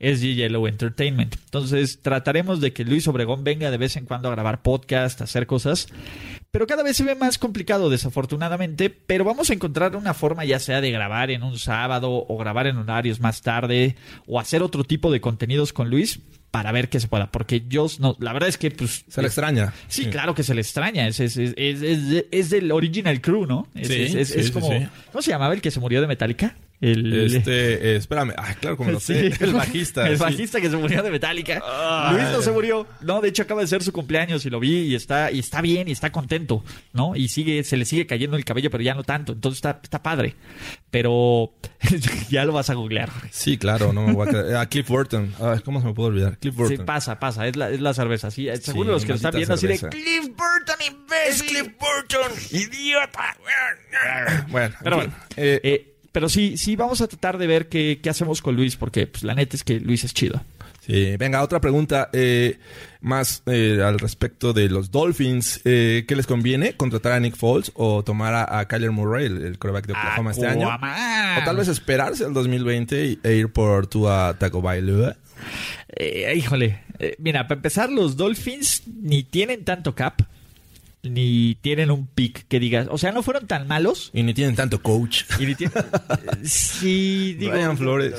es 0.01 0.21
de 0.21 0.35
Yellow 0.35 0.67
Entertainment. 0.67 1.37
Entonces, 1.45 2.03
trataremos 2.03 2.61
de 2.61 2.73
que 2.73 2.85
Luis 2.85 3.07
Obregón 3.07 3.45
venga 3.45 3.71
de 3.71 3.79
vez 3.79 3.97
en 3.97 4.05
cuando 4.05 4.27
a 4.29 4.33
grabar 4.33 4.63
podcast, 4.63 5.21
a 5.21 5.25
hacer 5.25 5.47
cosas. 5.47 5.87
Pero 6.51 6.67
cada 6.67 6.83
vez 6.83 6.97
se 6.97 7.05
ve 7.05 7.15
más 7.15 7.39
complicado, 7.39 7.89
desafortunadamente. 7.89 8.91
Pero 8.91 9.25
vamos 9.25 9.49
a 9.49 9.55
encontrar 9.55 9.95
una 9.95 10.13
forma, 10.13 10.45
ya 10.45 10.59
sea 10.59 10.81
de 10.81 10.91
grabar 10.91 11.31
en 11.31 11.45
un 11.45 11.57
sábado 11.61 12.27
o 12.29 12.37
grabar 12.37 12.67
en 12.67 12.79
horarios 12.79 13.21
más 13.21 13.43
tarde 13.43 13.95
o 14.27 14.41
hacer 14.41 14.61
otro 14.61 14.83
tipo 14.83 15.13
de 15.13 15.21
contenidos 15.21 15.73
con 15.73 15.89
Luis 15.89 16.19
para 16.55 16.71
ver 16.71 16.89
qué 16.89 17.01
se 17.01 17.09
pueda. 17.09 17.33
Porque 17.33 17.65
yo, 17.69 17.89
no, 17.99 18.17
la 18.21 18.33
verdad 18.33 18.49
es 18.49 18.59
que, 18.59 18.71
pues. 18.71 19.05
Se 19.09 19.21
le 19.21 19.27
extraña. 19.27 19.73
Sí, 19.89 20.07
claro 20.07 20.37
que 20.37 20.45
se 20.45 20.55
le 20.55 20.61
extraña. 20.61 21.09
Es, 21.09 21.19
es, 21.19 21.37
es, 21.37 21.53
es, 21.57 21.83
es- 21.83 22.25
es 22.31 22.51
del 22.51 22.71
original 22.71 23.21
crew, 23.21 23.45
¿no? 23.45 23.67
Es, 23.75 23.89
Sí, 23.89 23.95
es, 24.03 24.15
es- 24.15 24.29
sí, 24.29 24.39
es 24.39 24.47
sí, 24.47 24.53
como. 24.53 24.69
sí. 24.69 24.87
¿Cómo 25.11 25.21
se 25.21 25.33
llamaba 25.33 25.53
el 25.53 25.61
que 25.61 25.73
se 25.73 25.81
murió 25.81 26.01
de 26.01 26.07
Metallica? 26.07 26.55
El, 26.91 27.35
Este, 27.35 27.93
eh, 27.93 27.97
espérame. 27.97 28.33
Ay, 28.37 28.55
claro, 28.61 28.77
como 28.77 28.91
lo 28.91 29.01
sé. 29.01 29.31
Sí. 29.33 29.45
El 29.45 29.53
bajista. 29.55 30.07
El 30.09 30.17
sí. 30.17 30.23
bajista 30.23 30.61
que 30.61 30.71
se 30.71 30.77
murió 30.77 31.03
de 31.03 31.11
Metallica. 31.11 31.63
Luis 32.13 32.25
no 32.31 32.43
se 32.43 32.51
murió. 32.51 32.87
No, 33.01 33.21
de 33.21 33.29
hecho 33.29 33.43
acaba 33.43 33.61
de 33.63 33.67
ser 33.67 33.83
su 33.83 33.93
cumpleaños 33.93 34.45
y 34.47 34.51
lo 34.51 34.61
vi 34.61 34.81
y 34.83 34.95
está, 34.95 35.31
y 35.31 35.39
está 35.39 35.61
bien 35.61 35.89
y 35.89 35.93
está 35.93 36.11
contento, 36.13 36.63
¿no? 36.93 37.17
Y 37.17 37.29
sigue, 37.29 37.65
se 37.65 37.77
le 37.77 37.85
sigue 37.85 38.07
cayendo 38.07 38.37
el 38.37 38.45
cabello, 38.45 38.71
pero 38.71 38.83
ya 38.83 38.95
no 38.95 39.03
tanto. 39.05 39.33
Entonces 39.33 39.59
está, 39.59 39.81
está 39.83 40.03
padre. 40.03 40.35
Pero 40.91 41.53
ya 42.31 42.45
lo 42.45 42.53
vas 42.53 42.71
a 42.71 42.75
googlear. 42.75 43.11
Sí, 43.31 43.57
claro, 43.59 43.93
no 43.93 44.07
me 44.07 44.13
voy 44.13 44.29
a 44.29 44.31
quedar. 44.31 44.57
Ah, 44.57 44.67
Cliff 44.69 44.89
Burton. 44.89 45.35
¿Cómo 45.65 45.81
se 45.81 45.87
me 45.87 45.95
pudo 45.95 46.07
olvidar? 46.09 46.39
Cliff 46.39 46.55
Sí, 46.55 46.61
Burton. 46.63 46.87
pasa, 46.87 47.19
pasa. 47.19 47.47
Es 47.47 47.57
la, 47.57 47.71
es 47.71 47.81
la 47.81 47.95
cerveza. 47.95 48.31
Sí, 48.31 48.49
seguro 48.61 48.93
los 48.93 49.03
que 49.05 49.11
lo 49.11 49.17
están 49.17 49.35
viendo 49.35 49.55
así 49.55 49.67
de. 49.67 49.79
Cliff 49.79 50.29
Burton, 50.29 50.77
imbécil. 50.87 51.47
Cliff 51.49 51.69
Burton, 51.79 52.33
idiota. 52.53 53.37
bueno, 54.49 54.75
Pero 54.83 54.97
en 55.03 55.11
bueno. 55.11 55.15
Eh, 55.37 55.61
eh, 55.63 55.94
pero 56.15 56.29
sí, 56.29 56.57
sí 56.57 56.77
vamos 56.77 57.01
a 57.01 57.09
tratar 57.09 57.39
de 57.39 57.47
ver 57.49 57.69
qué, 57.69 57.99
qué 58.01 58.09
hacemos 58.09 58.41
con 58.41 58.55
Luis, 58.55 58.77
porque 58.77 59.09
pues, 59.09 59.25
la 59.25 59.35
neta 59.35 59.57
es 59.57 59.65
que 59.65 59.81
Luis 59.81 60.05
es 60.05 60.15
chido. 60.15 60.41
Sí, 60.87 61.17
venga, 61.17 61.43
otra 61.43 61.61
pregunta 61.61 62.11
eh, 62.13 62.59
más 63.01 63.43
eh, 63.47 63.81
al 63.83 63.99
respecto 63.99 64.53
de 64.53 64.69
los 64.69 64.91
Dolphins. 64.91 65.61
Eh, 65.65 66.05
¿Qué 66.07 66.15
les 66.15 66.27
conviene? 66.27 66.75
¿Contratar 66.77 67.13
a 67.13 67.21
Nick 67.21 67.37
Foles 67.37 67.73
o 67.75 68.05
tomar 68.05 68.35
a, 68.35 68.59
a 68.61 68.69
Kyler 68.69 68.91
Murray, 68.93 69.27
el, 69.27 69.43
el 69.43 69.59
quarterback 69.59 69.87
de 69.87 69.93
Oklahoma 69.95 70.31
este 70.33 70.47
año? 70.47 70.69
O 70.69 71.45
tal 71.45 71.57
vez 71.57 71.69
esperarse 71.69 72.25
al 72.27 72.35
2020 72.35 73.07
y- 73.07 73.19
e 73.25 73.35
ir 73.35 73.49
por 73.51 73.87
Tua 73.87 74.37
Tagovailoa. 74.39 75.17
Eh, 75.89 76.35
híjole, 76.37 76.81
eh, 76.99 77.17
mira, 77.19 77.49
para 77.49 77.59
empezar, 77.59 77.91
los 77.91 78.17
Dolphins 78.17 78.83
ni 78.87 79.23
tienen 79.25 79.65
tanto 79.65 79.95
cap, 79.95 80.21
ni 81.05 81.57
tienen 81.61 81.91
un 81.91 82.07
pick 82.07 82.47
que 82.49 82.59
digas, 82.61 82.89
o 82.91 82.99
sea, 82.99 83.13
no 83.13 83.23
fueron 83.23 83.47
tan 83.47 83.67
malos. 83.69 84.11
Y 84.15 84.23
ni 84.23 84.35
tienen 84.35 84.55
tanto 84.57 84.83
coach. 84.83 85.23
Y 85.39 85.47
ni 85.47 85.55
tienen- 85.55 85.75
sí, 86.43 87.35
digo, 87.39 87.53
Brian 87.53 87.77
Flores. 87.79 88.15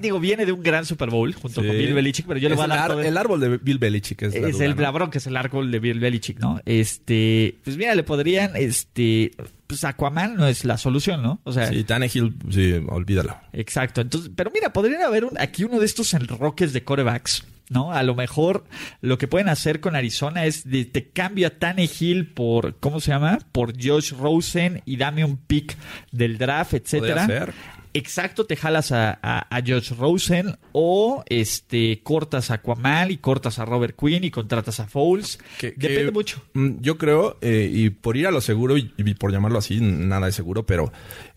digo, 0.00 0.20
viene 0.20 0.46
de 0.46 0.52
un 0.52 0.62
gran 0.62 0.84
Super 0.86 1.10
Bowl 1.10 1.32
junto 1.34 1.60
Sí. 1.60 1.66
con 1.66 1.76
Bill 1.76 1.94
Belichick, 1.94 2.26
pero 2.26 2.38
yo 2.40 2.48
le 2.48 2.54
voy 2.54 2.62
a 2.62 2.64
el, 2.64 2.70
dar 2.70 2.78
ar- 2.80 2.90
todo- 2.92 3.02
el 3.02 3.16
árbol 3.16 3.40
de 3.40 3.56
Bill 3.58 3.78
Belichick. 3.78 4.22
Es, 4.22 4.34
la 4.40 4.48
es 4.48 4.54
duda, 4.56 4.64
el 4.66 4.76
¿no? 4.76 4.82
labrón 4.82 5.10
que 5.10 5.18
es 5.18 5.26
el 5.26 5.36
árbol 5.36 5.70
de 5.70 5.78
Bill 5.78 6.00
Belichick, 6.00 6.38
¿no? 6.40 6.60
Este, 6.66 7.58
pues 7.64 7.76
mira, 7.76 7.94
le 7.94 8.02
podrían, 8.02 8.52
este, 8.56 9.32
pues 9.66 9.84
Aquaman 9.84 10.36
no 10.36 10.46
es 10.46 10.64
la 10.64 10.78
solución, 10.78 11.22
¿no? 11.22 11.40
O 11.44 11.52
sea, 11.52 11.68
Sí, 11.68 11.84
Tannehill, 11.84 12.34
sí, 12.50 12.74
olvídalo. 12.88 13.36
exacto. 13.52 14.00
Entonces, 14.00 14.30
pero 14.34 14.50
mira, 14.52 14.72
podrían 14.72 15.02
haber 15.02 15.24
un- 15.24 15.38
aquí 15.38 15.64
uno 15.64 15.78
de 15.78 15.86
estos 15.86 16.12
enroques 16.14 16.72
de 16.72 16.82
corebacks, 16.84 17.44
¿no? 17.70 17.92
A 17.92 18.02
lo 18.02 18.14
mejor 18.14 18.64
lo 19.00 19.16
que 19.16 19.28
pueden 19.28 19.48
hacer 19.48 19.80
con 19.80 19.96
Arizona 19.96 20.44
es 20.44 20.68
de, 20.68 20.84
te 20.84 21.08
cambio 21.08 21.46
a 21.46 21.50
Tannehill 21.50 22.26
por, 22.26 22.76
¿cómo 22.78 23.00
se 23.00 23.12
llama? 23.12 23.38
Por 23.52 23.72
Josh 23.82 24.12
Rosen 24.12 24.82
y 24.84 24.96
dame 24.96 25.24
un 25.24 25.38
pick 25.38 25.76
del 26.12 26.36
draft, 26.36 26.74
etcétera. 26.74 27.26
ser. 27.26 27.52
exacto 27.94 28.44
te 28.44 28.56
jalas 28.56 28.90
a, 28.92 29.18
a, 29.22 29.62
Josh 29.64 29.92
Rosen 29.92 30.56
o 30.72 31.22
este 31.28 32.02
cortas 32.02 32.50
a 32.50 32.54
Aquaman 32.54 33.12
y 33.12 33.18
cortas 33.18 33.60
a 33.60 33.64
Robert 33.64 33.96
Quinn 33.96 34.24
y 34.24 34.32
contratas 34.32 34.80
a 34.80 34.88
Fouls. 34.88 35.38
Depende 35.60 36.10
mucho. 36.10 36.42
Mm, 36.54 36.80
yo 36.80 36.98
creo, 36.98 37.38
eh, 37.40 37.70
y 37.72 37.90
por 37.90 38.16
ir 38.16 38.26
a 38.26 38.32
lo 38.32 38.40
seguro, 38.40 38.76
y, 38.76 38.88
por 39.14 39.30
llamarlo 39.30 39.58
así, 39.58 39.78
nada 39.80 40.26
de 40.26 40.32
seguro, 40.32 40.66
pero 40.66 40.92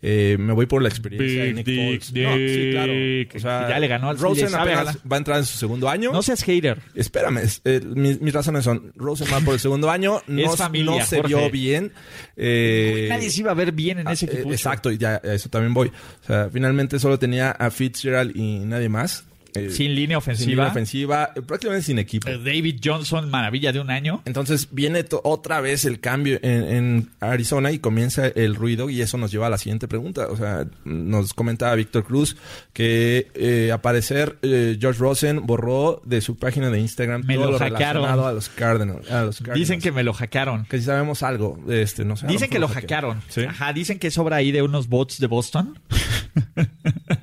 eh, 0.05 0.35
me 0.37 0.51
voy 0.51 0.65
por 0.65 0.81
la 0.81 0.89
experiencia 0.89 1.45
de 1.45 1.53
Nick 1.53 1.65
Foles. 1.65 2.05
sí, 2.05 2.71
claro. 2.71 2.93
O 3.35 3.39
sea, 3.39 3.69
ya 3.69 3.79
le 3.79 3.87
ganó 3.87 4.09
al 4.09 4.19
Rosen 4.19 4.51
va 4.51 5.15
a 5.15 5.17
entrar 5.17 5.37
en 5.37 5.45
su 5.45 5.57
segundo 5.57 5.87
año. 5.87 6.11
No 6.11 6.21
seas 6.21 6.43
hater. 6.43 6.77
Espérame, 6.93 7.39
eh, 7.63 7.79
mis, 7.85 8.33
razones 8.33 8.65
son 8.65 8.91
Rosen 8.97 9.29
va 9.31 9.39
por 9.39 9.53
el 9.53 9.61
segundo 9.61 9.89
año, 9.89 10.21
no, 10.27 10.55
no 10.55 11.05
se 11.05 11.21
vio 11.21 11.49
bien. 11.49 11.93
Nadie 12.35 13.29
se 13.29 13.39
iba 13.39 13.51
a 13.51 13.53
ver 13.53 13.71
bien 13.71 13.99
en 13.99 14.09
ah, 14.09 14.11
ese 14.11 14.25
equipo. 14.25 14.51
exacto, 14.51 14.91
y 14.91 14.97
ya 14.97 15.21
a 15.23 15.33
eso 15.33 15.47
también 15.47 15.73
voy. 15.73 15.87
O 15.87 16.27
sea, 16.27 16.49
finalmente 16.51 16.99
solo 16.99 17.17
tenía 17.17 17.51
a 17.51 17.71
Fitzgerald 17.71 18.35
y 18.35 18.59
nadie 18.59 18.89
más. 18.89 19.23
Eh, 19.55 19.69
sin 19.69 19.95
línea 19.95 20.17
ofensiva. 20.17 20.45
Sin 20.45 20.49
línea 20.49 20.67
ofensiva, 20.67 21.31
eh, 21.35 21.41
prácticamente 21.41 21.85
sin 21.85 21.99
equipo. 21.99 22.27
Eh, 22.27 22.37
David 22.37 22.79
Johnson, 22.83 23.29
maravilla 23.29 23.71
de 23.71 23.79
un 23.79 23.89
año. 23.89 24.21
Entonces 24.25 24.69
viene 24.71 25.05
otra 25.23 25.61
vez 25.61 25.85
el 25.85 25.99
cambio 25.99 26.39
en, 26.41 27.09
Arizona 27.19 27.71
y 27.71 27.79
comienza 27.79 28.27
el 28.27 28.55
ruido 28.55 28.89
y 28.89 29.01
eso 29.01 29.17
nos 29.17 29.31
lleva 29.31 29.47
a 29.47 29.49
la 29.49 29.57
siguiente 29.57 29.87
pregunta. 29.87 30.27
O 30.29 30.37
sea, 30.37 30.65
nos 30.83 31.33
comentaba 31.33 31.75
Víctor 31.75 32.03
Cruz 32.03 32.35
que 32.73 33.31
eh, 33.35 33.71
aparecer 33.71 34.37
George 34.41 34.99
Rosen 34.99 35.45
borró 35.45 36.01
de 36.05 36.21
su 36.21 36.37
página 36.37 36.69
de 36.69 36.79
Instagram 36.79 37.23
me 37.25 37.35
todo 37.35 37.51
lo, 37.51 37.57
relacionado 37.57 38.27
a 38.27 38.33
los, 38.33 38.49
Cardinals, 38.49 39.07
Dicen 39.53 39.79
que 39.79 39.91
me 39.91 40.03
lo 40.03 40.13
hackearon. 40.13 40.65
Que 40.65 40.79
si 40.79 40.85
sabemos 40.85 41.23
algo, 41.23 41.59
este, 41.69 42.05
no 42.05 42.15
sé. 42.15 42.27
Dicen 42.27 42.49
que 42.49 42.59
lo 42.59 42.67
hackearon. 42.67 43.21
Ajá, 43.47 43.73
dicen 43.73 43.99
que 43.99 44.11
sobra 44.11 44.37
ahí 44.37 44.51
de 44.51 44.61
unos 44.61 44.87
bots 44.87 45.19
de 45.19 45.27
Boston. 45.27 45.79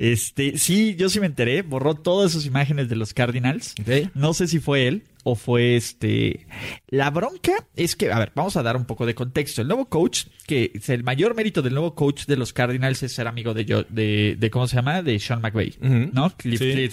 Este, 0.00 0.56
sí, 0.56 0.96
yo 0.96 1.10
sí 1.10 1.20
me 1.20 1.26
enteré, 1.26 1.60
borró 1.60 1.94
todas 1.94 2.32
sus 2.32 2.46
imágenes 2.46 2.88
de 2.88 2.96
los 2.96 3.12
Cardinals. 3.12 3.74
No 4.14 4.32
sé 4.32 4.48
si 4.48 4.58
fue 4.58 4.88
él 4.88 5.02
o 5.24 5.34
fue 5.34 5.76
este. 5.76 6.46
La 6.88 7.10
bronca 7.10 7.66
es 7.76 7.96
que, 7.96 8.10
a 8.10 8.18
ver, 8.18 8.32
vamos 8.34 8.56
a 8.56 8.62
dar 8.62 8.78
un 8.78 8.86
poco 8.86 9.04
de 9.04 9.14
contexto. 9.14 9.60
El 9.60 9.68
nuevo 9.68 9.90
coach, 9.90 10.24
que 10.46 10.70
es 10.72 10.88
el 10.88 11.04
mayor 11.04 11.34
mérito 11.34 11.60
del 11.60 11.74
nuevo 11.74 11.94
coach 11.94 12.24
de 12.24 12.36
los 12.38 12.54
Cardinals 12.54 13.02
es 13.02 13.12
ser 13.12 13.28
amigo 13.28 13.52
de, 13.52 13.84
de, 13.90 14.36
de 14.38 14.50
¿cómo 14.50 14.66
se 14.66 14.76
llama? 14.76 15.02
De 15.02 15.18
Sean 15.18 15.42
McVay, 15.42 15.74
¿no? 16.14 16.34
Cliff 16.34 16.60
sí. 16.60 16.88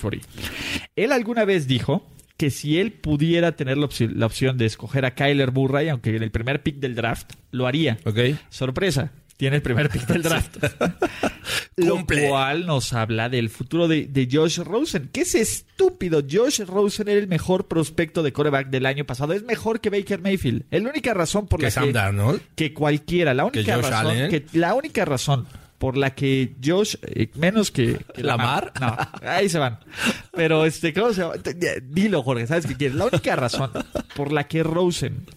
Él 0.98 1.14
alguna 1.14 1.46
vez 1.46 1.66
dijo 1.66 2.06
que 2.36 2.50
si 2.50 2.78
él 2.78 2.92
pudiera 2.92 3.54
tener 3.54 3.78
la, 3.78 3.86
opción 4.26 4.58
de 4.58 4.66
escoger 4.66 5.06
a 5.06 5.16
Kyler 5.16 5.54
Murray, 5.54 5.88
aunque 5.88 6.14
en 6.14 6.24
el 6.24 6.32
primer 6.32 6.62
pick 6.62 6.76
del 6.76 6.94
draft, 6.94 7.36
lo 7.52 7.68
haría. 7.68 8.00
Ok. 8.04 8.20
Sorpresa 8.50 9.14
tiene 9.38 9.58
el 9.58 9.62
primer 9.62 9.90
pick 9.90 10.06
del 10.08 10.24
draft. 10.24 10.58
Lo 11.76 12.04
cual 12.06 12.66
nos 12.66 12.92
habla 12.94 13.30
del 13.30 13.50
futuro 13.50 13.88
de, 13.88 14.30
Josh 14.30 14.58
Rosen. 14.60 15.10
Que 15.14 15.22
es 15.22 15.36
estúpido. 15.36 16.24
Josh 16.30 16.62
Rosen 16.62 17.08
era 17.08 17.20
el 17.20 17.28
mejor 17.28 17.68
prospecto 17.68 18.24
de 18.24 18.34
coreback 18.34 18.70
del 18.70 18.88
año 18.88 19.06
pasado. 19.06 19.34
Es 19.34 19.44
mejor 19.44 19.80
que 19.80 19.92
Baker 19.92 20.20
Mayfield. 20.20 20.66
Es 20.72 20.82
la 20.82 20.90
única 20.90 21.14
razón 21.14 21.48
por 21.48 21.62
la 21.62 21.68
que... 21.68 21.94
Sam 21.94 22.40
Que 22.56 22.74
cualquiera. 22.74 23.36
La 23.36 23.46
única 23.46 23.78
razón... 23.78 24.30
Que, 24.30 24.46
la 24.54 24.74
única 24.74 25.06
razón 25.06 25.46
por 25.78 25.96
la 25.96 26.16
que 26.16 26.56
Josh, 26.66 26.96
eh, 27.04 27.30
menos 27.36 27.70
que, 27.70 28.00
Lamar. 28.16 28.74
No, 28.82 28.98
ahí 29.22 29.48
se 29.48 29.60
van. 29.60 29.78
Pero, 30.34 30.66
este, 30.66 30.92
¿cómo 30.92 31.14
se 31.14 31.22
llama? 31.22 31.36
Dilo, 31.84 32.24
Jorge, 32.24 32.48
¿sabes 32.48 32.66
qué 32.66 32.76
quieres? 32.76 32.98
La 32.98 33.06
única 33.06 33.36
razón 33.36 33.70
por 34.16 34.32
la 34.32 34.48
que 34.48 34.64
Rosen 34.64 35.28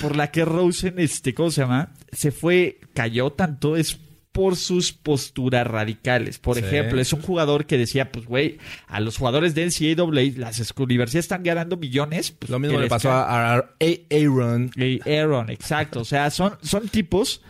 por 0.00 0.16
la 0.16 0.30
que 0.30 0.44
Rosen, 0.44 0.98
este, 0.98 1.34
¿cómo 1.34 1.50
se 1.50 1.62
llama? 1.62 1.90
Se 2.16 2.32
fue, 2.32 2.80
cayó 2.94 3.30
tanto, 3.30 3.76
es 3.76 3.98
por 4.32 4.56
sus 4.56 4.92
posturas 4.92 5.66
radicales. 5.66 6.38
Por 6.38 6.58
ejemplo, 6.58 7.00
es 7.00 7.12
un 7.12 7.22
jugador 7.22 7.64
que 7.64 7.78
decía, 7.78 8.12
pues, 8.12 8.26
güey, 8.26 8.58
a 8.86 9.00
los 9.00 9.16
jugadores 9.16 9.54
de 9.54 9.64
NCAA, 9.64 10.38
las 10.38 10.74
universidades 10.76 11.24
están 11.24 11.42
ganando 11.42 11.78
millones. 11.78 12.32
Pues, 12.32 12.50
Lo 12.50 12.58
mismo 12.58 12.78
le 12.78 12.88
pasó 12.88 13.10
a, 13.10 13.54
Aaron. 13.54 14.70
Aaron, 15.06 15.48
exacto. 15.50 16.00
O 16.00 16.04
sea, 16.04 16.30
son, 16.30 16.58
son 16.62 16.88
tipos 16.88 17.40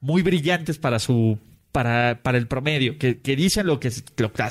muy 0.00 0.22
brillantes 0.22 0.78
para 0.78 1.00
su 1.00 1.38
para, 1.72 2.20
para 2.22 2.38
el 2.38 2.46
promedio, 2.46 2.98
que, 2.98 3.14
dicen 3.36 3.66
lo 3.66 3.78
que, 3.78 3.92
lo 4.16 4.32
que 4.32 4.42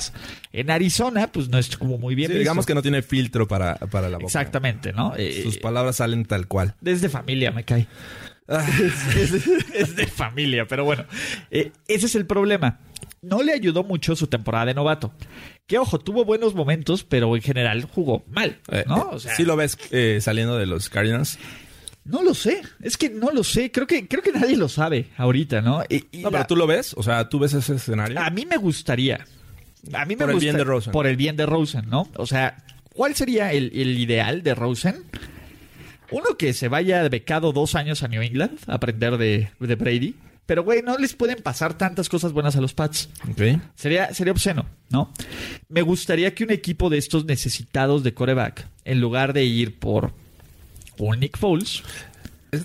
En 0.52 0.70
Arizona, 0.70 1.32
pues 1.32 1.48
no 1.48 1.58
es 1.58 1.76
como 1.76 1.98
muy 1.98 2.14
bien. 2.14 2.32
digamos 2.32 2.64
que 2.64 2.74
no 2.74 2.82
tiene 2.82 3.02
filtro 3.02 3.48
para, 3.48 3.76
para 3.76 4.08
la 4.08 4.18
boca. 4.18 4.26
Exactamente, 4.26 4.92
¿no? 4.92 5.14
Eh, 5.16 5.40
Sus 5.42 5.58
palabras 5.58 5.96
salen 5.96 6.24
tal 6.24 6.46
cual. 6.46 6.74
Desde 6.80 7.08
familia 7.08 7.50
me 7.50 7.64
cae. 7.64 7.86
Es, 9.74 9.94
de 9.94 10.06
familia, 10.06 10.66
pero 10.66 10.84
bueno, 10.84 11.04
eh, 11.50 11.72
ese 11.86 12.06
es 12.06 12.14
el 12.14 12.26
problema. 12.26 12.80
No 13.20 13.42
le 13.42 13.52
ayudó 13.52 13.84
mucho 13.84 14.16
su 14.16 14.26
temporada 14.26 14.66
de 14.66 14.74
novato. 14.74 15.12
Que 15.66 15.78
ojo, 15.78 15.98
tuvo 15.98 16.24
buenos 16.24 16.54
momentos, 16.54 17.04
pero 17.04 17.36
en 17.36 17.42
general 17.42 17.84
jugó 17.84 18.24
mal. 18.28 18.58
Eh, 18.72 18.84
¿no? 18.86 19.10
O 19.10 19.42
lo 19.44 19.56
ves 19.56 19.76
saliendo 20.20 20.56
de 20.56 20.66
los 20.66 20.88
Cardinals. 20.88 21.38
No 22.08 22.22
lo 22.22 22.32
sé, 22.32 22.62
es 22.80 22.96
que 22.96 23.10
no 23.10 23.30
lo 23.32 23.44
sé, 23.44 23.70
creo 23.70 23.86
que, 23.86 24.08
creo 24.08 24.22
que 24.22 24.32
nadie 24.32 24.56
lo 24.56 24.70
sabe 24.70 25.08
ahorita, 25.18 25.60
¿no? 25.60 25.80
no, 25.80 26.30
pero 26.30 26.46
tú 26.46 26.56
lo 26.56 26.66
ves, 26.66 26.94
o 26.96 27.02
sea, 27.02 27.28
tú 27.28 27.38
ves 27.38 27.52
ese 27.52 27.74
escenario. 27.74 28.18
A 28.18 28.30
mí 28.30 28.46
me 28.46 28.56
gustaría. 28.56 29.26
A 29.92 30.06
mí 30.06 30.16
me 30.16 30.24
por 30.24 30.30
el 30.30 30.40
bien 30.40 30.56
de 30.56 30.64
Rosen. 30.64 30.92
Por 30.92 31.06
el 31.06 31.16
bien 31.16 31.36
de 31.36 31.44
Rosen, 31.44 31.88
¿no? 31.88 32.08
O 32.16 32.26
sea, 32.26 32.64
¿cuál 32.94 33.14
sería 33.14 33.52
el, 33.52 33.72
ideal 33.74 34.42
de 34.42 34.54
Rosen? 34.54 35.04
Uno 36.10 36.36
que 36.38 36.52
se 36.52 36.68
vaya 36.68 37.06
becado 37.08 37.52
dos 37.52 37.74
años 37.74 38.02
a 38.02 38.08
New 38.08 38.22
England 38.22 38.58
a 38.66 38.74
aprender 38.74 39.18
de, 39.18 39.48
Brady. 39.58 40.14
Pero, 40.46 40.64
güey, 40.64 40.82
no 40.82 40.96
les 40.96 41.14
pueden 41.14 41.42
pasar 41.42 41.76
tantas 41.76 42.08
cosas 42.08 42.32
buenas 42.32 42.56
a 42.56 42.62
los 42.62 42.72
Pats. 42.72 43.10
Okay. 43.32 43.60
Sería, 43.74 44.14
sería 44.14 44.32
obsceno, 44.32 44.64
¿no? 44.88 45.12
Me 45.68 45.82
gustaría 45.82 46.34
que 46.34 46.44
un 46.44 46.50
equipo 46.50 46.88
de 46.88 46.96
estos 46.96 47.26
necesitados 47.26 48.02
de 48.02 48.14
coreback, 48.14 48.66
en 48.86 49.00
lugar 49.00 49.34
de 49.34 49.44
ir 49.44 49.78
por 49.78 50.12
un 50.96 51.20
Nick 51.20 51.36
Foles. 51.36 51.82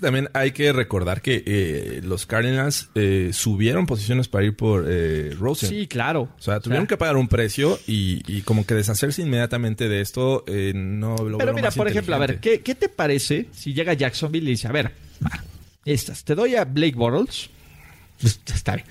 También 0.00 0.28
hay 0.32 0.52
que 0.52 0.72
recordar 0.72 1.20
que 1.20 1.42
eh, 1.46 2.00
los 2.02 2.26
Cardinals 2.26 2.88
eh, 2.94 3.30
subieron 3.32 3.86
posiciones 3.86 4.28
para 4.28 4.44
ir 4.44 4.56
por 4.56 4.86
eh, 4.88 5.34
Rosen. 5.38 5.68
Sí, 5.68 5.86
claro. 5.86 6.28
O 6.38 6.42
sea, 6.42 6.60
tuvieron 6.60 6.86
que 6.86 6.96
pagar 6.96 7.16
un 7.16 7.28
precio 7.28 7.78
y, 7.86 8.42
como 8.42 8.66
que 8.66 8.74
deshacerse 8.74 9.22
inmediatamente 9.22 9.88
de 9.88 10.00
esto 10.00 10.44
no 10.74 11.16
lo 11.16 11.38
Pero 11.38 11.52
mira, 11.52 11.70
por 11.70 11.88
ejemplo, 11.88 12.14
a 12.14 12.18
ver, 12.18 12.40
¿qué, 12.40 12.58
te 12.58 12.88
parece 12.88 13.48
si 13.52 13.72
llega 13.72 13.92
Jacksonville 13.92 14.48
y 14.48 14.52
dice, 14.52 14.68
a 14.68 14.72
ver, 14.72 14.92
estas, 15.84 16.24
te 16.24 16.34
doy 16.34 16.56
a 16.56 16.64
Blake 16.64 16.96
Bortles. 16.96 17.50
Está 18.24 18.76
bien 18.76 18.86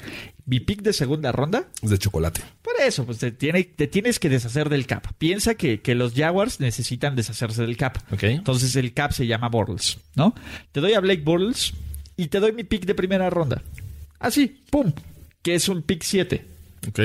mi 0.46 0.60
pick 0.60 0.82
de 0.82 0.94
segunda 0.94 1.32
ronda. 1.32 1.68
Es 1.82 1.90
de 1.90 1.98
chocolate. 1.98 2.42
Por 2.62 2.74
eso, 2.82 3.06
pues 3.06 3.20
te, 3.20 3.32
tiene, 3.32 3.64
te 3.64 3.88
tienes 3.88 4.20
que 4.20 4.30
deshacer 4.30 4.70
del 4.70 4.86
cap. 4.86 5.06
Piensa 5.18 5.56
que, 5.56 5.80
los 5.96 6.14
Jaguars 6.14 6.60
necesitan 6.60 7.16
deshacerse 7.16 7.62
del 7.62 7.78
cap. 7.78 7.98
Entonces 8.22 8.76
el 8.76 8.94
cap 8.94 9.12
se 9.12 9.28
llama 9.28 9.50
Bortles, 9.50 10.00
¿no? 10.16 10.34
Te 10.72 10.82
doy 10.82 10.94
a 10.94 11.00
Blake 11.00 11.22
Bortles 11.22 11.74
y 12.18 12.28
te 12.28 12.40
doy 12.40 12.52
mi 12.52 12.64
pick 12.64 12.86
de 12.86 12.96
primera 12.96 13.30
ronda. 13.30 13.62
Así, 14.20 14.64
pum. 14.70 14.92
Que 15.42 15.56
es 15.56 15.68
un 15.70 15.82
pick 15.82 16.04
7. 16.04 16.46
Ok. 16.88 17.00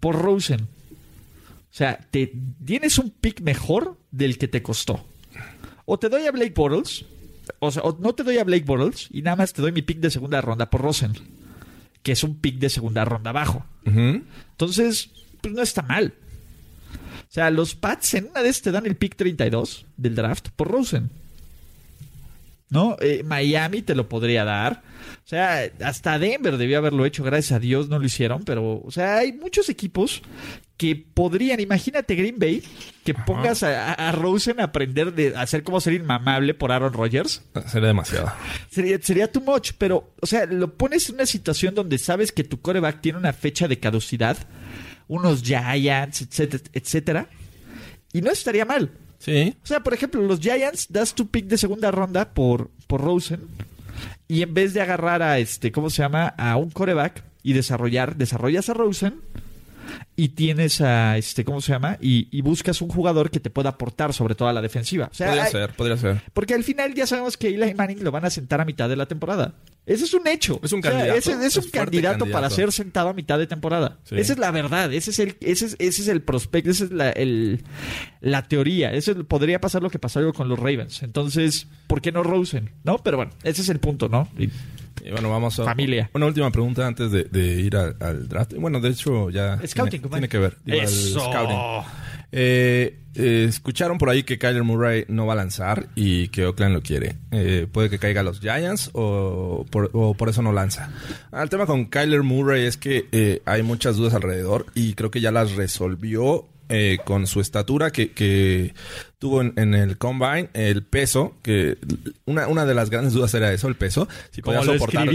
Por 0.00 0.20
Rosen. 0.20 0.62
O 0.62 1.74
sea, 1.74 1.98
te, 2.10 2.32
tienes 2.64 2.98
un 2.98 3.10
pick 3.10 3.40
mejor 3.40 3.96
del 4.10 4.38
que 4.38 4.48
te 4.48 4.62
costó. 4.62 5.06
O 5.84 5.98
te 5.98 6.08
doy 6.08 6.26
a 6.26 6.32
Blake 6.32 6.54
Bortles. 6.54 7.04
O 7.58 7.70
sea, 7.70 7.82
o 7.82 7.96
no 8.00 8.14
te 8.14 8.22
doy 8.22 8.38
a 8.38 8.44
Blake 8.44 8.64
Bortles 8.64 9.08
y 9.10 9.22
nada 9.22 9.36
más 9.36 9.52
te 9.52 9.62
doy 9.62 9.72
mi 9.72 9.82
pick 9.82 9.98
de 9.98 10.10
segunda 10.10 10.40
ronda 10.40 10.70
por 10.70 10.80
Rosen 10.80 11.12
que 12.02 12.12
es 12.12 12.24
un 12.24 12.36
pick 12.36 12.58
de 12.58 12.70
segunda 12.70 13.04
ronda 13.04 13.32
bajo. 13.32 13.64
Entonces, 13.84 15.10
pues 15.40 15.54
no 15.54 15.62
está 15.62 15.82
mal. 15.82 16.14
O 16.94 17.32
sea, 17.34 17.50
los 17.50 17.74
Pats 17.74 18.14
en 18.14 18.26
una 18.26 18.42
vez 18.42 18.60
te 18.60 18.70
dan 18.72 18.86
el 18.86 18.96
pick 18.96 19.16
32 19.16 19.86
del 19.96 20.14
draft 20.14 20.48
por 20.50 20.70
Rosen. 20.70 21.10
¿No? 22.72 22.96
Eh, 23.00 23.22
Miami 23.22 23.82
te 23.82 23.94
lo 23.94 24.08
podría 24.08 24.46
dar. 24.46 24.82
O 25.24 25.28
sea, 25.28 25.70
hasta 25.84 26.18
Denver 26.18 26.56
debió 26.56 26.78
haberlo 26.78 27.04
hecho, 27.04 27.22
gracias 27.22 27.52
a 27.52 27.58
Dios 27.58 27.90
no 27.90 27.98
lo 27.98 28.06
hicieron, 28.06 28.44
pero, 28.44 28.80
o 28.82 28.90
sea, 28.90 29.18
hay 29.18 29.34
muchos 29.34 29.68
equipos 29.68 30.22
que 30.78 30.96
podrían, 30.96 31.60
imagínate 31.60 32.14
Green 32.14 32.38
Bay, 32.38 32.62
que 33.04 33.12
pongas 33.12 33.62
a, 33.62 34.10
Rosen 34.12 34.58
a 34.58 34.64
aprender 34.64 35.12
de 35.12 35.36
hacer 35.36 35.64
cómo 35.64 35.82
ser 35.82 35.92
inmamable 35.92 36.54
por 36.54 36.72
Aaron 36.72 36.94
Rodgers. 36.94 37.42
Sería 37.66 37.88
demasiado. 37.88 38.32
Sería, 38.70 38.98
sería 39.02 39.30
too 39.30 39.42
much, 39.42 39.72
pero, 39.76 40.14
o 40.22 40.26
sea, 40.26 40.46
lo 40.46 40.74
pones 40.74 41.10
en 41.10 41.16
una 41.16 41.26
situación 41.26 41.74
donde 41.74 41.98
sabes 41.98 42.32
que 42.32 42.42
tu 42.42 42.62
coreback 42.62 43.02
tiene 43.02 43.18
una 43.18 43.34
fecha 43.34 43.68
de 43.68 43.78
caducidad, 43.78 44.38
unos 45.08 45.42
Giants, 45.42 46.22
etcétera, 46.22 46.64
etcétera, 46.72 47.28
y 48.14 48.22
no 48.22 48.30
estaría 48.30 48.64
mal. 48.64 48.90
Sí. 49.22 49.54
O 49.62 49.66
sea, 49.66 49.84
por 49.84 49.94
ejemplo, 49.94 50.20
los 50.20 50.40
Giants 50.40 50.88
das 50.90 51.14
tu 51.14 51.28
pick 51.28 51.46
de 51.46 51.56
segunda 51.56 51.92
ronda 51.92 52.34
por, 52.34 52.70
por 52.88 53.00
Rosen 53.00 53.40
y 54.26 54.42
en 54.42 54.52
vez 54.52 54.74
de 54.74 54.80
agarrar 54.80 55.22
a 55.22 55.38
este, 55.38 55.70
¿cómo 55.70 55.90
se 55.90 56.02
llama? 56.02 56.26
A 56.36 56.56
un 56.56 56.70
coreback 56.70 57.22
y 57.44 57.52
desarrollar, 57.52 58.16
desarrollas 58.16 58.68
a 58.68 58.74
Rosen 58.74 59.20
y 60.16 60.30
tienes 60.30 60.80
a 60.80 61.16
este, 61.16 61.44
¿cómo 61.44 61.60
se 61.60 61.72
llama? 61.72 61.98
Y, 62.00 62.40
buscas 62.42 62.82
un 62.82 62.88
jugador 62.88 63.30
que 63.30 63.40
te 63.40 63.50
pueda 63.50 63.70
aportar 63.70 64.12
sobre 64.12 64.34
todo 64.34 64.48
a 64.48 64.52
la 64.52 64.60
defensiva. 64.60 65.10
podría 65.16 65.46
ser, 65.46 65.70
podría 65.74 65.96
ser. 65.96 66.22
Porque 66.32 66.54
al 66.54 66.64
final 66.64 66.94
ya 66.94 67.06
sabemos 67.06 67.36
que 67.36 67.48
Eli 67.48 67.74
Manning 67.74 68.02
lo 68.02 68.10
van 68.10 68.24
a 68.24 68.30
sentar 68.30 68.60
a 68.60 68.64
mitad 68.64 68.88
de 68.88 68.96
la 68.96 69.06
temporada. 69.06 69.54
Ese 69.84 70.04
es 70.04 70.14
un 70.14 70.26
hecho. 70.28 70.60
Es 70.62 70.72
un 70.72 70.80
candidato. 70.80 71.18
es, 71.18 71.56
un 71.56 71.70
candidato, 71.70 72.26
para 72.26 72.48
ser 72.50 72.70
sentado 72.70 73.08
a 73.08 73.14
mitad 73.14 73.38
de 73.38 73.48
temporada. 73.48 73.98
Esa 74.10 74.32
es 74.34 74.38
la 74.38 74.50
verdad. 74.50 74.92
Ese 74.92 75.10
es 75.10 75.18
el, 75.18 75.36
ese 75.40 75.66
es, 75.66 75.76
ese 75.78 76.02
es 76.02 76.08
el 76.08 76.22
prospecto. 76.22 76.70
Esa 76.70 76.84
es 76.84 76.92
la, 76.92 77.10
el, 77.10 77.64
la 78.20 78.46
teoría. 78.46 78.92
Eso 78.92 79.24
podría 79.24 79.60
pasar 79.60 79.82
lo 79.82 79.90
que 79.90 79.98
pasó 79.98 80.32
con 80.32 80.48
los 80.48 80.58
Ravens. 80.58 81.02
Entonces, 81.02 81.66
¿por 81.88 82.00
qué 82.00 82.12
no 82.12 82.22
Rosen? 82.22 82.70
¿No? 82.84 82.98
Pero 82.98 83.16
bueno, 83.16 83.32
ese 83.42 83.62
es 83.62 83.68
el 83.70 83.80
punto, 83.80 84.08
¿no? 84.08 84.28
Y, 84.38 84.50
bueno, 85.10 85.30
vamos 85.30 85.58
a. 85.58 85.64
Familia. 85.64 86.10
Una 86.14 86.26
última 86.26 86.50
pregunta 86.50 86.86
antes 86.86 87.10
de, 87.10 87.60
ir 87.60 87.76
al, 87.76 88.28
draft. 88.28 88.54
Bueno, 88.54 88.80
de 88.80 88.90
hecho, 88.90 89.30
ya. 89.30 89.58
Scouting, 89.66 90.02
tiene, 90.02 90.28
que 90.28 90.38
ver. 90.38 90.56
Eso. 90.66 91.30
Eh, 92.34 92.98
eh, 93.14 93.44
escucharon 93.46 93.98
por 93.98 94.08
ahí 94.08 94.22
que 94.22 94.38
Kyler 94.38 94.62
Murray 94.62 95.04
no 95.08 95.26
va 95.26 95.34
a 95.34 95.36
lanzar 95.36 95.88
y 95.94 96.28
que 96.28 96.46
Oakland 96.46 96.74
lo 96.74 96.82
quiere. 96.82 97.16
Eh, 97.30 97.66
puede 97.70 97.90
que 97.90 97.98
caiga 97.98 98.22
a 98.22 98.24
los 98.24 98.40
Giants 98.40 98.90
o 98.94 99.66
por, 99.70 100.28
eso 100.28 100.40
no 100.40 100.52
lanza. 100.52 100.90
El 101.30 101.50
tema 101.50 101.66
con 101.66 101.86
Kyler 101.86 102.22
Murray 102.22 102.64
es 102.64 102.78
que 102.78 103.42
hay 103.44 103.62
muchas 103.62 103.96
dudas 103.96 104.14
alrededor 104.14 104.66
y 104.74 104.94
creo 104.94 105.10
que 105.10 105.20
ya 105.20 105.30
las 105.30 105.52
resolvió 105.52 106.48
con 107.04 107.26
su 107.26 107.42
estatura 107.42 107.90
que, 107.90 108.12
que 108.12 108.72
tuvo 109.22 109.40
en, 109.40 109.74
el 109.74 109.98
combine 109.98 110.48
el 110.52 110.82
peso, 110.82 111.36
que 111.42 111.78
una, 112.24 112.48
una 112.48 112.64
de 112.64 112.74
las 112.74 112.90
grandes 112.90 113.12
dudas 113.12 113.32
era 113.34 113.52
eso, 113.52 113.68
el 113.68 113.76
peso. 113.76 114.08
Si 114.32 114.42
podría 114.42 114.64
soportar, 114.64 115.08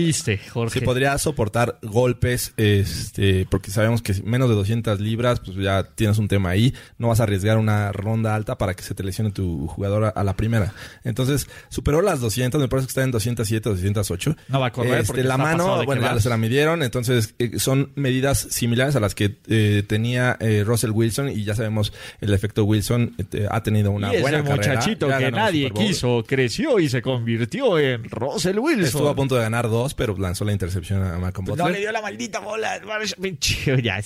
Jorge? 0.50 0.80
Si 0.80 0.86
podría 0.86 1.18
soportar 1.18 1.78
golpes, 1.82 2.54
este, 2.56 3.46
porque 3.52 3.70
sabemos 3.70 4.02
que 4.02 4.14
menos 4.24 4.48
de 4.48 4.56
200 4.56 5.02
libras, 5.02 5.42
pues 5.42 5.58
ya 5.58 5.84
tienes 5.84 6.20
un 6.20 6.30
tema 6.30 6.52
ahí. 6.52 6.74
No 6.98 7.10
vas 7.10 7.20
a 7.20 7.24
arriesgar 7.24 7.58
una 7.58 7.92
ronda 7.92 8.34
alta 8.34 8.58
para 8.58 8.76
que 8.76 8.84
se 8.84 8.96
te 8.96 9.04
lesione 9.04 9.32
tu 9.32 9.68
jugador 9.68 10.14
a, 10.16 10.24
la 10.24 10.38
primera. 10.38 10.74
Entonces, 11.04 11.50
superó 11.68 12.02
las 12.02 12.22
200, 12.22 12.62
me 12.62 12.70
parece 12.70 12.88
que 12.88 12.92
está 12.92 13.04
en 13.04 13.12
207, 13.12 13.70
208. 13.72 14.38
No 14.48 14.62
va 14.62 14.68
a 14.68 14.72
correr 14.72 15.02
este, 15.02 15.22
La 15.26 15.38
mano, 15.38 15.84
bueno, 15.84 16.02
ya 16.02 16.18
se 16.22 16.30
la 16.30 16.38
midieron, 16.38 16.82
entonces 16.82 17.36
eh, 17.40 17.60
son 17.60 17.92
medidas 17.96 18.38
similares 18.52 18.96
a 18.96 19.02
las 19.02 19.16
que 19.16 19.36
eh, 19.50 19.84
tenía 19.86 20.38
eh, 20.40 20.64
Russell 20.66 20.92
Wilson 20.92 21.28
y 21.28 21.44
ya 21.44 21.56
sabemos 21.56 21.92
el 22.22 22.34
efecto 22.34 22.64
Wilson 22.64 23.14
ha 23.52 23.64
tenido 23.64 23.97
una 23.98 24.16
y 24.16 24.22
buena 24.22 24.40
ese 24.40 24.50
muchachito 24.50 25.08
que 25.18 25.32
nadie 25.32 25.72
quiso, 25.72 26.24
creció 26.26 26.80
y 26.80 26.90
se 26.90 27.02
convirtió 27.02 27.80
en 27.80 28.04
Russell 28.10 28.60
Wilson. 28.60 28.86
Estuvo 28.86 29.10
a 29.10 29.16
punto 29.16 29.36
de 29.36 29.42
ganar 29.42 29.70
dos, 29.70 29.94
pero 29.94 30.16
lanzó 30.18 30.46
la 30.46 30.52
intercepción 30.52 31.04
a 31.04 31.18
Malcolm 31.18 31.46
Butler. 31.46 31.66
No 31.66 31.72
le 31.72 31.80
dio 31.80 31.92
la 31.92 32.02
maldita 32.02 32.40
bola. 32.40 32.80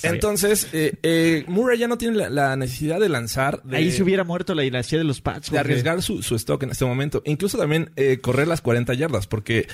Entonces, 0.02 0.68
eh, 0.72 0.94
eh, 1.02 1.44
Murray 1.48 1.78
ya 1.78 1.88
no 1.88 1.98
tiene 1.98 2.28
la, 2.28 2.56
necesidad 2.56 3.00
de 3.00 3.08
lanzar. 3.08 3.62
Ahí 3.70 3.92
se 3.92 4.02
hubiera 4.02 4.24
muerto 4.24 4.54
la 4.54 4.62
dinastía 4.62 4.98
de 4.98 5.04
los 5.04 5.20
Pats. 5.20 5.50
De 5.50 5.58
arriesgar 5.58 6.02
su, 6.02 6.18
stock 6.18 6.62
en 6.62 6.70
este 6.70 6.84
momento. 6.84 7.22
Incluso 7.24 7.58
también 7.58 7.90
eh, 7.96 8.18
correr 8.20 8.48
las 8.48 8.60
40 8.60 8.94
yardas, 8.94 9.26
porque 9.26 9.66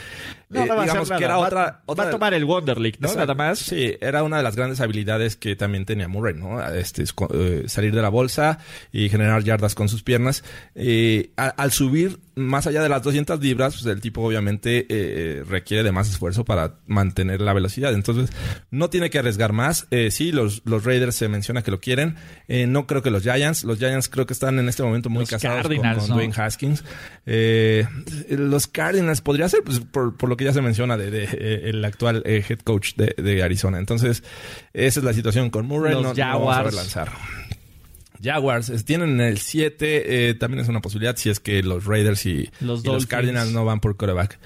no, 0.50 0.64
no 0.64 0.82
digamos 0.82 1.10
que 1.10 1.24
era 1.24 1.38
otra, 1.38 1.82
Va 1.88 2.04
a 2.04 2.10
tomar 2.10 2.32
el 2.34 2.44
Wonder 2.44 2.78
League, 2.78 2.98
¿no? 3.00 3.12
Nada 3.14 3.34
más. 3.34 3.58
Sí, 3.58 3.96
era 4.00 4.22
una 4.22 4.38
de 4.38 4.42
las 4.42 4.56
grandes 4.56 4.80
habilidades 4.80 5.36
que 5.36 5.56
también 5.56 5.84
tenía 5.84 6.08
Murray, 6.08 6.34
¿no? 6.34 6.62
Este, 6.68 7.04
salir 7.66 7.94
de 7.94 8.02
la 8.02 8.08
bolsa 8.08 8.58
y 8.92 9.08
generar 9.08 9.42
yardas 9.44 9.74
con 9.74 9.88
sus 9.88 10.02
piernas. 10.02 10.44
Eh, 10.74 11.30
al 11.36 11.72
subir 11.72 12.18
más 12.38 12.66
allá 12.66 12.82
de 12.82 12.88
las 12.88 13.02
200 13.02 13.40
libras, 13.40 13.74
pues 13.74 13.86
el 13.86 14.00
tipo 14.00 14.22
obviamente 14.22 14.86
eh, 14.88 15.44
requiere 15.46 15.82
de 15.82 15.92
más 15.92 16.08
esfuerzo 16.08 16.44
para 16.44 16.76
mantener 16.86 17.40
la 17.40 17.52
velocidad. 17.52 17.92
Entonces, 17.92 18.30
no 18.70 18.90
tiene 18.90 19.10
que 19.10 19.18
arriesgar 19.18 19.52
más. 19.52 19.86
Eh, 19.90 20.10
sí, 20.10 20.32
los, 20.32 20.62
los 20.64 20.84
Raiders 20.84 21.16
se 21.16 21.28
menciona 21.28 21.62
que 21.62 21.70
lo 21.70 21.80
quieren. 21.80 22.16
Eh, 22.46 22.66
no 22.66 22.86
creo 22.86 23.02
que 23.02 23.10
los 23.10 23.22
Giants. 23.22 23.64
Los 23.64 23.78
Giants 23.78 24.08
creo 24.08 24.26
que 24.26 24.32
están 24.32 24.58
en 24.58 24.68
este 24.68 24.82
momento 24.82 25.10
muy 25.10 25.26
casados 25.26 25.66
con, 25.66 26.08
Dwayne 26.08 26.34
Haskins. 26.34 26.84
los 28.30 28.66
Cardinals 28.66 29.20
podría 29.20 29.48
ser, 29.48 29.62
pues, 29.62 29.80
por, 29.80 30.28
lo 30.28 30.36
que 30.36 30.44
ya 30.44 30.52
se 30.52 30.62
menciona 30.62 30.96
de, 30.96 31.24
el 31.64 31.84
actual 31.84 32.22
head 32.24 32.60
coach 32.60 32.94
de, 32.94 33.42
Arizona. 33.42 33.78
Entonces, 33.78 34.22
esa 34.72 35.00
es 35.00 35.04
la 35.04 35.12
situación 35.12 35.50
con 35.50 35.66
Murray. 35.66 35.94
Los 35.94 36.02
no, 36.02 36.14
Jaguars. 36.14 36.74
lanzar. 36.74 37.10
Jaguars 38.22 38.84
tienen 38.84 39.20
el 39.20 39.38
7, 39.38 40.30
eh, 40.30 40.34
también 40.34 40.62
es 40.62 40.68
una 40.68 40.80
posibilidad 40.80 41.16
si 41.16 41.30
es 41.30 41.40
que 41.40 41.62
los 41.62 41.84
Raiders 41.84 42.26
y 42.26 42.50
los, 42.60 42.82
Cardinals 43.06 43.52
no 43.52 43.64
van 43.64 43.80
por 43.80 43.96
quarterback. 43.96 44.38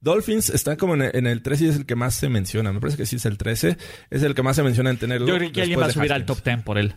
Dolphins 0.00 0.50
están 0.50 0.76
como 0.76 0.94
en 0.94 1.26
el, 1.26 1.42
13 1.42 1.64
y 1.64 1.68
es 1.68 1.76
el 1.76 1.86
que 1.86 1.94
más 1.94 2.14
se 2.14 2.28
menciona. 2.28 2.72
Me 2.72 2.80
parece 2.80 2.96
que 2.96 3.06
sí 3.06 3.16
es 3.16 3.26
el 3.26 3.38
13. 3.38 3.76
Es 4.10 4.22
el 4.22 4.34
que 4.34 4.42
más 4.42 4.56
se 4.56 4.62
menciona 4.62 4.90
en 4.90 4.98
tenerlo. 4.98 5.26
Yo 5.26 5.36
creo 5.36 5.52
que 5.52 5.62
alguien 5.62 5.80
va 5.80 5.86
a 5.86 5.92
subir 5.92 6.12
al 6.12 6.26
top 6.26 6.42
10 6.42 6.62
por 6.62 6.78
él. 6.78 6.94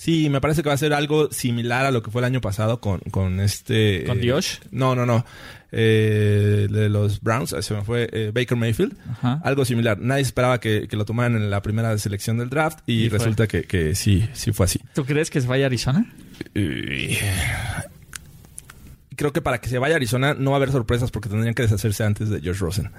Sí, 0.00 0.30
me 0.30 0.40
parece 0.40 0.62
que 0.62 0.70
va 0.70 0.74
a 0.74 0.78
ser 0.78 0.94
algo 0.94 1.30
similar 1.30 1.84
a 1.84 1.90
lo 1.90 2.02
que 2.02 2.10
fue 2.10 2.22
el 2.22 2.24
año 2.24 2.40
pasado 2.40 2.80
con, 2.80 3.00
con 3.10 3.38
este... 3.38 4.04
¿Con 4.04 4.18
Dios? 4.18 4.62
no, 4.70 4.94
no, 4.94 5.04
no 5.04 5.26
eh, 5.72 6.68
de 6.70 6.88
los 6.88 7.20
Browns, 7.20 7.54
se 7.60 7.74
me 7.74 7.82
fue 7.84 8.08
eh, 8.10 8.32
Baker 8.34 8.56
Mayfield, 8.56 8.96
algo 9.44 9.66
similar. 9.66 9.98
Nadie 10.00 10.22
esperaba 10.22 10.58
que, 10.58 10.88
lo 10.90 11.04
tomaran 11.04 11.36
en 11.36 11.50
la 11.50 11.60
primera 11.60 11.98
selección 11.98 12.38
del 12.38 12.48
draft 12.48 12.78
y, 12.86 13.10
resulta 13.10 13.46
que, 13.46 13.94
sí, 13.94 14.26
sí 14.32 14.52
fue 14.52 14.64
así. 14.64 14.80
¿Tú 14.94 15.04
crees 15.04 15.28
que 15.28 15.42
se 15.42 15.46
vaya 15.46 15.64
a 15.64 15.66
Arizona? 15.66 16.10
creo 19.16 19.34
que 19.34 19.42
para 19.42 19.60
que 19.60 19.68
se 19.68 19.78
vaya 19.78 19.96
a 19.96 19.96
Arizona 19.96 20.32
no 20.32 20.52
va 20.52 20.56
a 20.56 20.60
haber 20.60 20.72
sorpresas 20.72 21.10
porque 21.10 21.28
tendrían 21.28 21.52
que 21.52 21.60
deshacerse 21.60 22.04
antes 22.04 22.30
de 22.30 22.40
George 22.40 22.60
Rosen. 22.60 22.90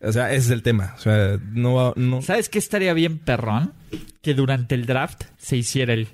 O 0.00 0.10
sea, 0.10 0.32
ese 0.32 0.46
es 0.46 0.50
el 0.52 0.62
tema. 0.62 0.94
O 0.96 1.00
sea, 1.00 1.38
no, 1.52 1.92
no... 1.96 2.22
¿Sabes 2.22 2.48
qué 2.48 2.58
estaría 2.58 2.94
bien, 2.94 3.18
perrón? 3.18 3.74
Que 4.22 4.32
durante 4.32 4.74
el 4.74 4.86
draft 4.86 5.24
se 5.36 5.58
hiciera 5.58 5.92
el 5.92 6.08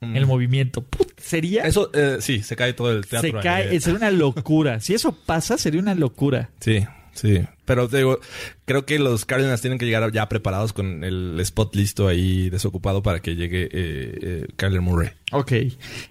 el 0.00 0.26
movimiento. 0.26 0.84
sería. 1.16 1.62
Eso, 1.62 1.90
eh, 1.92 2.18
sí, 2.20 2.42
se 2.42 2.56
cae 2.56 2.72
todo 2.72 2.92
el 2.92 3.06
teatro. 3.06 3.30
Se 3.30 3.36
cae, 3.42 3.80
sería 3.80 3.98
una 3.98 4.10
locura. 4.10 4.80
si 4.80 4.94
eso 4.94 5.12
pasa, 5.12 5.58
sería 5.58 5.80
una 5.80 5.94
locura. 5.94 6.50
Sí, 6.60 6.84
sí. 7.12 7.40
Pero 7.64 7.88
te 7.88 7.98
digo, 7.98 8.18
creo 8.64 8.84
que 8.84 8.98
los 8.98 9.24
Cardinals 9.24 9.60
tienen 9.60 9.78
que 9.78 9.86
llegar 9.86 10.10
ya 10.12 10.28
preparados 10.28 10.72
con 10.72 11.04
el 11.04 11.38
spot 11.40 11.74
listo 11.76 12.08
ahí 12.08 12.50
desocupado 12.50 13.02
para 13.02 13.20
que 13.20 13.36
llegue 13.36 13.64
eh, 13.64 13.68
eh 13.72 14.46
Kyler 14.56 14.80
Murray. 14.80 15.10
Ok. 15.32 15.52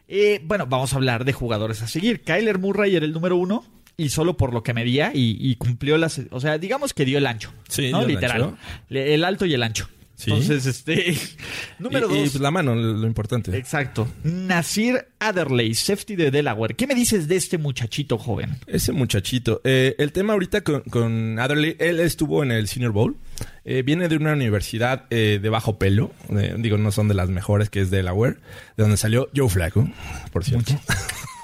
Eh, 0.08 0.42
bueno, 0.46 0.68
vamos 0.68 0.94
a 0.94 0.96
hablar 0.96 1.26
de 1.26 1.34
jugadores 1.34 1.82
a 1.82 1.88
seguir. 1.88 2.22
Kyler 2.22 2.60
Murray 2.60 2.96
era 2.96 3.06
el 3.06 3.12
número 3.12 3.36
uno 3.36 3.66
y 3.98 4.10
solo 4.10 4.38
por 4.38 4.54
lo 4.54 4.64
que 4.64 4.74
medía 4.74 5.12
y, 5.14 5.38
y 5.40 5.56
cumplió 5.56 5.98
las... 5.98 6.22
O 6.32 6.40
sea, 6.40 6.58
digamos 6.58 6.94
que 6.94 7.04
dio 7.04 7.18
el 7.18 7.28
ancho. 7.28 7.52
Sí, 7.68 7.92
¿no? 7.92 8.06
Literal. 8.06 8.56
El 8.90 9.26
alto 9.26 9.46
y 9.46 9.54
el 9.54 9.64
ancho. 9.64 9.90
Entonces, 10.26 10.66
este. 10.66 11.16
número 11.80 12.08
dos. 12.08 12.18
Y, 12.18 12.22
pues, 12.22 12.40
la 12.40 12.52
mano, 12.52 12.76
lo, 12.76 13.08
importante. 13.08 13.56
Exacto. 13.58 14.08
Nasir 14.24 15.08
Adderley, 15.20 15.74
safety 15.74 16.16
de 16.16 16.32
Delaware. 16.32 16.76
¿Qué 16.76 16.88
me 16.88 16.96
dices 16.96 17.28
de 17.28 17.36
este 17.36 17.58
muchachito 17.58 18.18
joven? 18.18 18.58
Ese 18.68 18.92
muchachito. 18.92 19.62
Eh, 19.64 19.96
el 19.98 20.12
tema 20.12 20.34
ahorita 20.34 20.62
con, 20.62 20.82
con, 20.82 21.40
Adderley, 21.40 21.76
él 21.80 22.00
estuvo 22.00 22.44
en 22.44 22.52
el 22.52 22.68
Senior 22.68 22.92
Bowl. 22.92 23.18
Eh, 23.66 23.84
viene 23.84 24.08
de 24.08 24.16
una 24.16 24.34
universidad 24.34 25.06
eh, 25.10 25.40
de 25.42 25.50
bajo 25.50 25.78
pelo. 25.78 26.12
digo, 26.58 26.78
no 26.78 26.92
son 26.92 27.08
de 27.08 27.14
las 27.14 27.30
mejores, 27.30 27.70
que 27.70 27.82
es 27.82 27.92
Delaware. 27.92 28.38
De 28.78 28.84
donde 28.84 28.98
salió 28.98 29.30
Joe 29.36 29.50
Flacco, 29.50 29.90
por 30.32 30.44
cierto. 30.44 30.74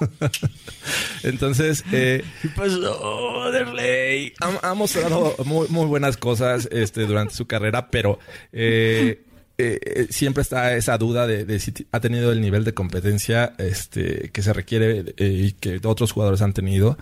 Entonces, 1.22 1.84
eh, 1.92 2.24
Ha, 4.62 4.74
mostrado 4.74 5.34
muy, 5.44 5.68
muy, 5.68 5.86
buenas 5.86 6.16
cosas 6.16 6.68
este, 6.70 7.06
durante 7.06 7.34
su 7.34 7.46
carrera, 7.46 7.90
pero 7.90 8.18
eh, 8.52 9.24
eh, 9.58 10.06
siempre 10.10 10.42
está 10.42 10.74
esa 10.74 10.98
duda 10.98 11.26
de, 11.26 11.58
si 11.58 11.72
ha 11.92 12.00
tenido 12.00 12.32
el 12.32 12.40
nivel 12.40 12.64
de 12.64 12.74
competencia 12.74 13.54
este, 13.58 14.30
que 14.30 14.42
se 14.42 14.52
requiere 14.52 15.14
y 15.18 15.52
que 15.52 15.80
otros 15.84 16.12
jugadores 16.12 16.42
han 16.42 16.52
tenido. 16.52 16.98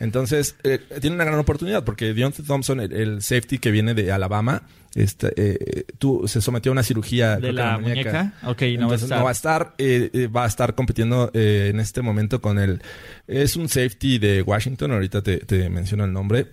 Entonces, 0.00 0.56
tiene 1.00 1.16
una 1.16 1.24
gran 1.24 1.38
oportunidad 1.38 1.84
porque 1.84 2.14
Deontay 2.14 2.44
Thompson, 2.44 2.80
el 2.80 3.22
safety 3.22 3.58
que 3.58 3.70
viene 3.70 3.94
de 3.94 4.12
Alabama, 4.12 4.62
este, 4.94 5.32
eh, 5.36 5.84
tú, 5.98 6.26
se 6.26 6.40
sometió 6.40 6.70
a 6.70 6.74
una 6.74 6.82
cirugía 6.82 7.36
de 7.36 7.52
la, 7.52 7.78
muñeca. 7.78 8.32
Ok, 8.44 8.62
no 8.78 8.88
va 8.88 8.94
a 8.94 8.96
estar. 8.96 9.18
No 9.18 9.24
va 9.24 9.30
a 9.30 9.32
estar, 9.32 9.74
eh, 9.78 10.10
eh, 10.12 10.26
va 10.28 10.44
a 10.44 10.46
estar 10.46 10.74
compitiendo 10.74 11.30
eh, 11.34 11.70
en 11.72 11.80
este 11.80 12.00
momento 12.00 12.40
con 12.40 12.58
el. 12.58 12.80
Es 13.26 13.56
un 13.56 13.68
safety 13.68 14.18
de 14.18 14.42
Washington, 14.42 14.92
ahorita 14.92 15.22
te, 15.22 15.38
te 15.38 15.68
menciono 15.68 16.04
el 16.04 16.12
nombre. 16.12 16.46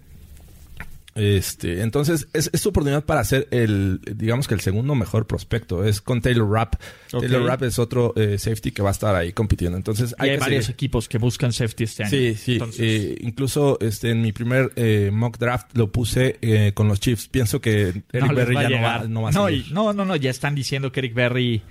Este, 1.14 1.82
entonces 1.82 2.28
es, 2.32 2.50
es, 2.54 2.62
su 2.62 2.70
oportunidad 2.70 3.04
para 3.04 3.20
hacer 3.20 3.48
el, 3.52 4.00
digamos 4.16 4.48
que 4.48 4.54
el 4.54 4.62
segundo 4.62 4.96
mejor 4.96 5.28
prospecto. 5.28 5.84
Es 5.84 6.00
con 6.02 6.22
Taylor 6.22 6.50
Rapp. 6.50 6.76
Taylor 7.10 7.44
Rapp 7.44 7.64
es 7.64 7.80
otro 7.80 8.14
eh, 8.16 8.38
safety 8.38 8.72
que 8.72 8.82
va 8.82 8.90
a 8.90 8.94
estar 8.94 9.14
ahí 9.16 9.34
compitiendo. 9.34 9.78
Entonces 9.78 10.16
hay, 10.18 10.38
varios 10.38 10.70
equipos 10.70 11.10
que 11.10 11.18
buscan 11.18 11.52
safety 11.52 11.84
este 11.84 12.04
año. 12.04 12.12
Sí, 12.12 12.36
sí. 12.36 12.60
Eh, 12.80 13.18
incluso 13.22 13.78
este, 13.82 14.12
en 14.12 14.22
mi 14.22 14.32
primer 14.32 14.72
eh, 14.76 15.10
mock 15.12 15.38
draft 15.38 15.76
lo 15.76 15.92
puse 15.92 16.40
con 16.74 16.88
los 16.88 17.00
Chiefs. 17.00 17.28
Pienso 17.28 17.60
que 17.60 18.04
Eric 18.12 18.34
Berry 18.34 18.56
ya 18.56 18.70
no 18.70 18.82
va, 18.82 19.08
no 19.08 19.22
va, 19.24 19.30
a 19.30 19.32
no, 19.32 19.50
no, 19.72 19.94
no, 19.94 20.06
no, 20.06 20.16
ya 20.16 20.30
están 20.30 20.56
diciendo 20.56 20.92
que 20.92 21.02
Eric 21.02 21.14
Berry 21.14 21.62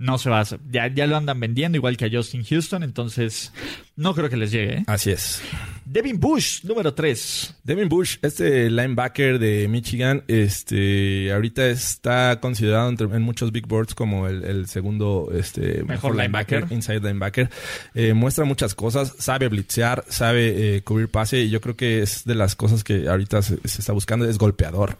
no 0.00 0.18
se 0.18 0.30
va 0.30 0.40
a... 0.40 0.46
Ya, 0.70 0.88
ya 0.88 1.06
lo 1.06 1.16
andan 1.16 1.38
vendiendo 1.38 1.76
igual 1.76 1.96
que 1.96 2.06
a 2.06 2.10
Justin 2.10 2.42
Houston. 2.42 2.82
Entonces 2.82 3.52
no 4.00 4.14
creo 4.14 4.30
que 4.30 4.36
les 4.36 4.50
llegue. 4.50 4.82
Así 4.86 5.10
es. 5.10 5.42
Devin 5.84 6.18
Bush, 6.18 6.64
número 6.64 6.94
3. 6.94 7.56
Devin 7.64 7.88
Bush, 7.88 8.16
este 8.22 8.70
linebacker 8.70 9.38
de 9.38 9.68
Michigan, 9.68 10.22
este, 10.26 11.30
ahorita 11.32 11.66
está 11.66 12.38
considerado 12.40 12.88
en 12.88 13.22
muchos 13.22 13.52
big 13.52 13.66
boards 13.66 13.94
como 13.94 14.26
el, 14.28 14.66
segundo 14.68 15.30
este, 15.34 15.82
mejor, 15.82 16.16
linebacker, 16.16 16.66
inside 16.70 17.00
linebacker. 17.00 17.50
Eh, 17.94 18.14
muestra 18.14 18.44
muchas 18.44 18.74
cosas, 18.74 19.14
sabe 19.18 19.48
blitzear, 19.48 20.04
sabe 20.08 20.76
eh, 20.76 20.82
cubrir 20.82 21.10
pase 21.10 21.40
y 21.40 21.50
yo 21.50 21.60
creo 21.60 21.76
que 21.76 22.02
es 22.02 22.24
de 22.24 22.36
las 22.36 22.56
cosas 22.56 22.84
que 22.84 23.08
ahorita 23.08 23.42
se, 23.42 23.58
está 23.64 23.92
buscando, 23.92 24.24
es 24.26 24.38
golpeador 24.38 24.96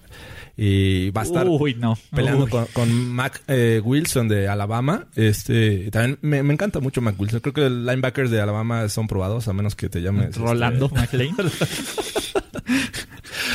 y 0.57 1.11
va 1.11 1.23
a 1.23 1.25
estar 1.25 1.47
peleando 2.15 2.49
Con, 2.73 3.09
Mac 3.11 3.43
eh, 3.49 3.81
Wilson 3.85 4.29
de 4.29 4.49
Alabama. 4.49 5.07
Este 5.15 5.91
también 5.91 6.19
me, 6.23 6.39
encanta 6.39 6.81
mucho 6.81 7.01
Mac 7.01 7.19
Wilson. 7.19 7.41
Creo 7.41 7.53
que 7.53 7.63
los 7.63 7.73
linebackers 7.73 8.31
de 8.31 8.41
Alabama 8.41 8.89
son 8.89 9.07
probados, 9.07 9.49
a 9.49 9.53
menos 9.53 9.75
que 9.75 9.89
te 9.89 10.03
llames 10.03 10.37
Rolando 10.37 10.87
este... 10.87 10.99
McLean. 11.01 11.37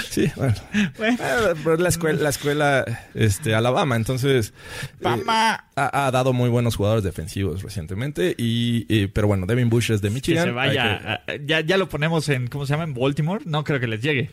sí, 0.10 0.32
bueno. 0.36 0.56
Pero 0.98 1.78
la 1.78 1.90
escuela, 1.90 2.22
la 2.22 2.30
escuela 2.30 2.86
este, 3.14 3.56
Alabama, 3.56 3.96
entonces 3.96 4.54
eh, 5.02 5.24
ha, 5.76 6.12
dado 6.12 6.34
muy 6.34 6.50
buenos 6.50 6.76
jugadores 6.76 7.04
defensivos 7.04 7.64
recientemente. 7.64 8.36
Y, 8.38 9.08
pero 9.08 9.28
bueno, 9.28 9.46
Devin 9.46 9.70
Bush 9.70 9.92
es 9.92 10.02
de 10.02 10.10
Michigan. 10.10 10.44
Que 10.44 10.50
se 10.50 10.56
vaya. 10.56 11.24
Ya, 11.46 11.62
ya 11.62 11.78
lo 11.78 11.90
ponemos 11.90 12.30
en, 12.30 12.48
¿cómo 12.48 12.66
se 12.66 12.74
llama? 12.74 12.84
En 12.84 12.94
Baltimore. 12.94 13.44
No 13.46 13.64
creo 13.64 13.80
que 13.80 13.88
les 13.88 14.02
llegue. 14.02 14.30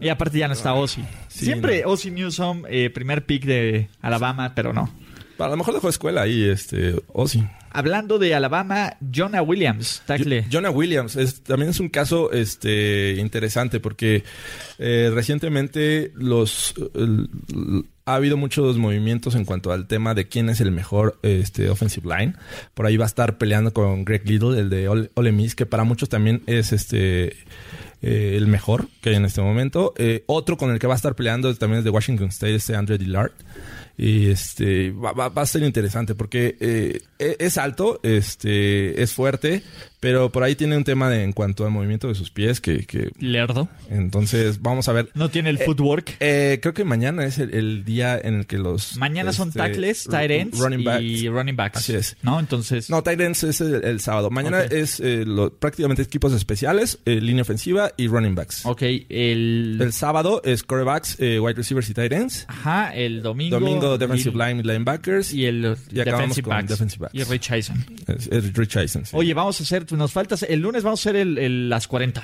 Y 0.00 0.08
aparte 0.08 0.38
ya 0.38 0.48
no 0.48 0.54
está 0.54 0.74
Ozzy. 0.74 1.04
Siempre 1.28 1.84
Ozzy 1.84 2.10
Newsom, 2.10 2.64
eh, 2.68 2.90
primer 2.90 3.24
pick 3.24 3.44
de 3.44 3.88
Alabama, 4.02 4.52
pero 4.54 4.72
no. 4.72 4.90
A 5.38 5.48
lo 5.48 5.56
mejor 5.56 5.74
dejó 5.74 5.88
escuela 5.88 6.22
ahí, 6.22 6.44
este, 6.44 6.94
Ozzy. 7.12 7.46
Hablando 7.76 8.18
de 8.18 8.34
Alabama, 8.34 8.96
Jonah 9.12 9.42
Williams, 9.42 10.02
tackle. 10.06 10.46
Jonah 10.50 10.70
Williams 10.70 11.16
es, 11.16 11.42
también 11.42 11.70
es 11.70 11.80
un 11.80 11.88
caso 11.88 12.32
este, 12.32 13.16
interesante 13.18 13.80
porque 13.80 14.24
eh, 14.78 15.10
recientemente 15.12 16.12
los 16.14 16.74
ha 18.06 18.14
habido 18.14 18.36
muchos 18.36 18.78
movimientos 18.78 19.34
en 19.34 19.44
cuanto 19.44 19.72
al 19.72 19.88
tema 19.88 20.14
de 20.14 20.28
quién 20.28 20.48
es 20.48 20.60
el 20.60 20.70
mejor 20.70 21.18
este, 21.22 21.68
offensive 21.68 22.08
line. 22.08 22.34
Por 22.72 22.86
ahí 22.86 22.96
va 22.96 23.04
a 23.04 23.08
estar 23.08 23.36
peleando 23.36 23.72
con 23.72 24.04
Greg 24.04 24.28
Little, 24.28 24.58
el 24.58 24.70
de 24.70 24.88
Ole, 24.88 25.32
Miss, 25.32 25.56
que 25.56 25.66
para 25.66 25.82
muchos 25.82 26.08
también 26.08 26.42
es 26.46 26.72
este 26.72 27.36
eh, 28.02 28.36
el 28.36 28.46
mejor 28.46 28.88
que 29.00 29.10
hay 29.10 29.16
en 29.16 29.24
este 29.24 29.42
momento. 29.42 29.92
Eh, 29.98 30.22
otro 30.26 30.56
con 30.56 30.70
el 30.70 30.78
que 30.78 30.86
va 30.86 30.94
a 30.94 30.96
estar 30.96 31.16
peleando 31.16 31.52
también 31.56 31.78
es 31.78 31.84
de 31.84 31.90
Washington 31.90 32.28
State, 32.28 32.54
este 32.54 32.76
Andre 32.76 32.96
Dillard. 32.96 33.32
Y 33.98 34.30
este 34.30 34.90
va, 34.90 35.12
va, 35.12 35.42
a 35.42 35.46
ser 35.46 35.62
interesante 35.62 36.14
porque 36.14 36.56
eh, 36.60 37.00
e, 37.18 37.36
es 37.38 37.56
alto, 37.56 37.98
este 38.02 39.02
es 39.02 39.12
fuerte, 39.12 39.62
pero 40.00 40.30
por 40.30 40.42
ahí 40.42 40.54
tiene 40.54 40.76
un 40.76 40.84
tema 40.84 41.08
de, 41.08 41.22
en 41.22 41.32
cuanto 41.32 41.64
al 41.64 41.70
movimiento 41.70 42.08
de 42.08 42.14
sus 42.14 42.30
pies 42.30 42.60
que, 42.60 42.84
que... 42.84 43.10
Lerdo. 43.18 43.68
Entonces, 43.88 44.60
vamos 44.60 44.88
a 44.88 44.92
ver. 44.92 45.08
¿No 45.14 45.30
tiene 45.30 45.48
el 45.48 45.58
footwork? 45.58 46.16
Eh, 46.20 46.58
creo 46.60 46.74
que 46.74 46.84
mañana 46.84 47.24
es 47.24 47.38
el, 47.38 47.84
día 47.84 48.20
en 48.22 48.34
el 48.34 48.46
que 48.46 48.58
los... 48.58 48.98
Mañana 48.98 49.32
son 49.32 49.48
este, 49.48 49.60
tackles, 49.60 50.04
tight 50.04 50.30
ends 50.30 50.58
y 51.00 51.28
running 51.28 51.56
backs. 51.56 51.78
Así 51.78 51.94
es. 51.94 52.16
¿No? 52.22 52.38
Entonces... 52.38 52.90
No, 52.90 53.02
tight 53.02 53.20
ends 53.20 53.44
es 53.44 53.62
el, 53.62 54.00
sábado. 54.00 54.28
Mañana 54.30 54.60
es 54.60 55.00
eh, 55.00 55.24
prácticamente 55.58 56.02
equipos 56.02 56.34
especiales, 56.34 56.98
línea 57.06 57.42
ofensiva 57.42 57.92
y 57.96 58.08
running 58.08 58.34
backs. 58.34 58.66
Ok, 58.66 58.82
el... 59.08 59.78
El 59.80 59.92
sábado 59.94 60.42
es 60.44 60.62
corebacks, 60.62 61.18
wide 61.18 61.54
receivers 61.54 61.88
y 61.88 61.94
tight 61.94 62.12
ends. 62.12 62.44
Ajá, 62.48 62.94
el 62.94 63.22
domingo... 63.22 63.58
Domingo 63.58 63.85
defensive 63.98 64.36
line 64.36 64.62
linebackers. 64.62 65.32
Y 65.32 65.46
el 65.46 65.76
defensive, 65.90 66.48
backs. 66.48 66.80
Y 67.12 67.22
Rich 67.24 67.50
Eisen. 67.50 67.84
Rich 68.54 68.76
Eisen, 68.76 69.04
Oye, 69.12 69.34
vamos 69.34 69.60
a 69.60 69.62
hacer, 69.62 69.90
nos 69.92 70.12
falta, 70.12 70.36
el 70.48 70.60
lunes 70.60 70.82
vamos 70.82 71.00
a 71.00 71.10
hacer 71.10 71.16
el, 71.16 71.68
las 71.68 71.86
40. 71.88 72.22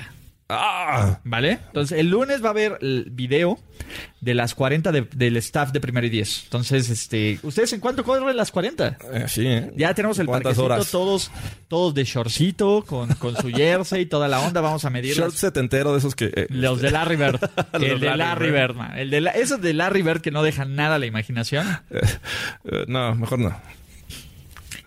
Ah. 0.49 1.19
¿Vale? 1.23 1.59
Entonces, 1.67 1.97
el 1.97 2.09
lunes 2.09 2.43
va 2.43 2.47
a 2.47 2.51
haber 2.51 2.77
el 2.81 3.07
video 3.11 3.59
de 4.21 4.33
las 4.33 4.55
40 4.55 4.91
del 4.91 5.37
staff 5.37 5.71
de 5.71 5.79
Primero 5.79 6.05
y 6.07 6.09
10. 6.09 6.43
Entonces, 6.45 6.89
este, 6.89 7.39
¿ustedes 7.43 7.73
en 7.73 7.79
cuánto 7.79 8.03
corren 8.03 8.35
las 8.35 8.51
40? 8.51 8.97
Eh, 9.13 9.25
sí, 9.27 9.47
¿eh? 9.47 9.71
Ya 9.75 9.93
tenemos 9.93 10.19
el 10.19 10.27
parquecito, 10.27 10.65
horas? 10.65 10.91
todos 10.91 11.31
todos 11.67 11.93
de 11.93 12.03
shortcito, 12.03 12.83
con, 12.85 13.13
con 13.15 13.35
su 13.35 13.49
jersey 13.49 14.01
y 14.01 14.05
toda 14.05 14.27
la 14.27 14.39
onda. 14.41 14.61
Vamos 14.61 14.85
a 14.85 14.89
medir. 14.89 15.15
Short 15.15 15.33
setentero 15.33 15.91
de 15.93 15.99
esos 15.99 16.15
que... 16.15 16.25
Eh, 16.25 16.47
los 16.49 16.81
de 16.81 16.91
Larry 16.91 17.15
Bird. 17.15 17.39
el 17.73 17.99
de 17.99 18.15
Larry 18.15 18.51
Bird, 18.51 18.75
man. 18.75 18.97
El 18.97 19.09
de 19.09 19.31
esos 19.35 19.61
de 19.61 19.73
Larry 19.73 20.01
Bird 20.01 20.21
que 20.21 20.31
no 20.31 20.43
dejan 20.43 20.75
nada 20.75 20.95
a 20.95 20.99
la 20.99 21.05
imaginación. 21.05 21.65
no, 22.87 23.15
mejor 23.15 23.39
no. 23.39 23.55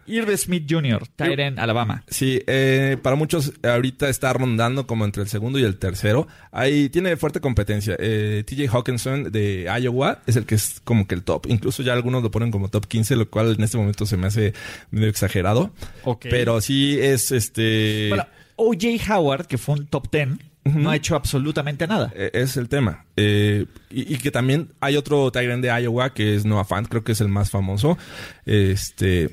Irv 0.06 0.36
Smith 0.36 0.66
Jr., 0.68 1.06
Tyren, 1.16 1.58
Alabama. 1.58 2.04
Sí, 2.08 2.40
eh, 2.46 2.96
para 3.02 3.16
muchos 3.16 3.52
ahorita 3.62 4.08
está 4.08 4.32
rondando 4.32 4.86
como 4.86 5.04
entre 5.04 5.22
el 5.22 5.28
segundo 5.28 5.58
y 5.58 5.64
el 5.64 5.76
tercero. 5.76 6.26
Ahí 6.52 6.88
tiene 6.88 7.16
fuerte 7.16 7.40
competencia. 7.40 7.96
Eh, 7.98 8.44
TJ 8.46 8.68
Hawkinson 8.68 9.30
de 9.32 9.70
Iowa 9.80 10.22
es 10.26 10.36
el 10.36 10.46
que 10.46 10.54
es 10.54 10.80
como 10.84 11.06
que 11.06 11.14
el 11.14 11.22
top. 11.22 11.46
Incluso 11.48 11.82
ya 11.82 11.92
algunos 11.92 12.22
lo 12.22 12.30
ponen 12.30 12.50
como 12.50 12.68
top 12.68 12.86
15, 12.86 13.16
lo 13.16 13.28
cual 13.30 13.54
en 13.54 13.62
este 13.62 13.76
momento 13.76 14.06
se 14.06 14.16
me 14.16 14.28
hace 14.28 14.54
medio 14.90 15.08
exagerado. 15.08 15.72
Pero 16.20 16.60
sí 16.60 16.98
es 17.00 17.32
este... 17.32 18.08
Bueno, 18.08 18.26
OJ 18.56 19.10
Howard, 19.10 19.46
que 19.46 19.58
fue 19.58 19.74
un 19.74 19.86
top 19.86 20.10
10, 20.10 20.28
no 20.74 20.90
ha 20.90 20.96
hecho 20.96 21.14
absolutamente 21.14 21.86
nada. 21.86 22.12
E, 22.14 22.30
es 22.34 22.56
el 22.56 22.68
tema. 22.68 23.04
Eh, 23.16 23.66
y, 23.90 24.16
que 24.18 24.30
también 24.30 24.70
hay 24.80 24.96
otro 24.96 25.30
Tyrant 25.30 25.62
de 25.62 25.82
Iowa 25.82 26.12
que 26.12 26.34
es 26.34 26.44
Noah 26.44 26.64
Fant, 26.64 26.88
creo 26.88 27.04
que 27.04 27.12
es 27.12 27.20
el 27.20 27.28
más 27.28 27.50
famoso. 27.50 27.96
Este 28.44 29.30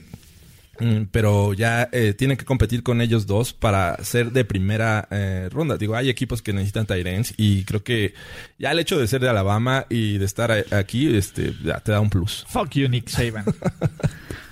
pero 1.11 1.53
ya 1.53 1.89
eh, 1.91 2.13
tienen 2.13 2.35
que 2.35 2.45
competir 2.45 2.83
con 2.83 3.01
ellos 3.01 3.27
dos 3.27 3.53
para 3.53 4.03
ser 4.03 4.31
de 4.31 4.43
primera 4.43 5.07
eh, 5.11 5.49
ronda. 5.51 5.77
Digo, 5.77 5.95
hay 5.95 6.09
equipos 6.09 6.41
que 6.41 6.53
necesitan 6.53 6.85
Tyrants 6.85 7.33
y 7.37 7.63
creo 7.63 7.83
que 7.83 8.13
ya 8.57 8.71
el 8.71 8.79
hecho 8.79 8.99
de 8.99 9.07
ser 9.07 9.21
de 9.21 9.29
Alabama 9.29 9.85
y 9.89 10.17
de 10.17 10.25
estar 10.25 10.51
aquí, 10.71 11.15
este, 11.15 11.53
ya 11.63 11.79
te 11.79 11.91
da 11.91 11.99
un 11.99 12.09
plus. 12.09 12.45
Fuck 12.49 12.71
you, 12.71 12.89
Nick 12.89 13.09
Saban. 13.09 13.45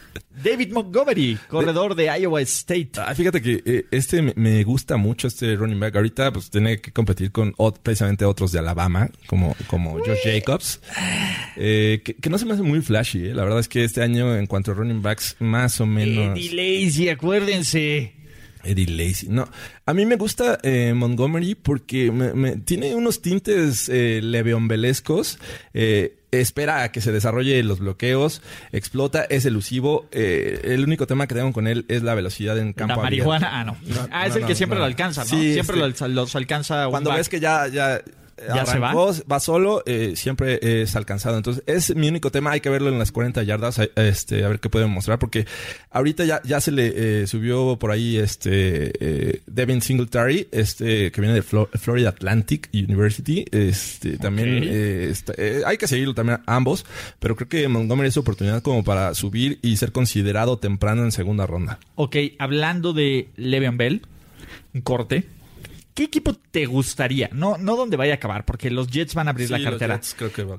David 0.44 0.72
Montgomery, 0.72 1.38
corredor 1.48 1.96
de 1.96 2.06
Iowa 2.20 2.42
State. 2.42 2.92
Ah, 2.98 3.14
fíjate 3.14 3.42
que 3.42 3.62
eh, 3.66 3.86
este 3.92 4.22
me, 4.22 4.64
gusta 4.64 4.98
mucho, 4.98 5.28
este 5.28 5.56
running 5.56 5.80
back. 5.80 5.96
Ahorita 5.96 6.32
pues 6.32 6.50
tiene 6.50 6.80
que 6.80 6.92
competir 6.92 7.32
con 7.32 7.54
precisamente 7.84 8.26
otros 8.26 8.52
de 8.52 8.60
Alabama, 8.60 9.10
como, 9.28 9.56
como 9.68 10.00
Josh 10.00 10.20
Jacobs, 10.24 10.82
eh, 11.58 12.02
que, 12.04 12.30
no 12.30 12.38
se 12.38 12.46
me 12.46 12.54
hace 12.54 12.64
muy 12.64 12.82
flashy. 12.82 13.28
Eh. 13.28 13.34
La 13.34 13.44
verdad 13.44 13.60
es 13.60 13.68
que 13.68 13.84
este 13.84 14.02
año 14.02 14.36
en 14.36 14.48
cuanto 14.48 14.72
a 14.72 14.74
running 14.74 15.02
backs, 15.02 15.36
más 15.40 15.80
o 15.82 15.86
menos... 15.86 16.38
Eddie 16.38 16.86
Lacy, 16.86 17.10
acuérdense. 17.10 18.14
Eddie 18.64 18.88
Lacy. 18.88 19.28
No, 19.30 19.48
a 19.86 19.94
mí 19.94 20.06
me 20.06 20.16
gusta 20.16 20.60
Montgomery 20.96 21.56
porque 21.56 22.12
me, 22.12 22.58
tiene 22.58 22.96
unos 22.96 23.22
tintes 23.22 23.90
eh, 23.90 24.22
leveombelescos. 24.24 25.40
Eh, 25.74 26.21
espera 26.32 26.84
a 26.84 26.92
que 26.92 27.02
se 27.02 27.12
desarrolle 27.12 27.62
los 27.64 27.80
bloqueos, 27.80 28.42
explota, 28.72 29.26
es 29.26 29.46
elusivo. 29.46 30.08
Eh, 30.12 30.62
el 30.64 30.84
único 30.84 31.08
tema 31.08 31.28
que 31.28 31.36
tengo 31.36 31.52
con 31.52 31.68
él 31.68 31.86
es 31.90 32.04
la 32.04 32.16
velocidad 32.16 32.58
en 32.58 32.74
campo. 32.74 32.96
La 32.96 33.02
marihuana, 33.02 33.60
ah, 33.60 33.64
no. 33.64 33.78
ah, 34.12 34.28
es 34.28 34.36
el 34.36 34.46
que 34.46 34.56
siempre 34.56 34.80
lo 34.80 34.86
alcanza, 34.86 35.22
¿no? 35.22 35.28
siempre 35.28 35.78
los, 36.10 36.36
alcanza. 36.36 36.88
Cuando 36.88 37.14
ves 37.14 37.30
que 37.30 37.40
ya, 37.40 37.68
ya 37.68 38.02
ya 38.48 38.66
se 38.66 38.80
va. 38.80 38.94
va 38.94 39.40
solo, 39.40 39.84
eh, 39.86 40.14
siempre 40.16 40.60
es 40.62 40.96
alcanzado. 40.96 41.38
Entonces, 41.38 41.64
es 41.68 41.96
mi 41.96 42.08
único 42.08 42.32
tema. 42.32 42.52
Hay 42.52 42.62
que 42.62 42.70
verlo 42.70 42.90
en 42.90 43.00
las 43.00 43.12
40 43.12 43.44
yardas, 43.44 43.80
este, 43.96 44.44
a 44.44 44.50
ver 44.50 44.60
qué 44.60 44.70
puede 44.70 44.88
mostrar, 44.88 45.20
porque 45.20 45.46
ahorita 45.90 46.26
ya, 46.26 46.42
ya 46.44 46.62
se 46.62 46.72
le 46.72 47.22
eh, 47.24 47.28
subió 47.28 47.78
por 47.78 47.92
ahí 47.92 48.18
este 48.18 48.92
eh, 49.00 49.42
Devin 49.48 49.82
Singletary, 49.82 50.48
este, 50.52 51.12
que 51.12 51.22
viene 51.22 51.36
de 51.36 51.42
Florida 51.42 52.10
Atlantic 52.10 52.70
University. 52.74 53.46
Este, 53.52 54.18
también 54.18 54.52
hay 55.66 55.78
que 55.78 55.88
seguirlo 55.88 56.14
también 56.14 56.40
ambos, 56.46 56.86
pero 57.20 57.36
creo 57.36 57.48
que 57.50 57.68
Montgomery 57.68 58.10
es 58.10 58.18
oportunidad 58.18 58.62
como 58.62 58.84
para 58.84 59.14
subir 59.14 59.60
y 59.62 59.78
ser 59.78 59.92
considerado 59.92 60.58
temprano 60.58 61.04
en 61.04 61.12
segunda 61.12 61.46
ronda. 61.46 61.80
Ok, 61.96 62.16
hablando 62.40 62.94
de 62.94 63.30
Le'Veon 63.36 63.78
Bell, 63.78 64.02
un 64.74 64.82
corte 64.82 65.26
¿Qué 66.02 66.06
equipo 66.06 66.34
te 66.34 66.66
gustaría? 66.66 67.30
No, 67.32 67.60
no 67.60 67.76
donde 67.76 67.96
vaya 67.96 68.14
a 68.14 68.16
acabar, 68.16 68.44
porque 68.44 68.72
los 68.72 68.88
Jets 68.88 69.14
van 69.14 69.28
a 69.28 69.32
abrir 69.32 69.52
la 69.52 69.62
cartera. 69.62 70.02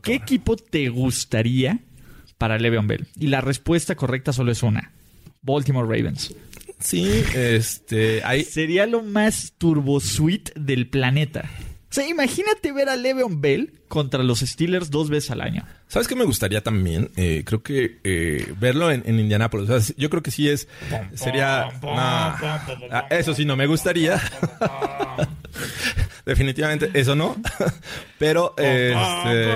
¿Qué 0.01 0.14
equipo 0.14 0.55
te 0.55 0.88
gustaría 0.88 1.80
para 2.38 2.61
Le'Veon 2.61 2.86
Bell? 2.86 3.09
Y 3.18 3.26
la 3.26 3.40
respuesta 3.40 3.97
correcta 3.97 4.32
solo 4.32 4.53
es 4.53 4.62
una. 4.62 4.93
Baltimore 5.40 5.88
Ravens. 5.88 6.32
Sí, 6.78 7.24
este... 7.34 8.22
Sería 8.45 8.86
lo 8.86 9.03
más 9.03 9.55
turbo 9.59 9.99
sweet 9.99 10.55
del 10.55 10.88
planeta. 10.88 11.51
O 11.93 11.95
sea, 11.95 12.09
imagínate 12.09 12.72
ver 12.72 12.88
a 12.88 12.97
Le'Veon 12.97 13.43
Bell 13.43 13.70
contra 13.86 14.22
los 14.22 14.40
Steelers 14.40 14.90
dos 14.90 15.11
veces 15.11 15.30
al 15.30 15.43
año. 15.43 15.66
¿Sabes 15.88 16.09
qué 16.09 16.16
me 16.16 16.24
gustaría 16.24 16.62
también? 16.62 17.11
Eh, 17.16 17.43
creo 17.45 17.62
que 17.62 17.99
eh, 18.03 18.55
verlo 18.59 18.90
en, 18.90 19.03
en 19.05 19.20
Indianapolis. 19.20 19.68
O 19.68 19.78
sea, 19.78 19.95
yo 19.99 20.09
creo 20.09 20.22
que 20.22 20.30
sí 20.30 20.49
es... 20.49 20.66
Sería... 21.14 21.68
eso 23.11 23.34
sí, 23.34 23.45
no 23.45 23.57
me 23.57 23.66
gustaría. 23.66 24.18
definitivamente 26.24 26.90
eso 26.95 27.14
no. 27.14 27.36
Pero 28.18 28.55
este... 28.57 29.53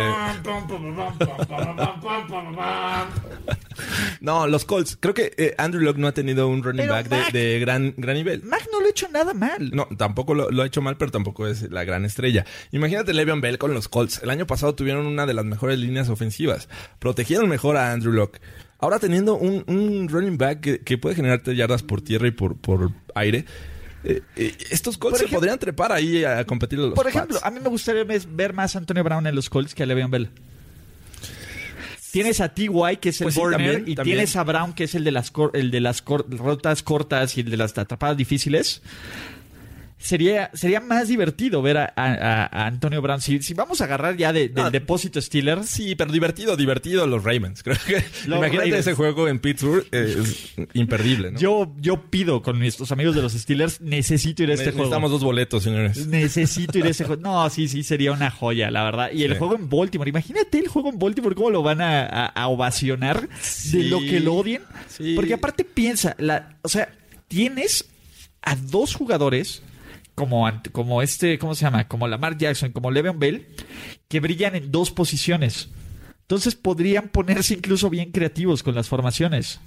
no, 4.20 4.47
los 4.47 4.66
Colts. 4.66 4.99
Creo 5.01 5.14
que 5.14 5.32
eh, 5.39 5.55
Andrew 5.57 5.82
Locke 5.82 5.99
no 5.99 6.09
ha 6.09 6.12
tenido 6.12 6.49
un 6.49 6.62
running 6.62 6.87
back 6.87 7.09
de, 7.32 7.59
gran, 7.61 7.95
gran 7.97 8.14
nivel. 8.14 8.43
Mac 8.43 8.61
hecho 8.97 9.09
nada 9.12 9.34
mal. 9.34 9.70
No, 9.72 9.86
tampoco 9.97 10.34
lo, 10.34 10.62
ha 10.62 10.66
hecho 10.66 10.80
mal, 10.80 10.97
pero 10.97 11.11
tampoco 11.11 11.47
es 11.47 11.70
la 11.70 11.84
gran 11.84 12.05
estrella. 12.05 12.47
Imagínate 12.72 13.12
Le'Veon 13.12 13.42
Bell 13.42 13.59
con 13.59 13.74
los 13.74 13.88
Colts. 13.88 14.22
El 14.22 14.30
año 14.30 14.47
pasado 14.47 14.74
tuvieron 14.74 15.07
una 15.07 15.26
de 15.26 15.34
las 15.34 15.44
mejores 15.44 15.78
líneas 15.78 16.09
ofensivas. 16.09 16.68
Protegieron 16.99 17.49
mejor 17.49 17.76
a 17.76 17.92
Andrew 17.92 18.12
Locke. 18.12 18.40
Ahora 18.78 18.99
teniendo 18.99 19.36
un, 19.36 20.09
running 20.09 20.38
back 20.38 20.82
que, 20.82 20.99
puede 20.99 21.14
generarte 21.14 21.55
yardas 21.55 21.82
por 21.82 22.01
tierra 22.01 22.28
y 22.28 22.30
por, 22.30 22.57
por 22.57 22.90
aire, 23.14 23.44
eh, 24.05 24.22
eh, 24.36 24.57
estos 24.70 24.99
Colts 24.99 25.18
se 25.18 25.28
podrían 25.28 25.59
trepar 25.59 25.92
ahí 25.92 26.24
a 26.24 26.44
competir 26.44 26.78
los 26.78 26.94
Por 26.94 27.07
ejemplo, 27.07 27.38
a 27.42 27.51
mí 27.51 27.61
me 27.61 27.68
gustaría 27.68 28.05
ver 28.05 28.53
más 28.53 28.76
a 28.76 28.78
Antonio 28.78 29.05
Brown 29.05 29.26
en 29.26 29.34
los 29.34 29.51
Colts 29.51 29.74
que 29.74 29.82
a 29.82 29.86
Le'Veon 29.86 30.11
Bell. 30.11 30.30
Tienes 32.16 32.40
a 32.40 32.48
T.Y., 32.48 32.96
que 32.96 33.10
es 33.10 33.20
el 33.20 33.26
pues 33.30 33.84
y 33.84 33.94
tienes 33.94 34.36
a 34.36 34.42
Brown, 34.42 34.72
que 34.72 34.84
es 34.84 34.94
el 34.94 35.04
de 35.04 35.10
las, 35.10 35.30
el 35.52 35.70
de 35.70 35.80
las 35.80 36.02
rotas 36.02 36.82
cortas 36.82 37.36
y 37.36 37.42
el 37.42 37.50
de 37.50 37.58
las 37.58 37.76
atrapadas 37.76 38.16
difíciles 38.16 38.80
sería, 39.99 40.51
sería 40.55 40.80
más 40.80 41.09
divertido 41.09 41.62
ver 41.62 41.78
a, 41.78 42.66
Antonio 42.66 43.03
Brown. 43.03 43.20
Si, 43.20 43.55
vamos 43.55 43.80
a 43.80 43.84
agarrar 43.84 44.16
ya 44.16 44.32
del 44.32 44.53
depósito 44.70 45.20
Steelers. 45.20 45.68
Sí, 45.68 45.94
pero 45.94 46.12
divertido, 46.12 46.57
divertido 46.57 47.07
los 47.07 47.24
Ravens. 47.24 47.62
Creo 47.64 47.76
que 47.86 48.05
imagínate 48.26 48.78
ese 48.78 48.94
juego 48.94 49.28
en 49.28 49.38
Pittsburgh, 49.38 49.86
es 49.90 50.55
imperdible, 50.74 51.32
¿no? 51.32 51.38
Yo, 51.38 51.72
yo 51.78 52.03
pido 52.11 52.42
con 52.42 52.59
nuestros 52.59 52.92
amigos 52.92 53.14
de 53.14 53.22
los 53.22 53.32
Steelers, 53.32 53.80
necesito 53.80 54.42
ir 54.42 54.51
a 54.51 54.55
este 54.55 54.66
juego. 54.66 54.78
Necesitamos 54.78 55.11
dos 55.11 55.24
boletos, 55.24 55.62
señores. 55.62 56.07
Necesito 56.07 56.78
ir 56.78 56.86
a 56.86 56.90
ese 56.90 57.05
juego. 57.05 57.22
No, 57.22 57.49
sí, 57.51 57.68
sí, 57.68 57.82
sería 57.82 58.12
una 58.12 58.30
joya, 58.30 58.70
la 58.70 58.84
verdad. 58.84 59.11
Y 59.12 59.24
el 59.24 59.38
juego 59.38 59.57
en 59.57 59.68
Baltimore, 59.68 60.11
imagínate 60.11 60.59
el 60.59 60.68
juego 60.68 60.90
en 60.90 60.99
Baltimore, 60.99 61.34
cómo 61.34 61.51
lo 61.51 61.62
van 61.62 61.80
a, 61.80 62.47
ovacionar 62.47 63.28
de 63.72 63.84
lo 63.84 64.01
que 64.01 64.20
lo 64.20 64.34
odien. 64.34 64.62
Porque 65.14 65.34
aparte 65.34 65.64
piensa, 65.64 66.14
la, 66.18 66.57
o 66.62 66.68
sea, 66.68 66.92
tienes 67.28 67.86
a 68.42 68.55
dos 68.55 68.94
jugadores 68.94 69.62
como, 70.16 70.50
como 70.72 71.02
este, 71.02 71.38
¿cómo 71.38 71.54
se 71.54 71.66
llama? 71.66 71.86
Como 71.86 72.08
Lamar 72.08 72.36
Jackson, 72.36 72.72
como 72.72 72.90
Le'Veon 72.90 73.20
Bell, 73.20 73.46
que 74.08 74.18
brillan 74.18 74.56
en 74.56 74.72
dos 74.72 74.90
posiciones. 74.90 75.68
Entonces 76.22 76.56
podrían 76.56 77.10
ponerse 77.10 77.54
incluso 77.54 77.88
bien 77.90 78.10
creativos 78.10 78.64
con 78.64 78.74
las 78.74 78.88
formaciones. 78.88 79.60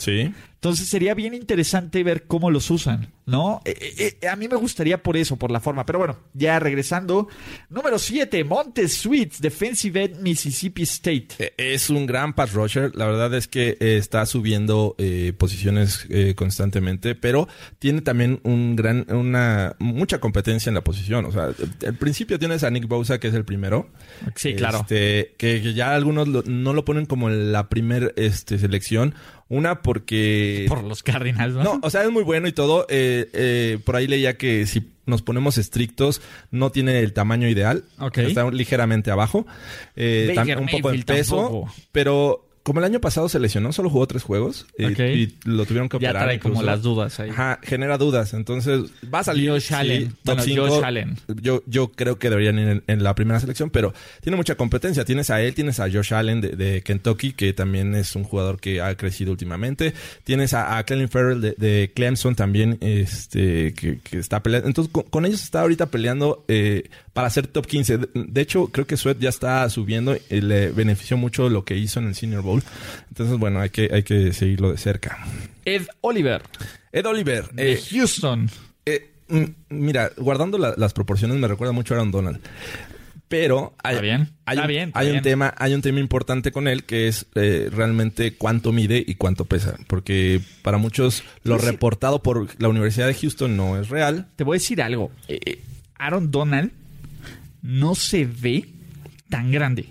Sí. 0.00 0.32
Entonces 0.60 0.88
sería 0.88 1.14
bien 1.14 1.32
interesante 1.32 2.02
ver 2.04 2.24
cómo 2.24 2.50
los 2.50 2.70
usan, 2.70 3.08
¿no? 3.24 3.62
Eh, 3.64 3.74
eh, 3.80 4.18
eh, 4.20 4.28
a 4.28 4.36
mí 4.36 4.46
me 4.46 4.56
gustaría 4.56 5.02
por 5.02 5.16
eso, 5.16 5.36
por 5.36 5.50
la 5.50 5.58
forma. 5.58 5.86
Pero 5.86 6.00
bueno, 6.00 6.18
ya 6.34 6.58
regresando. 6.58 7.28
Número 7.70 7.98
7, 7.98 8.44
Montes 8.44 8.92
Sweets, 8.92 9.40
Defensive 9.40 10.04
End, 10.04 10.20
Mississippi 10.20 10.82
State. 10.82 11.54
Es 11.56 11.88
un 11.88 12.04
gran 12.04 12.34
pass 12.34 12.52
rusher. 12.52 12.94
La 12.94 13.06
verdad 13.06 13.32
es 13.32 13.48
que 13.48 13.78
está 13.80 14.26
subiendo 14.26 14.96
posiciones 15.38 16.06
constantemente, 16.36 17.14
pero 17.14 17.48
tiene 17.78 18.02
también 18.02 18.40
un 18.42 18.76
gran, 18.76 19.06
una, 19.10 19.76
mucha 19.78 20.20
competencia 20.20 20.68
en 20.68 20.74
la 20.74 20.84
posición. 20.84 21.24
O 21.24 21.32
sea, 21.32 21.54
al 21.86 21.94
principio 21.94 22.38
tienes 22.38 22.64
a 22.64 22.70
Nick 22.70 22.86
Bosa, 22.86 23.18
que 23.18 23.28
es 23.28 23.34
el 23.34 23.46
primero. 23.46 23.88
Sí, 24.34 24.54
claro. 24.54 24.80
Este, 24.80 25.34
que, 25.38 25.72
ya 25.72 25.94
algunos 25.94 26.28
no 26.46 26.72
lo 26.74 26.84
ponen 26.84 27.06
como 27.06 27.30
la 27.30 27.70
primer 27.70 28.12
este, 28.18 28.58
selección. 28.58 29.14
Una 29.50 29.82
porque... 29.82 30.64
Por 30.68 30.84
los 30.84 31.02
Cardinals, 31.02 31.54
¿no? 31.54 31.62
No, 31.62 31.80
o 31.82 31.90
sea, 31.90 32.04
es 32.04 32.10
muy 32.10 32.22
bueno 32.22 32.48
y 32.48 32.52
todo. 32.52 32.86
Eh, 32.88 33.28
eh, 33.34 33.78
por 33.84 33.96
ahí 33.96 34.06
leía 34.06 34.38
que 34.38 34.64
si 34.66 34.92
nos 35.06 35.20
ponemos 35.22 35.58
estrictos, 35.58 36.22
no 36.50 36.70
tiene 36.70 37.00
el 37.00 37.12
tamaño 37.12 37.48
ideal. 37.48 37.84
Está 38.14 38.48
ligeramente 38.50 39.10
abajo. 39.10 39.46
Eh, 39.96 40.34
un 40.58 40.68
poco 40.68 40.92
de 40.92 41.02
peso. 41.02 41.66
Pero 41.92 42.49
como 42.62 42.80
el 42.80 42.84
año 42.84 43.00
pasado 43.00 43.28
se 43.30 43.40
lesionó, 43.40 43.72
solo 43.72 43.88
jugó 43.88 44.06
tres 44.06 44.22
juegos 44.22 44.66
y, 44.76 45.32
lo 45.44 45.64
tuvieron 45.64 45.88
que 45.88 45.96
operar. 45.96 46.14
Ya 46.14 46.24
trae 46.24 46.40
como 46.40 46.62
las 46.62 46.82
dudas 46.82 47.18
ahí. 47.18 47.30
Ajá, 47.30 47.58
genera 47.62 47.96
dudas. 47.96 48.34
Entonces, 48.34 48.82
va 49.12 49.20
a 49.20 49.24
salir. 49.24 49.50
Josh 49.50 49.72
Allen. 49.72 50.14
Josh 50.26 50.84
Allen. 50.84 51.16
Yo, 51.40 51.62
yo 51.66 51.88
creo 51.88 52.18
que 52.18 52.28
deberían 52.28 52.58
ir 52.58 52.82
en, 52.86 53.02
la 53.02 53.14
primera 53.14 53.40
selección, 53.40 53.70
pero 53.70 53.94
tiene 54.20 54.36
mucha 54.36 54.56
competencia. 54.56 55.06
Tienes 55.06 55.30
a 55.30 55.40
él, 55.40 55.54
tienes 55.54 55.80
a 55.80 55.90
Josh 55.90 56.12
Allen 56.12 56.42
de, 56.42 56.82
Kentucky, 56.82 57.32
que 57.32 57.54
también 57.54 57.94
es 57.94 58.14
un 58.14 58.24
jugador 58.24 58.60
que 58.60 58.82
ha 58.82 58.94
crecido 58.94 59.32
últimamente. 59.32 59.94
Tienes 60.24 60.52
a, 60.52 60.76
a 60.76 60.84
Clelin 60.84 61.08
Farrell 61.08 61.40
de, 61.40 61.92
Clemson 61.94 62.34
también, 62.34 62.76
este, 62.82 63.72
que, 63.72 64.00
está 64.12 64.42
peleando. 64.42 64.68
Entonces, 64.68 64.92
con, 64.92 65.24
ellos 65.24 65.42
está 65.42 65.62
ahorita 65.62 65.86
peleando 65.86 66.44
eh, 66.48 66.90
para 67.14 67.30
ser 67.30 67.46
top 67.46 67.66
15. 67.66 67.98
De, 68.12 68.40
hecho, 68.40 68.66
creo 68.66 68.86
que 68.86 68.98
Sweat 68.98 69.18
ya 69.18 69.30
está 69.30 69.68
subiendo 69.70 70.14
y 70.28 70.40
le 70.42 70.72
benefició 70.72 71.16
mucho 71.16 71.48
lo 71.48 71.64
que 71.64 71.76
hizo 71.76 72.00
en 72.00 72.08
el 72.08 72.14
Senior 72.14 72.42
Bowl 72.42 72.49
entonces, 73.08 73.38
bueno, 73.38 73.60
hay 73.60 73.70
que, 73.70 73.90
hay 73.92 74.02
que 74.02 74.32
seguirlo 74.32 74.70
de 74.72 74.78
cerca. 74.78 75.18
Ed 75.64 75.86
Oliver. 76.00 76.42
Ed 76.92 77.06
Oliver. 77.06 77.48
De 77.52 77.72
eh, 77.72 77.80
Houston. 77.90 78.50
Eh, 78.86 79.10
mira, 79.68 80.10
guardando 80.16 80.58
las 80.58 80.92
proporciones 80.92 81.36
me 81.38 81.48
recuerda 81.48 81.72
mucho 81.72 81.94
a 81.94 81.98
Aaron 81.98 82.10
Donald. 82.10 82.40
Pero 83.28 83.74
hay, 83.84 83.96
hay, 84.44 84.58
un, 85.10 85.22
tema, 85.22 85.54
hay 85.56 85.72
un 85.72 85.82
tema 85.82 86.00
importante 86.00 86.50
con 86.50 86.66
él 86.66 86.82
que 86.82 87.06
es 87.06 87.26
eh, 87.36 87.68
realmente 87.72 88.34
cuánto 88.34 88.72
mide 88.72 89.04
y 89.06 89.14
cuánto 89.14 89.44
pesa, 89.44 89.76
porque 89.86 90.40
para 90.62 90.78
muchos 90.78 91.22
lo 91.44 91.56
reportado 91.56 92.24
por 92.24 92.48
la 92.60 92.66
Universidad 92.66 93.06
de 93.06 93.14
Houston 93.14 93.56
no 93.56 93.78
es 93.78 93.88
real. 93.88 94.26
Te 94.34 94.42
voy 94.42 94.56
a 94.56 94.58
decir 94.58 94.82
algo, 94.82 95.12
Aaron 95.94 96.32
Donald 96.32 96.72
no 97.62 97.94
se 97.94 98.24
ve 98.24 98.64
tan 99.28 99.52
grande. 99.52 99.90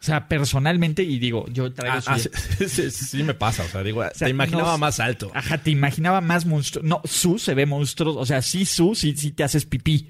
O 0.00 0.02
sea, 0.02 0.28
personalmente, 0.28 1.02
y 1.02 1.18
digo, 1.18 1.44
yo 1.48 1.74
traigo 1.74 1.98
ah, 2.06 2.16
ah 2.16 2.18
sí, 2.90 3.22
me 3.22 3.34
pasa. 3.34 3.64
O 3.64 3.68
sea, 3.68 3.82
digo, 3.82 4.02
te 4.18 4.30
imaginaba 4.30 4.78
más 4.78 4.98
alto. 4.98 5.30
Ajá, 5.34 5.58
te 5.58 5.70
imaginaba 5.70 6.22
más 6.22 6.46
monstruoso. 6.46 6.88
No, 6.88 7.02
Su 7.04 7.38
se 7.38 7.52
ve 7.52 7.66
monstruoso. 7.66 8.18
O 8.18 8.24
sea, 8.24 8.40
sí, 8.40 8.64
Su, 8.64 8.94
sí, 8.94 9.14
sí 9.14 9.32
te 9.32 9.44
haces 9.44 9.66
pipí. 9.66 10.08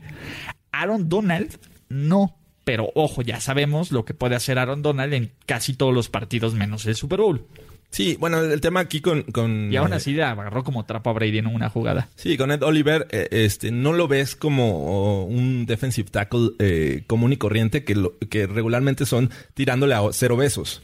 Aaron 0.70 1.08
Donald, 1.08 1.58
no. 1.88 2.36
Pero 2.62 2.92
ojo, 2.94 3.22
ya 3.22 3.40
sabemos 3.40 3.90
lo 3.90 4.04
que 4.04 4.14
puede 4.14 4.36
hacer 4.36 4.60
Aaron 4.60 4.82
Donald 4.82 5.12
en 5.12 5.32
casi 5.44 5.74
todos 5.74 5.92
los 5.92 6.08
partidos 6.08 6.54
menos 6.54 6.86
el 6.86 6.94
Super 6.94 7.18
Bowl. 7.18 7.44
Sí, 7.90 8.16
bueno, 8.20 8.38
el 8.40 8.60
tema 8.60 8.80
aquí 8.80 9.00
con... 9.00 9.22
con 9.24 9.72
y 9.72 9.76
aún 9.76 9.92
así 9.92 10.12
le 10.12 10.22
agarró 10.22 10.62
como 10.62 10.84
trapo 10.84 11.10
a 11.10 11.12
Brady 11.12 11.38
en 11.38 11.48
una 11.48 11.68
jugada. 11.68 12.08
Sí, 12.14 12.36
con 12.36 12.52
Ed 12.52 12.62
Oliver, 12.62 13.08
eh, 13.10 13.28
este, 13.32 13.72
no 13.72 13.92
lo 13.92 14.06
ves 14.06 14.36
como 14.36 15.24
un 15.24 15.66
defensive 15.66 16.08
tackle 16.08 16.50
eh, 16.60 17.02
común 17.08 17.32
y 17.32 17.36
corriente 17.36 17.82
que, 17.82 17.96
lo, 17.96 18.16
que 18.18 18.46
regularmente 18.46 19.06
son 19.06 19.30
tirándole 19.54 19.94
a 19.94 20.02
cero 20.12 20.36
besos. 20.36 20.82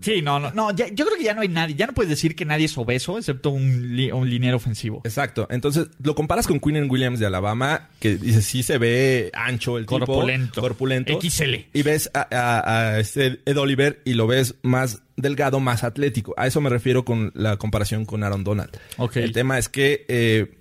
Sí, 0.00 0.22
no, 0.22 0.38
no, 0.38 0.50
no 0.52 0.70
yo 0.72 0.86
creo 0.86 1.16
que 1.16 1.24
ya 1.24 1.34
no 1.34 1.40
hay 1.40 1.48
nadie, 1.48 1.74
ya 1.74 1.86
no 1.86 1.94
puedes 1.94 2.10
decir 2.10 2.36
que 2.36 2.44
nadie 2.44 2.66
es 2.66 2.76
obeso, 2.76 3.18
excepto 3.18 3.50
un, 3.50 3.64
un 4.12 4.30
liniero 4.30 4.56
ofensivo. 4.56 5.00
Exacto, 5.04 5.46
entonces 5.50 5.88
lo 6.02 6.14
comparas 6.14 6.46
con 6.46 6.60
Quinn 6.60 6.90
Williams 6.90 7.18
de 7.18 7.26
Alabama, 7.26 7.88
que 8.00 8.16
dice 8.16 8.42
sí 8.42 8.62
se 8.62 8.78
ve 8.78 9.30
ancho 9.32 9.78
el 9.78 9.86
corpulento, 9.86 10.52
tipo, 10.52 10.60
corpulento, 10.60 11.20
XL. 11.20 11.54
Y 11.72 11.82
ves 11.82 12.10
a, 12.14 12.26
a, 12.30 13.00
este 13.00 13.40
Ed 13.44 13.58
Oliver 13.58 14.00
y 14.04 14.14
lo 14.14 14.26
ves 14.26 14.56
más 14.62 15.02
delgado, 15.16 15.60
más 15.60 15.84
atlético. 15.84 16.34
A 16.36 16.46
eso 16.46 16.60
me 16.60 16.70
refiero 16.70 17.04
con 17.04 17.32
la 17.34 17.56
comparación 17.56 18.04
con 18.04 18.22
Aaron 18.22 18.44
Donald. 18.44 18.70
El 19.14 19.32
tema 19.32 19.58
es 19.58 19.68
que 19.68 20.04
eh, 20.08 20.54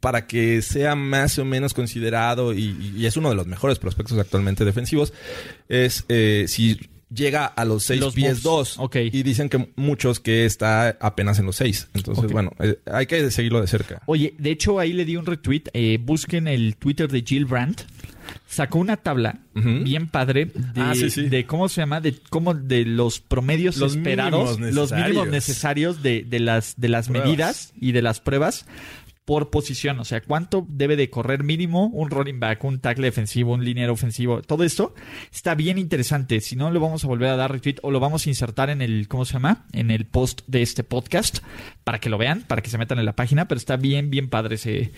para 0.00 0.26
que 0.26 0.62
sea 0.62 0.94
más 0.94 1.38
o 1.38 1.44
menos 1.44 1.74
considerado 1.74 2.52
y, 2.52 3.04
es 3.06 3.16
uno 3.16 3.30
de 3.30 3.36
los 3.36 3.46
mejores 3.46 3.78
prospectos 3.78 4.18
actualmente 4.18 4.64
defensivos, 4.64 5.12
es 5.68 6.04
eh, 6.08 6.46
si 6.48 6.78
llega 7.14 7.46
a 7.46 7.64
los 7.64 7.84
6 7.84 8.04
pies 8.14 8.42
2 8.42 8.78
y 8.94 9.22
dicen 9.22 9.48
que 9.48 9.68
muchos 9.76 10.20
que 10.20 10.44
está 10.44 10.96
apenas 11.00 11.38
en 11.38 11.46
los 11.46 11.56
6. 11.56 11.88
Entonces, 11.94 12.30
bueno, 12.30 12.52
eh, 12.58 12.78
hay 12.86 13.06
que 13.06 13.30
seguirlo 13.30 13.60
de 13.60 13.66
cerca. 13.66 14.02
Oye, 14.06 14.34
de 14.38 14.50
hecho 14.50 14.78
ahí 14.78 14.92
le 14.92 15.04
di 15.04 15.16
un 15.16 15.26
retweet. 15.26 15.64
busquen 16.00 16.48
el 16.48 16.76
Twitter 16.76 17.10
de 17.10 17.22
Jill 17.22 17.44
Brandt. 17.44 17.82
Sacó 18.46 18.78
una 18.78 18.96
tabla 18.96 19.40
bien 19.54 20.08
padre 20.08 20.52
ah, 20.76 20.94
de, 20.94 21.46
cómo 21.46 21.68
se 21.68 21.80
llama, 21.80 22.00
de 22.00 22.16
cómo 22.30 22.54
de 22.54 22.84
los 22.84 23.20
promedios 23.20 23.80
esperados, 23.80 24.58
los 24.60 24.92
mínimos 24.92 25.28
necesarios. 25.28 26.02
de, 26.02 26.24
las, 26.38 26.74
de 26.76 26.88
las 26.88 27.10
medidas 27.10 27.72
y 27.80 27.92
de 27.92 28.02
las 28.02 28.20
pruebas 28.20 28.66
por 29.24 29.50
posición, 29.50 30.00
o 30.00 30.04
sea, 30.04 30.20
cuánto 30.20 30.66
debe 30.68 30.96
de 30.96 31.08
correr 31.08 31.44
mínimo 31.44 31.86
un 31.86 32.10
running 32.10 32.40
back, 32.40 32.64
un 32.64 32.80
tackle 32.80 33.06
defensivo, 33.06 33.52
un 33.52 33.64
liniero 33.64 33.92
ofensivo, 33.92 34.42
todo 34.42 34.64
esto 34.64 34.94
está 35.32 35.54
bien 35.54 35.78
interesante. 35.78 36.40
Si 36.40 36.56
no, 36.56 36.70
lo 36.70 36.80
vamos 36.80 37.04
a 37.04 37.06
volver 37.06 37.30
a 37.30 37.36
dar 37.36 37.52
retweet 37.52 37.76
o 37.82 37.90
lo 37.90 38.00
vamos 38.00 38.26
a 38.26 38.30
insertar 38.30 38.70
en 38.70 38.82
el, 38.82 39.06
¿cómo 39.08 39.24
se 39.24 39.34
llama? 39.34 39.66
En 39.72 39.90
el 39.90 40.06
post 40.06 40.42
de 40.48 40.62
este 40.62 40.82
podcast 40.82 41.38
para 41.84 42.00
que 42.00 42.10
lo 42.10 42.18
vean, 42.18 42.42
para 42.42 42.62
que 42.62 42.70
se 42.70 42.78
metan 42.78 42.98
en 42.98 43.04
la 43.04 43.14
página, 43.14 43.46
pero 43.46 43.58
está 43.58 43.76
bien, 43.76 44.10
bien 44.10 44.28
padre 44.28 44.56
ese, 44.56 44.92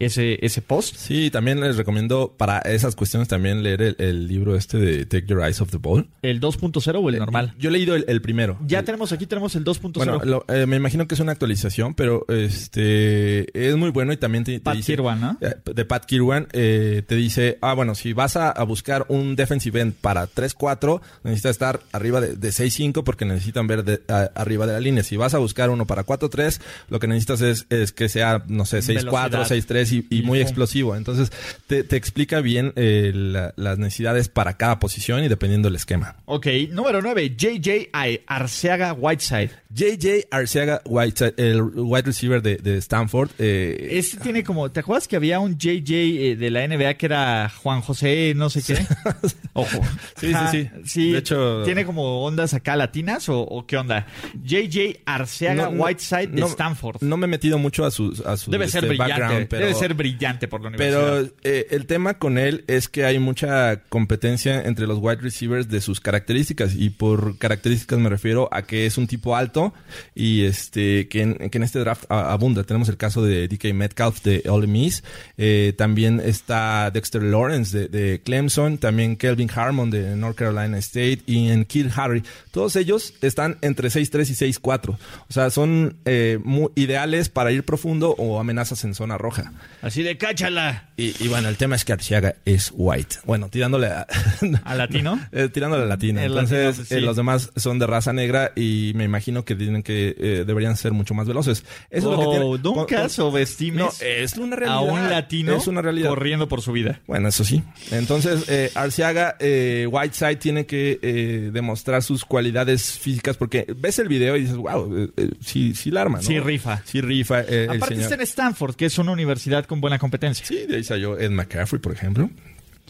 ese, 0.00 0.44
ese 0.44 0.62
post. 0.62 0.96
Sí, 0.96 1.30
también 1.30 1.60
les 1.60 1.76
recomiendo 1.76 2.34
para 2.36 2.58
esas 2.60 2.96
cuestiones 2.96 3.28
también 3.28 3.62
leer 3.62 3.96
el, 3.98 4.26
libro 4.26 4.56
este 4.56 4.78
de 4.78 5.06
Take 5.06 5.26
Your 5.26 5.42
Eyes 5.42 5.60
Off 5.60 5.70
the 5.70 5.76
Ball. 5.76 6.08
¿El 6.22 6.40
2.0 6.40 7.00
o 7.02 7.08
el 7.08 7.14
eh, 7.14 7.18
normal? 7.18 7.54
Yo 7.58 7.68
he 7.68 7.72
leído 7.72 7.94
el, 7.94 8.22
primero. 8.22 8.58
Ya 8.66 8.82
tenemos, 8.82 9.12
aquí 9.12 9.26
tenemos 9.26 9.54
el 9.54 9.64
2.0. 9.64 10.18
Bueno, 10.18 10.44
eh, 10.48 10.66
me 10.66 10.76
imagino 10.76 11.06
que 11.06 11.14
es 11.14 11.20
una 11.20 11.32
actualización, 11.32 11.94
pero 11.94 12.24
este 12.28 13.68
es 13.68 13.76
muy 13.76 13.90
bueno 13.90 14.12
y 14.12 14.16
también 14.16 14.44
te, 14.44 14.58
Pat 14.60 14.80
Kirwan, 14.80 15.20
¿no? 15.20 15.38
Eh, 15.40 15.54
de 15.64 15.84
Pat 15.84 16.06
Kirwan 16.06 16.46
te 16.50 17.14
dice, 17.14 17.58
ah, 17.60 17.74
bueno, 17.74 17.94
si 17.94 18.12
vas 18.12 18.36
a, 18.36 18.60
buscar 18.64 19.04
un 19.08 19.36
defensive 19.36 19.80
end 19.80 19.94
para 19.94 20.28
3-4, 20.28 21.00
necesitas 21.24 21.52
estar 21.52 21.80
arriba 21.92 22.20
de, 22.20 22.36
de 22.36 22.48
6-5 22.48 23.02
porque 23.04 23.24
necesitan 23.24 23.66
ver 23.66 23.84
de, 23.84 24.00
arriba 24.34 24.66
de 24.66 24.72
la 24.72 24.80
línea. 24.80 25.02
Si 25.02 25.16
vas 25.16 25.34
a 25.34 25.38
buscar 25.38 25.70
uno 25.70 25.86
para 25.86 26.06
4-3, 26.06 26.60
lo 26.88 27.00
que 27.00 27.06
necesitas 27.06 27.40
es, 27.42 27.66
es 27.68 27.92
que 27.92 28.08
sea, 28.08 28.44
no 28.46 28.64
sé, 28.64 28.78
6-4, 28.78 29.44
6-3 29.46 29.89
y, 29.92 30.22
muy 30.22 30.40
explosivo. 30.40 30.96
Entonces, 30.96 31.32
te, 31.66 31.80
explica 31.96 32.40
bien 32.40 32.72
eh, 32.76 33.12
las 33.56 33.78
necesidades 33.78 34.28
para 34.28 34.56
cada 34.56 34.78
posición 34.78 35.24
y 35.24 35.28
dependiendo 35.28 35.68
del 35.68 35.76
esquema. 35.76 36.16
Ok, 36.24 36.46
número 36.70 37.02
9, 37.02 37.36
JJ 37.36 37.90
Arceaga 38.26 38.92
Whiteside. 38.92 39.50
JJ 39.72 40.26
Arceaga 40.30 40.82
Whiteside, 40.84 41.34
el 41.36 41.62
wide 41.62 42.02
receiver 42.02 42.42
de, 42.42 42.76
Stanford. 42.78 43.30
Eh, 43.38 43.88
este 43.92 44.18
tiene 44.18 44.42
como, 44.42 44.70
¿te 44.70 44.80
acuerdas 44.80 45.06
que 45.06 45.16
había 45.16 45.38
un 45.38 45.58
JJ 45.58 45.90
eh, 45.90 46.36
de 46.36 46.50
la 46.50 46.66
NBA 46.66 46.94
que 46.94 47.06
era 47.06 47.48
Juan 47.48 47.80
José, 47.80 48.32
no 48.34 48.50
sé 48.50 48.62
qué? 48.62 48.84
Ojo. 49.52 49.80
Sí, 50.16 50.32
sí, 50.50 50.70
sí, 50.84 51.12
De 51.12 51.18
hecho, 51.18 51.62
¿tiene 51.64 51.84
como 51.84 52.24
ondas 52.24 52.54
acá 52.54 52.76
latinas 52.76 53.28
o, 53.28 53.64
qué 53.66 53.76
onda? 53.76 54.06
JJ 54.42 55.02
Arceaga 55.04 55.68
Whiteside 55.68 56.28
de 56.28 56.42
Stanford. 56.42 57.02
No 57.02 57.16
me 57.16 57.26
he 57.26 57.28
metido 57.28 57.58
mucho 57.58 57.84
a 57.84 57.90
su, 57.90 58.10
a 58.26 58.36
Debe 58.50 58.68
ser 58.68 58.84
este, 58.84 58.96
brillante. 58.96 59.56
Debe 59.56 59.74
ser 59.80 59.94
brillante 59.94 60.48
por 60.48 60.60
la 60.60 60.68
universidad. 60.68 61.00
Pero 61.00 61.32
eh, 61.42 61.66
el 61.70 61.86
tema 61.86 62.14
con 62.14 62.38
él 62.38 62.64
es 62.66 62.88
que 62.88 63.04
hay 63.04 63.18
mucha 63.18 63.82
competencia 63.88 64.62
entre 64.62 64.86
los 64.86 64.98
wide 64.98 65.20
receivers 65.20 65.68
de 65.68 65.80
sus 65.80 66.00
características. 66.00 66.74
Y 66.74 66.90
por 66.90 67.38
características 67.38 67.98
me 67.98 68.08
refiero 68.08 68.48
a 68.52 68.62
que 68.62 68.86
es 68.86 68.98
un 68.98 69.06
tipo 69.06 69.36
alto 69.36 69.72
y 70.14 70.44
este 70.44 71.08
que 71.08 71.22
en, 71.22 71.62
este 71.62 71.78
draft 71.80 72.04
abunda. 72.08 72.64
Tenemos 72.64 72.88
el 72.88 72.96
caso 72.96 73.22
de 73.22 73.48
DK 73.48 73.74
Metcalf 73.74 74.22
de 74.22 74.42
Ole 74.48 74.66
Miss. 74.66 75.02
Eh, 75.36 75.74
también 75.76 76.20
está 76.20 76.90
Dexter 76.90 77.22
Lawrence 77.22 77.88
de, 77.88 78.20
Clemson. 78.22 78.78
También 78.78 79.16
Kelvin 79.16 79.50
Harmon 79.54 79.90
de 79.90 80.16
North 80.16 80.36
Carolina 80.36 80.78
State. 80.78 81.20
Y 81.26 81.48
en 81.48 81.64
Kill 81.64 81.90
Harry. 81.96 82.22
Todos 82.50 82.76
ellos 82.76 83.14
están 83.20 83.58
entre 83.62 83.88
6'3 83.88 84.30
y 84.30 84.52
6'4. 84.52 84.90
O 84.90 85.32
sea, 85.32 85.50
son 85.50 85.98
eh, 86.04 86.38
muy 86.42 86.70
ideales 86.74 87.28
para 87.28 87.52
ir 87.52 87.64
profundo 87.64 88.14
o 88.18 88.40
amenazas 88.40 88.84
en 88.84 88.94
zona 88.94 89.18
roja. 89.18 89.52
Así 89.82 90.02
de 90.02 90.18
cáchala. 90.18 90.90
Y, 90.96 91.28
bueno, 91.28 91.48
el 91.48 91.56
tema 91.56 91.76
es 91.76 91.84
que 91.86 91.94
Arciaga 91.94 92.34
es 92.44 92.72
white. 92.74 93.16
Bueno, 93.24 93.48
tirándole 93.48 93.86
a... 93.86 94.06
¿A 94.64 94.74
latino? 94.74 95.18
Eh, 95.32 95.48
tirándole 95.48 95.84
a 95.84 95.86
latino. 95.86 96.20
Entonces, 96.20 96.90
eh, 96.90 97.00
los 97.00 97.16
demás 97.16 97.50
son 97.56 97.78
de 97.78 97.86
raza 97.86 98.12
negra 98.12 98.52
y 98.56 98.92
me 98.94 99.04
imagino 99.04 99.44
que 99.44 99.54
tienen 99.54 99.82
que 99.82 100.14
eh, 100.18 100.44
deberían 100.46 100.76
ser 100.76 100.92
mucho 100.92 101.14
más 101.14 101.26
veloces. 101.26 101.64
Eso 101.88 102.12
es 102.12 102.18
lo 102.18 102.18
que 102.18 102.38
tiene. 102.38 102.58
nunca 102.62 103.08
subestimes 103.08 103.80
no, 103.80 103.90
es 104.00 104.36
una 104.36 104.56
realidad. 104.56 104.78
a 104.78 104.80
un 104.80 105.08
latino 105.08 105.54
es 105.54 105.66
una 105.66 105.82
realidad. 105.82 106.08
corriendo 106.08 106.48
por 106.48 106.62
su 106.62 106.72
vida. 106.72 107.00
Bueno, 107.06 107.28
eso 107.28 107.44
sí. 107.44 107.62
Entonces, 107.92 108.74
Arciaga, 108.74 109.36
Whiteside 109.40 110.36
tiene 110.36 110.66
que 110.66 111.50
demostrar 111.52 112.02
sus 112.02 112.24
cualidades 112.24 112.98
físicas 112.98 113.36
porque 113.36 113.66
ves 113.76 113.98
el 114.00 114.08
video 114.08 114.36
y 114.36 114.42
dices, 114.42 114.56
wow, 114.56 115.12
sí, 115.40 115.74
sí 115.74 115.90
la 115.90 116.02
arma, 116.02 116.18
¿no? 116.18 116.24
Sí 116.24 116.40
rifa. 116.40 116.82
Sí 116.84 117.00
rifa. 117.00 117.40
Aparte 117.68 117.94
está 117.94 118.16
en 118.16 118.20
Stanford, 118.22 118.74
que 118.74 118.86
es 118.86 118.98
una 118.98 119.12
universidad 119.12 119.49
con 119.66 119.80
buena 119.80 119.98
competencia. 119.98 120.44
Sí, 120.44 120.66
de 120.66 120.76
ahí 120.76 120.84
salió 120.84 121.18
Ed 121.18 121.30
McCaffrey, 121.30 121.80
por 121.80 121.92
ejemplo. 121.92 122.30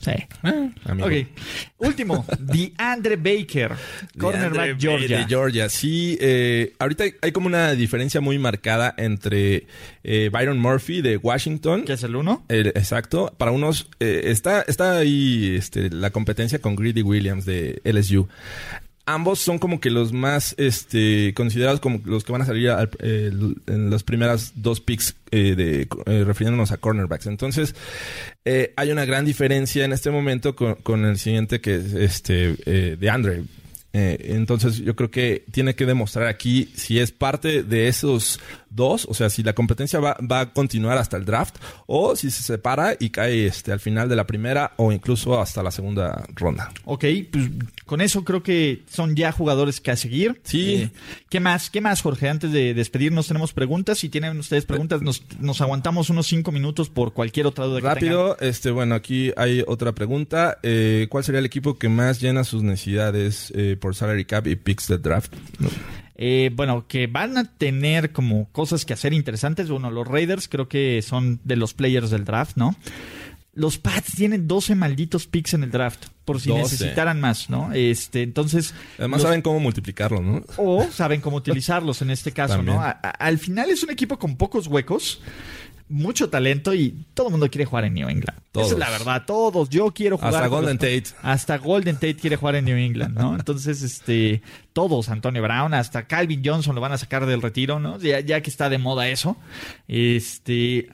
Sí. 0.01 0.13
Ah, 0.43 0.69
ok. 0.99 1.13
Último, 1.79 2.25
DeAndre 2.39 3.17
Baker, 3.17 3.73
cornerback 4.19 4.81
Georgia. 4.81 5.19
De 5.19 5.25
Georgia, 5.27 5.69
sí. 5.69 6.17
Eh, 6.21 6.73
ahorita 6.79 7.05
hay 7.21 7.33
como 7.33 7.49
una 7.49 7.73
diferencia 7.73 8.23
muy 8.23 8.39
marcada 8.39 8.95
entre 8.97 9.67
eh, 10.03 10.31
Byron 10.33 10.59
Murphy 10.59 11.03
de 11.03 11.19
Washington. 11.19 11.85
Que 11.85 11.93
es 11.93 12.03
el 12.03 12.17
uno. 12.17 12.45
exacto. 12.49 13.35
Para 13.37 13.51
unos, 13.51 13.91
eh, 14.01 14.23
está, 14.27 14.63
está 14.63 14.97
ahí 14.97 15.55
este, 15.57 15.91
la 15.91 16.09
competencia 16.11 16.61
con 16.61 16.77
Greedy 16.77 17.03
Williams 17.03 17.45
de 17.45 17.83
LSU 17.85 18.27
ambos 19.07 19.39
son 19.39 19.59
como 19.59 19.81
que 19.81 19.91
los 19.91 20.13
más 20.13 20.55
este, 20.59 21.33
considerados 21.35 21.81
como 21.81 22.01
los 22.05 22.25
que 22.25 22.33
van 22.33 22.43
a 22.43 22.47
salir 22.47 22.71
en 23.01 23.91
las 23.91 24.03
primeras 24.03 24.53
dos 24.57 24.81
picks 24.81 25.17
eh, 25.31 25.55
de, 25.55 25.89
eh, 26.07 26.25
refiriéndonos 26.25 26.73
a 26.73 26.77
cornerbacks. 26.77 27.27
Entonces, 27.27 27.75
eh, 28.45 28.73
hay 28.77 28.91
una 28.91 29.05
gran 29.05 29.25
diferencia 29.25 29.85
en 29.85 29.93
este 29.93 30.11
momento 30.11 30.55
con, 30.55 31.05
el 31.05 31.19
siguiente 31.19 31.61
que 31.61 31.77
es 31.77 31.93
este, 31.95 32.97
de 32.97 33.11
Andre. 33.11 33.45
entonces, 33.93 34.77
yo 34.79 34.95
creo 34.95 35.11
que 35.11 35.45
tiene 35.51 35.75
que 35.75 35.87
demostrar 35.87 36.27
aquí 36.27 36.71
si 36.77 36.99
es 36.99 37.11
parte 37.11 37.63
de 37.63 37.89
esos 37.89 38.39
dos, 38.71 39.07
o 39.09 39.15
sea, 39.15 39.31
si 39.31 39.43
la 39.43 39.53
competencia 39.53 39.99
va, 39.99 40.17
va, 40.21 40.41
a 40.41 40.53
continuar 40.53 40.97
hasta 40.97 41.17
el 41.17 41.25
draft 41.25 41.57
o 41.87 42.15
si 42.15 42.31
se 42.31 42.43
separa 42.43 42.95
y 42.99 43.11
cae 43.11 43.47
este, 43.47 43.73
al 43.73 43.81
final 43.81 44.09
de 44.09 44.17
la 44.17 44.27
primera 44.27 44.73
o 44.77 44.93
incluso 44.93 45.41
hasta 45.41 45.63
la 45.63 45.73
segunda 45.73 46.25
ronda. 46.35 46.73
Ok, 46.85 47.05
pues 47.31 47.49
con 47.91 48.01
eso 48.01 48.23
creo 48.23 48.41
que 48.45 48.85
son 48.89 49.17
ya 49.17 49.33
jugadores 49.33 49.81
que 49.81 49.91
a 49.91 49.97
seguir. 49.97 50.41
Sí. 50.45 50.75
Eh, 50.75 50.91
¿Qué 51.29 51.41
más? 51.41 51.71
¿Qué 51.71 51.81
más, 51.81 52.03
Jorge? 52.03 52.29
Antes 52.29 52.53
de 52.53 52.73
despedirnos 52.73 53.27
tenemos 53.27 53.53
preguntas. 53.53 53.99
Si 53.99 54.09
tienen 54.09 54.39
ustedes 54.39 54.65
preguntas, 54.65 55.03
nos, 55.03 55.25
nos 55.41 55.61
aguantamos 55.61 56.09
unos 56.09 56.29
cinco 56.29 56.53
minutos 56.53 56.89
por 56.89 57.13
cualquier 57.13 57.49
otra 57.49 57.65
duda 57.65 57.81
Rápido, 57.81 58.39
este, 58.39 58.71
bueno, 58.71 58.95
aquí 58.95 59.33
hay 59.37 59.65
otra 59.67 59.91
pregunta. 59.91 60.59
Eh, 60.63 61.09
¿Cuál 61.11 61.25
sería 61.25 61.41
el 61.41 61.47
equipo 61.47 61.81
que 61.81 61.89
más 61.89 62.21
llena 62.21 62.45
sus 62.45 62.63
necesidades 62.63 63.53
eh, 63.57 63.77
por 63.77 63.97
salary 63.97 64.25
cap 64.25 64.47
y 64.47 64.55
picks 64.55 64.87
de 64.87 64.99
draft? 64.99 65.35
Eh, 66.15 66.53
bueno, 66.55 66.87
que 66.87 67.09
van 67.09 67.39
a 67.39 67.57
tener 67.57 68.13
como 68.13 68.53
cosas 68.53 68.85
que 68.85 68.93
hacer 68.93 69.13
interesantes. 69.13 69.69
Bueno, 69.69 69.91
los 69.91 70.07
Raiders 70.07 70.47
creo 70.47 70.69
que 70.69 71.03
son 71.03 71.41
de 71.43 71.57
los 71.57 71.75
players 71.75 72.11
del 72.11 72.25
draft, 72.25 72.57
¿no? 72.57 72.77
Los 73.53 73.79
Pats 73.79 74.15
tienen 74.15 74.47
12 74.47 74.77
malditos 74.77 75.27
picks 75.27 75.55
en 75.55 75.65
el 75.65 75.73
draft, 75.73 76.07
por 76.31 76.41
si 76.41 76.53
necesitaran 76.53 77.21
más, 77.21 77.51
¿no? 77.51 77.73
Este, 77.73 78.23
entonces. 78.23 78.73
Además 78.99 79.23
saben 79.23 79.43
cómo 79.43 79.59
multiplicarlos, 79.59 80.23
¿no? 80.23 80.45
O 80.59 80.87
saben 80.93 81.21
cómo 81.21 81.39
utilizarlos 81.39 82.03
en 82.03 82.11
este 82.11 82.31
caso, 82.31 82.63
¿no? 82.63 82.81
al 82.81 83.39
final 83.39 83.69
es 83.69 83.83
un 83.83 83.91
equipo 83.91 84.17
con 84.17 84.37
pocos 84.37 84.69
huecos 84.69 85.21
mucho 85.89 86.31
talento 86.31 86.73
y 86.73 87.05
todo 87.15 87.27
el 87.27 87.31
mundo 87.33 87.51
quiere 87.51 87.65
jugar 87.65 87.85
en 87.85 87.95
New 87.95 88.09
England. 88.09 88.39
Esa 88.55 88.75
es 88.75 88.79
la 88.79 88.91
verdad, 88.91 89.25
todos. 89.27 89.69
Yo 89.71 89.91
quiero 89.93 90.19
jugar. 90.19 90.35
Hasta 90.35 90.47
Golden 90.47 90.79
Tate. 90.79 91.05
Hasta 91.21 91.59
Golden 91.59 91.97
Tate 91.97 92.15
quiere 92.15 92.37
jugar 92.37 92.55
en 92.55 92.67
New 92.67 92.77
England, 92.77 93.19
¿no? 93.19 93.35
Entonces, 93.35 93.83
este, 93.83 94.41
todos, 94.73 95.09
Antonio 95.09 95.43
Brown, 95.43 95.75
hasta 95.75 96.07
Calvin 96.07 96.43
Johnson 96.45 96.77
lo 96.77 96.81
van 96.81 96.93
a 96.93 96.99
sacar 96.99 97.27
del 97.27 97.43
retiro, 97.43 97.81
¿no? 97.81 97.99
Ya, 97.99 98.21
ya 98.21 98.41
que 98.41 98.51
está 98.51 98.69
de 98.69 98.79
moda 98.79 99.09
eso. 99.09 99.37
Este. 99.89 100.89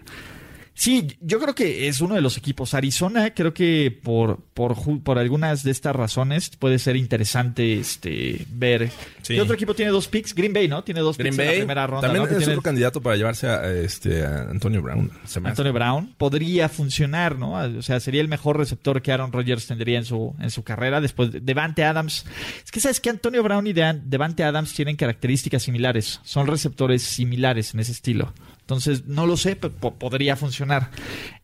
Sí, 0.76 1.16
yo 1.22 1.40
creo 1.40 1.54
que 1.54 1.88
es 1.88 2.02
uno 2.02 2.16
de 2.16 2.20
los 2.20 2.36
equipos. 2.36 2.74
Arizona, 2.74 3.32
creo 3.32 3.54
que 3.54 3.98
por, 4.02 4.42
por, 4.52 4.76
por 5.02 5.18
algunas 5.18 5.62
de 5.62 5.70
estas 5.70 5.96
razones 5.96 6.50
puede 6.50 6.78
ser 6.78 6.96
interesante 6.96 7.80
este, 7.80 8.44
ver. 8.50 8.90
¿Qué 9.26 9.40
otro 9.40 9.54
equipo 9.54 9.74
tiene 9.74 9.90
dos 9.90 10.06
picks? 10.06 10.34
Green 10.34 10.52
Bay, 10.52 10.68
¿no? 10.68 10.84
Tiene 10.84 11.00
dos 11.00 11.16
picks 11.16 11.38
en 11.38 11.46
la 11.46 11.52
primera 11.52 11.86
ronda. 11.86 12.06
También 12.06 12.42
es 12.42 12.46
otro 12.46 12.60
candidato 12.60 13.00
para 13.00 13.16
llevarse 13.16 13.48
a, 13.48 13.72
este, 13.72 14.26
Antonio 14.26 14.82
Brown. 14.82 15.10
Antonio 15.44 15.72
Brown 15.72 16.14
podría 16.18 16.68
funcionar, 16.68 17.38
¿no? 17.38 17.54
O 17.54 17.82
sea, 17.82 17.98
sería 17.98 18.20
el 18.20 18.28
mejor 18.28 18.58
receptor 18.58 19.00
que 19.00 19.12
Aaron 19.12 19.32
Rodgers 19.32 19.66
tendría 19.66 19.96
en 19.96 20.04
su, 20.04 20.36
en 20.38 20.50
su 20.50 20.62
carrera. 20.62 21.00
Después, 21.00 21.30
Devante 21.32 21.84
Adams. 21.84 22.26
Es 22.62 22.70
que 22.70 22.80
sabes 22.80 23.00
que 23.00 23.08
Antonio 23.08 23.42
Brown 23.42 23.66
y 23.66 23.72
Devante 23.72 24.44
Adams 24.44 24.74
tienen 24.74 24.96
características 24.96 25.62
similares. 25.62 26.20
Son 26.22 26.46
receptores 26.46 27.02
similares 27.02 27.72
en 27.72 27.80
ese 27.80 27.92
estilo. 27.92 28.34
Entonces, 28.66 29.06
no 29.06 29.26
lo 29.26 29.36
sé, 29.36 29.54
pero 29.54 29.72
podría 29.74 30.34
funcionar. 30.34 30.90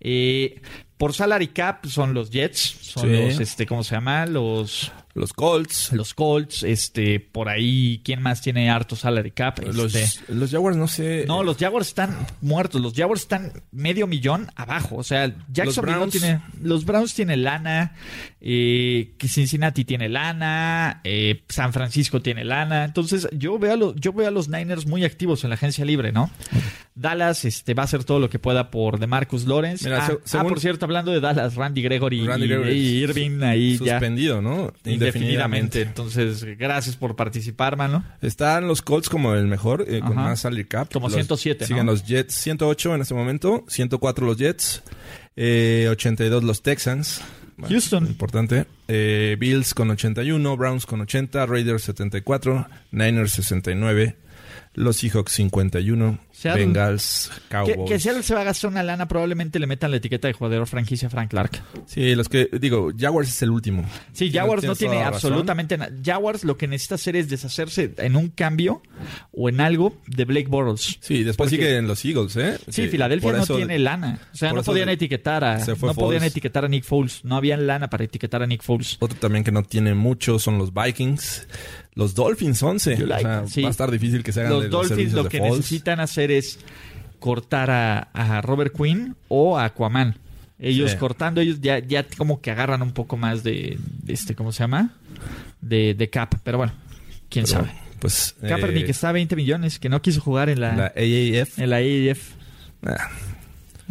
Eh, 0.01 0.61
por 0.97 1.15
salary 1.15 1.47
cap 1.47 1.87
son 1.87 2.15
los 2.15 2.31
Jets, 2.31 2.79
son 2.81 3.13
los, 3.13 3.39
este, 3.39 3.65
¿cómo 3.65 3.85
se 3.85 3.95
llama? 3.95 4.27
Los 4.27 4.91
los 5.15 5.35
Colts. 5.35 5.93
Los 5.93 6.15
Colts, 6.15 6.63
este, 6.63 7.21
por 7.21 7.49
ahí, 7.49 8.01
¿quién 8.03 8.23
más 8.23 8.41
tiene 8.41 8.71
harto 8.71 8.97
salary 8.97 9.31
cap? 9.31 9.59
Los, 9.59 9.95
este, 9.95 10.33
los 10.33 10.51
Jaguars 10.51 10.77
no 10.77 10.89
sé. 10.89 11.25
No, 11.27 11.43
los 11.43 11.59
Jaguars 11.59 11.89
están 11.89 12.27
muertos. 12.41 12.81
Los 12.81 12.95
Jaguars 12.95 13.23
están 13.23 13.53
medio 13.73 14.07
millón 14.07 14.51
abajo. 14.57 14.97
O 14.97 15.03
sea, 15.03 15.35
Jacksonville 15.53 15.97
Browns, 15.97 16.13
tiene. 16.13 16.41
Los 16.63 16.85
Browns 16.87 17.15
tienen 17.15 17.45
lana. 17.45 17.95
Eh, 18.41 19.15
Cincinnati 19.21 19.85
tiene 19.85 20.09
lana. 20.09 21.03
Eh, 21.05 21.43
San 21.49 21.75
Francisco 21.75 22.23
tiene 22.23 22.45
lana. 22.45 22.85
Entonces, 22.85 23.29
yo 23.33 23.59
veo, 23.59 23.75
a 23.75 23.77
los, 23.77 23.95
yo 23.97 24.15
veo 24.15 24.29
a 24.29 24.31
los 24.31 24.49
Niners 24.49 24.87
muy 24.87 25.05
activos 25.05 25.45
en 25.45 25.51
la 25.51 25.55
agencia 25.55 25.85
libre, 25.85 26.13
¿no? 26.13 26.31
Dallas 26.95 27.45
este, 27.47 27.73
va 27.75 27.83
a 27.83 27.85
hacer 27.85 28.05
todo 28.05 28.21
lo 28.21 28.29
que 28.29 28.39
pueda 28.39 28.71
por 28.71 28.99
DeMarcus 28.99 29.47
Lawrence. 29.47 29.85
Mira, 29.85 30.05
ah, 30.05 30.07
se- 30.07 30.13
ah, 30.13 30.19
según- 30.25 30.49
por 30.49 30.61
cierto, 30.61 30.85
hablando 30.85 31.11
de 31.11 31.21
Dallas, 31.21 31.55
Randy 31.55 31.83
Gregory, 31.83 32.27
Randy 32.27 32.45
y- 32.45 32.49
Gregory 32.49 32.71
y, 32.73 33.03
Irving 33.03 33.43
ahí 33.43 33.79
ya 33.79 33.95
Suspendido, 33.99 34.43
¿no? 34.43 34.73
indefinidamente. 34.85 35.83
Entonces, 35.83 36.45
gracias 36.59 36.97
por 36.97 37.17
participar, 37.17 37.77
mano. 37.77 38.05
Están 38.21 38.69
los 38.69 38.83
Colts 38.83 39.09
como 39.09 39.35
el 39.35 39.47
mejor, 39.47 39.85
eh, 39.89 40.01
con 40.01 40.17
más 40.17 40.41
salary 40.41 40.65
cap. 40.65 40.93
Como 40.93 41.07
Los- 41.09 41.15
107, 41.15 41.67
Siguen 41.67 41.87
¿no? 41.87 41.93
los 41.93 42.05
Jets, 42.05 42.35
108 42.35 42.95
en 42.95 43.01
este 43.03 43.15
momento, 43.15 43.65
104 43.69 44.27
los 44.27 44.37
Jets, 44.37 44.83
eh, 45.37 45.89
82 45.91 46.45
los 46.45 46.63
Texans. 46.63 47.21
Bueno, 47.57 47.69
Houston. 47.75 48.07
Importante. 48.07 48.67
Eh, 48.89 49.37
Bills 49.39 49.75
con 49.75 49.91
81, 49.91 50.57
Browns 50.57 50.85
con 50.87 51.01
80, 51.03 51.47
Raiders 51.47 51.83
74, 51.85 52.67
Niners 52.91 53.33
69, 53.33 54.17
los 54.75 54.97
Seahawks 54.97 55.33
51, 55.33 56.19
Seattle. 56.43 56.65
Bengals, 56.67 57.31
Que, 57.49 57.49
Cowboys. 57.49 57.91
que 57.91 57.99
Seattle 58.01 58.23
se 58.23 58.35
va 58.35 58.41
a 58.41 58.45
gastar 58.45 58.71
una 58.71 58.83
lana, 58.83 59.07
probablemente 59.07 59.59
le 59.59 59.67
metan 59.67 59.91
la 59.91 59.99
etiqueta 59.99 60.29
de 60.29 60.35
jugador 60.35 60.67
franquicia 60.67 61.09
a 61.09 61.11
Frank 61.11 61.31
Clark. 61.31 61.63
Sí, 61.87 62.15
los 62.15 62.29
que, 62.29 62.49
digo, 62.61 62.91
Jaguars 62.99 63.29
es 63.29 63.43
el 63.43 63.51
último. 63.51 63.85
Sí, 64.13 64.31
Jaguars 64.33 64.65
no 64.65 64.75
tiene 64.75 65.03
absolutamente 65.03 65.79
nada. 65.79 65.93
Jaguars 66.05 66.45
lo 66.45 66.57
que 66.57 66.67
necesita 66.67 66.97
hacer 66.97 67.17
es 67.17 67.29
deshacerse 67.29 67.95
en 67.99 68.17
un 68.17 68.29
cambio 68.29 68.83
o 69.33 69.49
en 69.49 69.61
algo 69.61 69.97
de 70.07 70.25
Blake 70.25 70.49
Bortles. 70.49 70.99
Sí, 71.01 71.23
después 71.23 71.51
Porque- 71.51 71.65
siguen 71.65 71.87
los 71.87 72.05
Eagles, 72.05 72.37
¿eh? 72.37 72.59
Sí, 72.69 72.83
Que 72.83 72.89
Filadelfia 72.89 73.33
no 73.33 73.47
tiene 73.47 73.79
lana. 73.79 74.19
O 74.33 74.37
sea, 74.37 74.53
no 74.53 74.63
podían 74.63 74.89
etiquetar 74.89 75.45
a 75.45 75.59
no 75.59 75.77
podían 75.77 75.95
Foles. 75.95 76.23
etiquetar 76.25 76.65
a 76.65 76.69
Nick 76.69 76.85
Foles. 76.85 77.25
No 77.25 77.37
había 77.37 77.57
lana 77.57 77.89
para 77.89 78.05
etiquetar 78.05 78.43
a 78.43 78.47
Nick 78.47 78.63
Foles. 78.63 78.97
Otro 79.01 79.19
también 79.19 79.45
que 79.45 79.53
no 79.53 79.63
tiene 79.63 79.95
mucho 79.95 80.39
son 80.39 80.59
los 80.59 80.73
Vikings. 80.75 81.47
Los 81.95 82.15
Dolphins 82.15 82.63
11. 82.63 82.97
You 82.97 83.07
like, 83.07 83.27
o 83.27 83.29
sea, 83.29 83.47
sí. 83.47 83.63
va 83.63 83.69
a 83.69 83.71
estar 83.71 83.91
difícil 83.91 84.23
que 84.23 84.33
se 84.33 84.41
hagan 84.41 84.53
Los 84.53 84.63
de 84.65 84.69
los 84.71 84.89
Dolphins 84.89 85.13
lo 85.13 85.23
de 85.25 85.29
que 85.29 85.41
necesitan 85.41 86.01
hacer 86.01 86.31
es 86.31 86.59
cortar 87.19 87.71
a, 87.71 87.99
a 88.13 88.41
Robert 88.41 88.75
Quinn 88.77 89.15
o 89.29 89.59
a 89.59 89.65
Aquaman. 89.67 90.17
Ellos 90.59 90.93
Sí. 90.93 90.97
cortando, 90.97 91.41
ellos 91.41 91.61
ya, 91.61 91.79
ya 91.81 92.07
como 92.17 92.41
que 92.41 92.51
agarran 92.51 92.83
un 92.83 92.93
poco 92.93 93.17
más 93.17 93.43
de, 93.43 93.79
de 94.03 94.13
este, 94.13 94.35
¿cómo 94.35 94.53
se 94.53 94.61
llama? 94.61 94.95
De, 95.61 95.95
de 95.95 96.09
cap. 96.09 96.35
Pero 96.45 96.59
bueno, 96.59 96.73
quién 97.29 97.45
Pero, 97.47 97.59
sabe. 97.59 97.73
Pues. 97.99 98.37
eh, 98.43 98.49
Kaepernick 98.49 98.89
está 98.89 99.09
a 99.11 99.13
20 99.13 99.35
millones, 99.37 99.79
que 99.79 99.89
no 99.89 100.01
quiso 100.03 100.21
jugar 100.21 100.49
en 100.49 100.61
la, 100.61 100.75
La 100.77 100.87
AAF. 100.97 101.59
en 101.59 101.71
la 101.71 101.77
AAF. 101.77 102.31
Ah, 102.85 103.11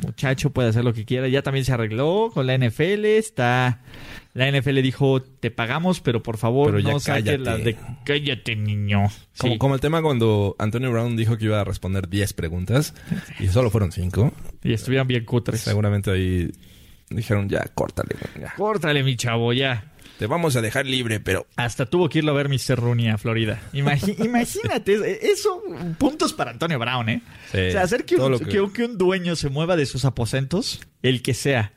Muchacho 0.02 0.50
puede 0.52 0.70
hacer 0.70 0.84
lo 0.84 0.94
que 0.94 1.06
quiera. 1.06 1.28
Ya 1.28 1.42
también 1.42 1.66
se 1.66 1.74
arregló 1.74 2.32
con 2.34 2.48
la 2.48 2.58
NFL. 2.58 3.06
Está. 3.06 3.82
La 4.34 4.50
NFL 4.50 4.82
dijo: 4.82 5.22
Te 5.22 5.52
pagamos, 5.52 6.00
pero 6.00 6.24
por 6.24 6.38
favor 6.38 6.72
Pero 6.74 6.82
no 6.94 7.00
saques 7.00 7.26
cállate. 7.26 7.38
las 7.44 7.64
de. 7.64 7.78
Cállate, 8.06 8.56
niño. 8.56 9.10
como, 9.38 9.54
Sí. 9.54 9.58
como 9.60 9.76
el 9.76 9.82
tema 9.82 10.02
cuando 10.02 10.56
Antonio 10.60 10.92
Brown 10.92 11.16
dijo 11.18 11.38
que 11.38 11.46
iba 11.46 11.60
a 11.60 11.64
responder 11.64 12.08
10 12.08 12.34
preguntas 12.34 12.94
y 13.40 13.48
solo 13.48 13.70
fueron 13.70 13.92
5. 13.92 14.32
Y 14.64 14.74
estuvieron 14.74 15.08
bien 15.08 15.26
cutres. 15.26 15.60
Seguramente 15.62 16.12
ahí 16.12 16.50
dijeron, 17.10 17.50
ya, 17.50 17.66
córtale. 17.74 18.16
ya. 18.40 18.54
Córtale, 18.56 19.04
mi 19.04 19.18
chavo, 19.18 19.52
ya. 19.52 19.91
Te 20.22 20.28
vamos 20.28 20.56
a 20.56 20.62
dejar 20.62 20.86
libre, 20.86 21.20
pero 21.20 21.48
Hasta 21.56 21.88
tuvo 21.88 22.08
que 22.08 22.20
irlo 22.20 22.34
a 22.34 22.36
ver 22.36 22.48
Mr. 22.48 22.76
Rooney 22.78 23.08
a 23.08 23.18
Florida. 23.18 23.60
Imagínate, 23.74 25.32
eso, 25.32 25.64
puntos 25.98 26.32
para 26.32 26.52
Antonio 26.52 26.78
Brown, 26.78 27.10
¿eh? 27.10 27.24
Sí, 27.52 27.58
o 27.58 27.72
sea, 27.72 27.82
hacer 27.82 28.06
que 28.06 28.18
todo 28.18 28.28
un, 28.28 28.32
lo 28.34 28.40
que- 28.40 28.46
que 28.46 28.62
un- 28.62 28.72
que 28.72 28.84
un 28.86 29.00
dueño 29.00 29.36
se 29.36 29.50
mueva 29.50 29.76
de 29.76 29.88
sus 29.88 30.06
aposentos, 30.06 30.80
el 31.02 31.24
que 31.24 31.34
sea, 31.34 31.74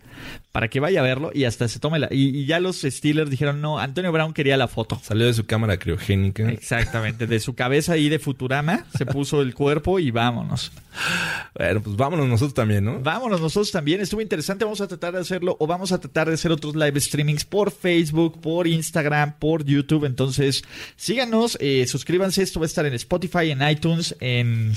para 0.53 0.69
que 0.69 0.81
vaya 0.81 1.01
a 1.01 1.03
verlo 1.03 1.31
y 1.35 1.45
hasta 1.45 1.67
se 1.69 1.81
tome 1.81 1.99
la... 1.99 2.09
Y, 2.11 2.29
y 2.37 2.47
ya 2.47 2.61
los 2.61 2.83
Steelers 2.83 3.31
dijeron, 3.31 3.61
no, 3.61 3.79
Antonio 3.79 4.13
Brown 4.13 4.33
quería 4.33 4.57
la 4.57 4.69
foto. 4.69 5.01
salió 5.03 5.27
de 5.27 5.35
su 5.35 5.47
cámara 5.47 5.79
criogénica. 5.79 6.49
Exactamente, 6.51 7.27
de 7.27 7.41
su 7.41 7.55
cabeza 7.55 7.95
ahí 7.95 8.09
de 8.09 8.19
Futurama 8.19 8.87
se 8.97 9.07
puso 9.07 9.43
el 9.43 9.55
cuerpo 9.55 9.99
y 9.99 10.11
vámonos. 10.11 10.73
Bueno, 11.59 11.83
pues 11.83 11.97
vámonos 11.97 12.29
nosotros 12.29 12.55
también, 12.55 12.85
¿no? 12.85 13.01
Vámonos 13.01 13.41
nosotros 13.41 13.71
también, 13.73 14.01
estuvo 14.01 14.21
interesante, 14.21 14.65
vamos 14.65 14.81
a 14.81 14.87
tratar 14.87 15.15
de 15.15 15.21
hacerlo 15.21 15.57
o 15.59 15.67
vamos 15.67 15.93
a 15.93 15.99
tratar 15.99 16.29
de 16.29 16.35
hacer 16.35 16.53
otros 16.53 16.77
live 16.77 17.01
streamings 17.01 17.45
por 17.45 17.73
Facebook, 17.73 18.41
por 18.41 18.67
Instagram, 18.67 19.35
por 19.39 19.65
YouTube, 19.65 20.05
entonces 20.05 20.63
síganos, 20.97 21.59
eh, 21.61 21.87
suscríbanse, 21.87 22.43
esto 22.43 22.61
va 22.61 22.67
a 22.67 22.69
estar 22.69 22.87
en 22.87 22.95
Spotify, 22.95 23.51
en 23.51 23.69
iTunes, 23.69 24.15
en 24.21 24.73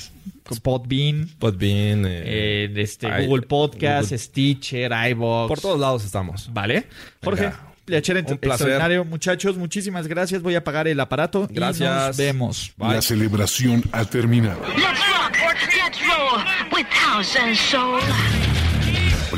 Podbean, 0.61 1.29
Podbean, 1.39 2.05
eh, 2.07 2.65
en 2.69 2.77
este, 2.77 3.07
Google 3.25 3.43
Podcast, 3.47 4.05
Google- 4.11 4.17
Stitcher, 4.17 4.91
iVoox. 5.11 5.47
por 5.47 5.59
todos 5.59 5.79
lados 5.79 6.03
estamos. 6.05 6.49
¿Vale? 6.53 6.87
Jorge, 7.23 7.43
Venga. 7.43 7.73
placer 7.85 8.33
Un 8.33 8.37
placer. 8.39 8.67
extraordinario, 8.67 9.05
muchachos, 9.05 9.57
muchísimas 9.57 10.07
gracias, 10.07 10.41
voy 10.41 10.55
a 10.55 10.59
apagar 10.59 10.87
el 10.87 10.99
aparato 10.99 11.47
y 11.49 11.53
Gracias. 11.53 12.07
nos 12.07 12.17
vemos. 12.17 12.73
La 12.77 13.01
celebración 13.01 13.83
ha 13.91 14.03
terminado. 14.05 14.59
Let's 14.75 14.99
rock, 15.07 15.37
let's 15.77 15.99
roll 16.07 16.43
with 16.73 16.87
house 16.91 17.35
and 17.37 17.55
soul. 17.55 17.99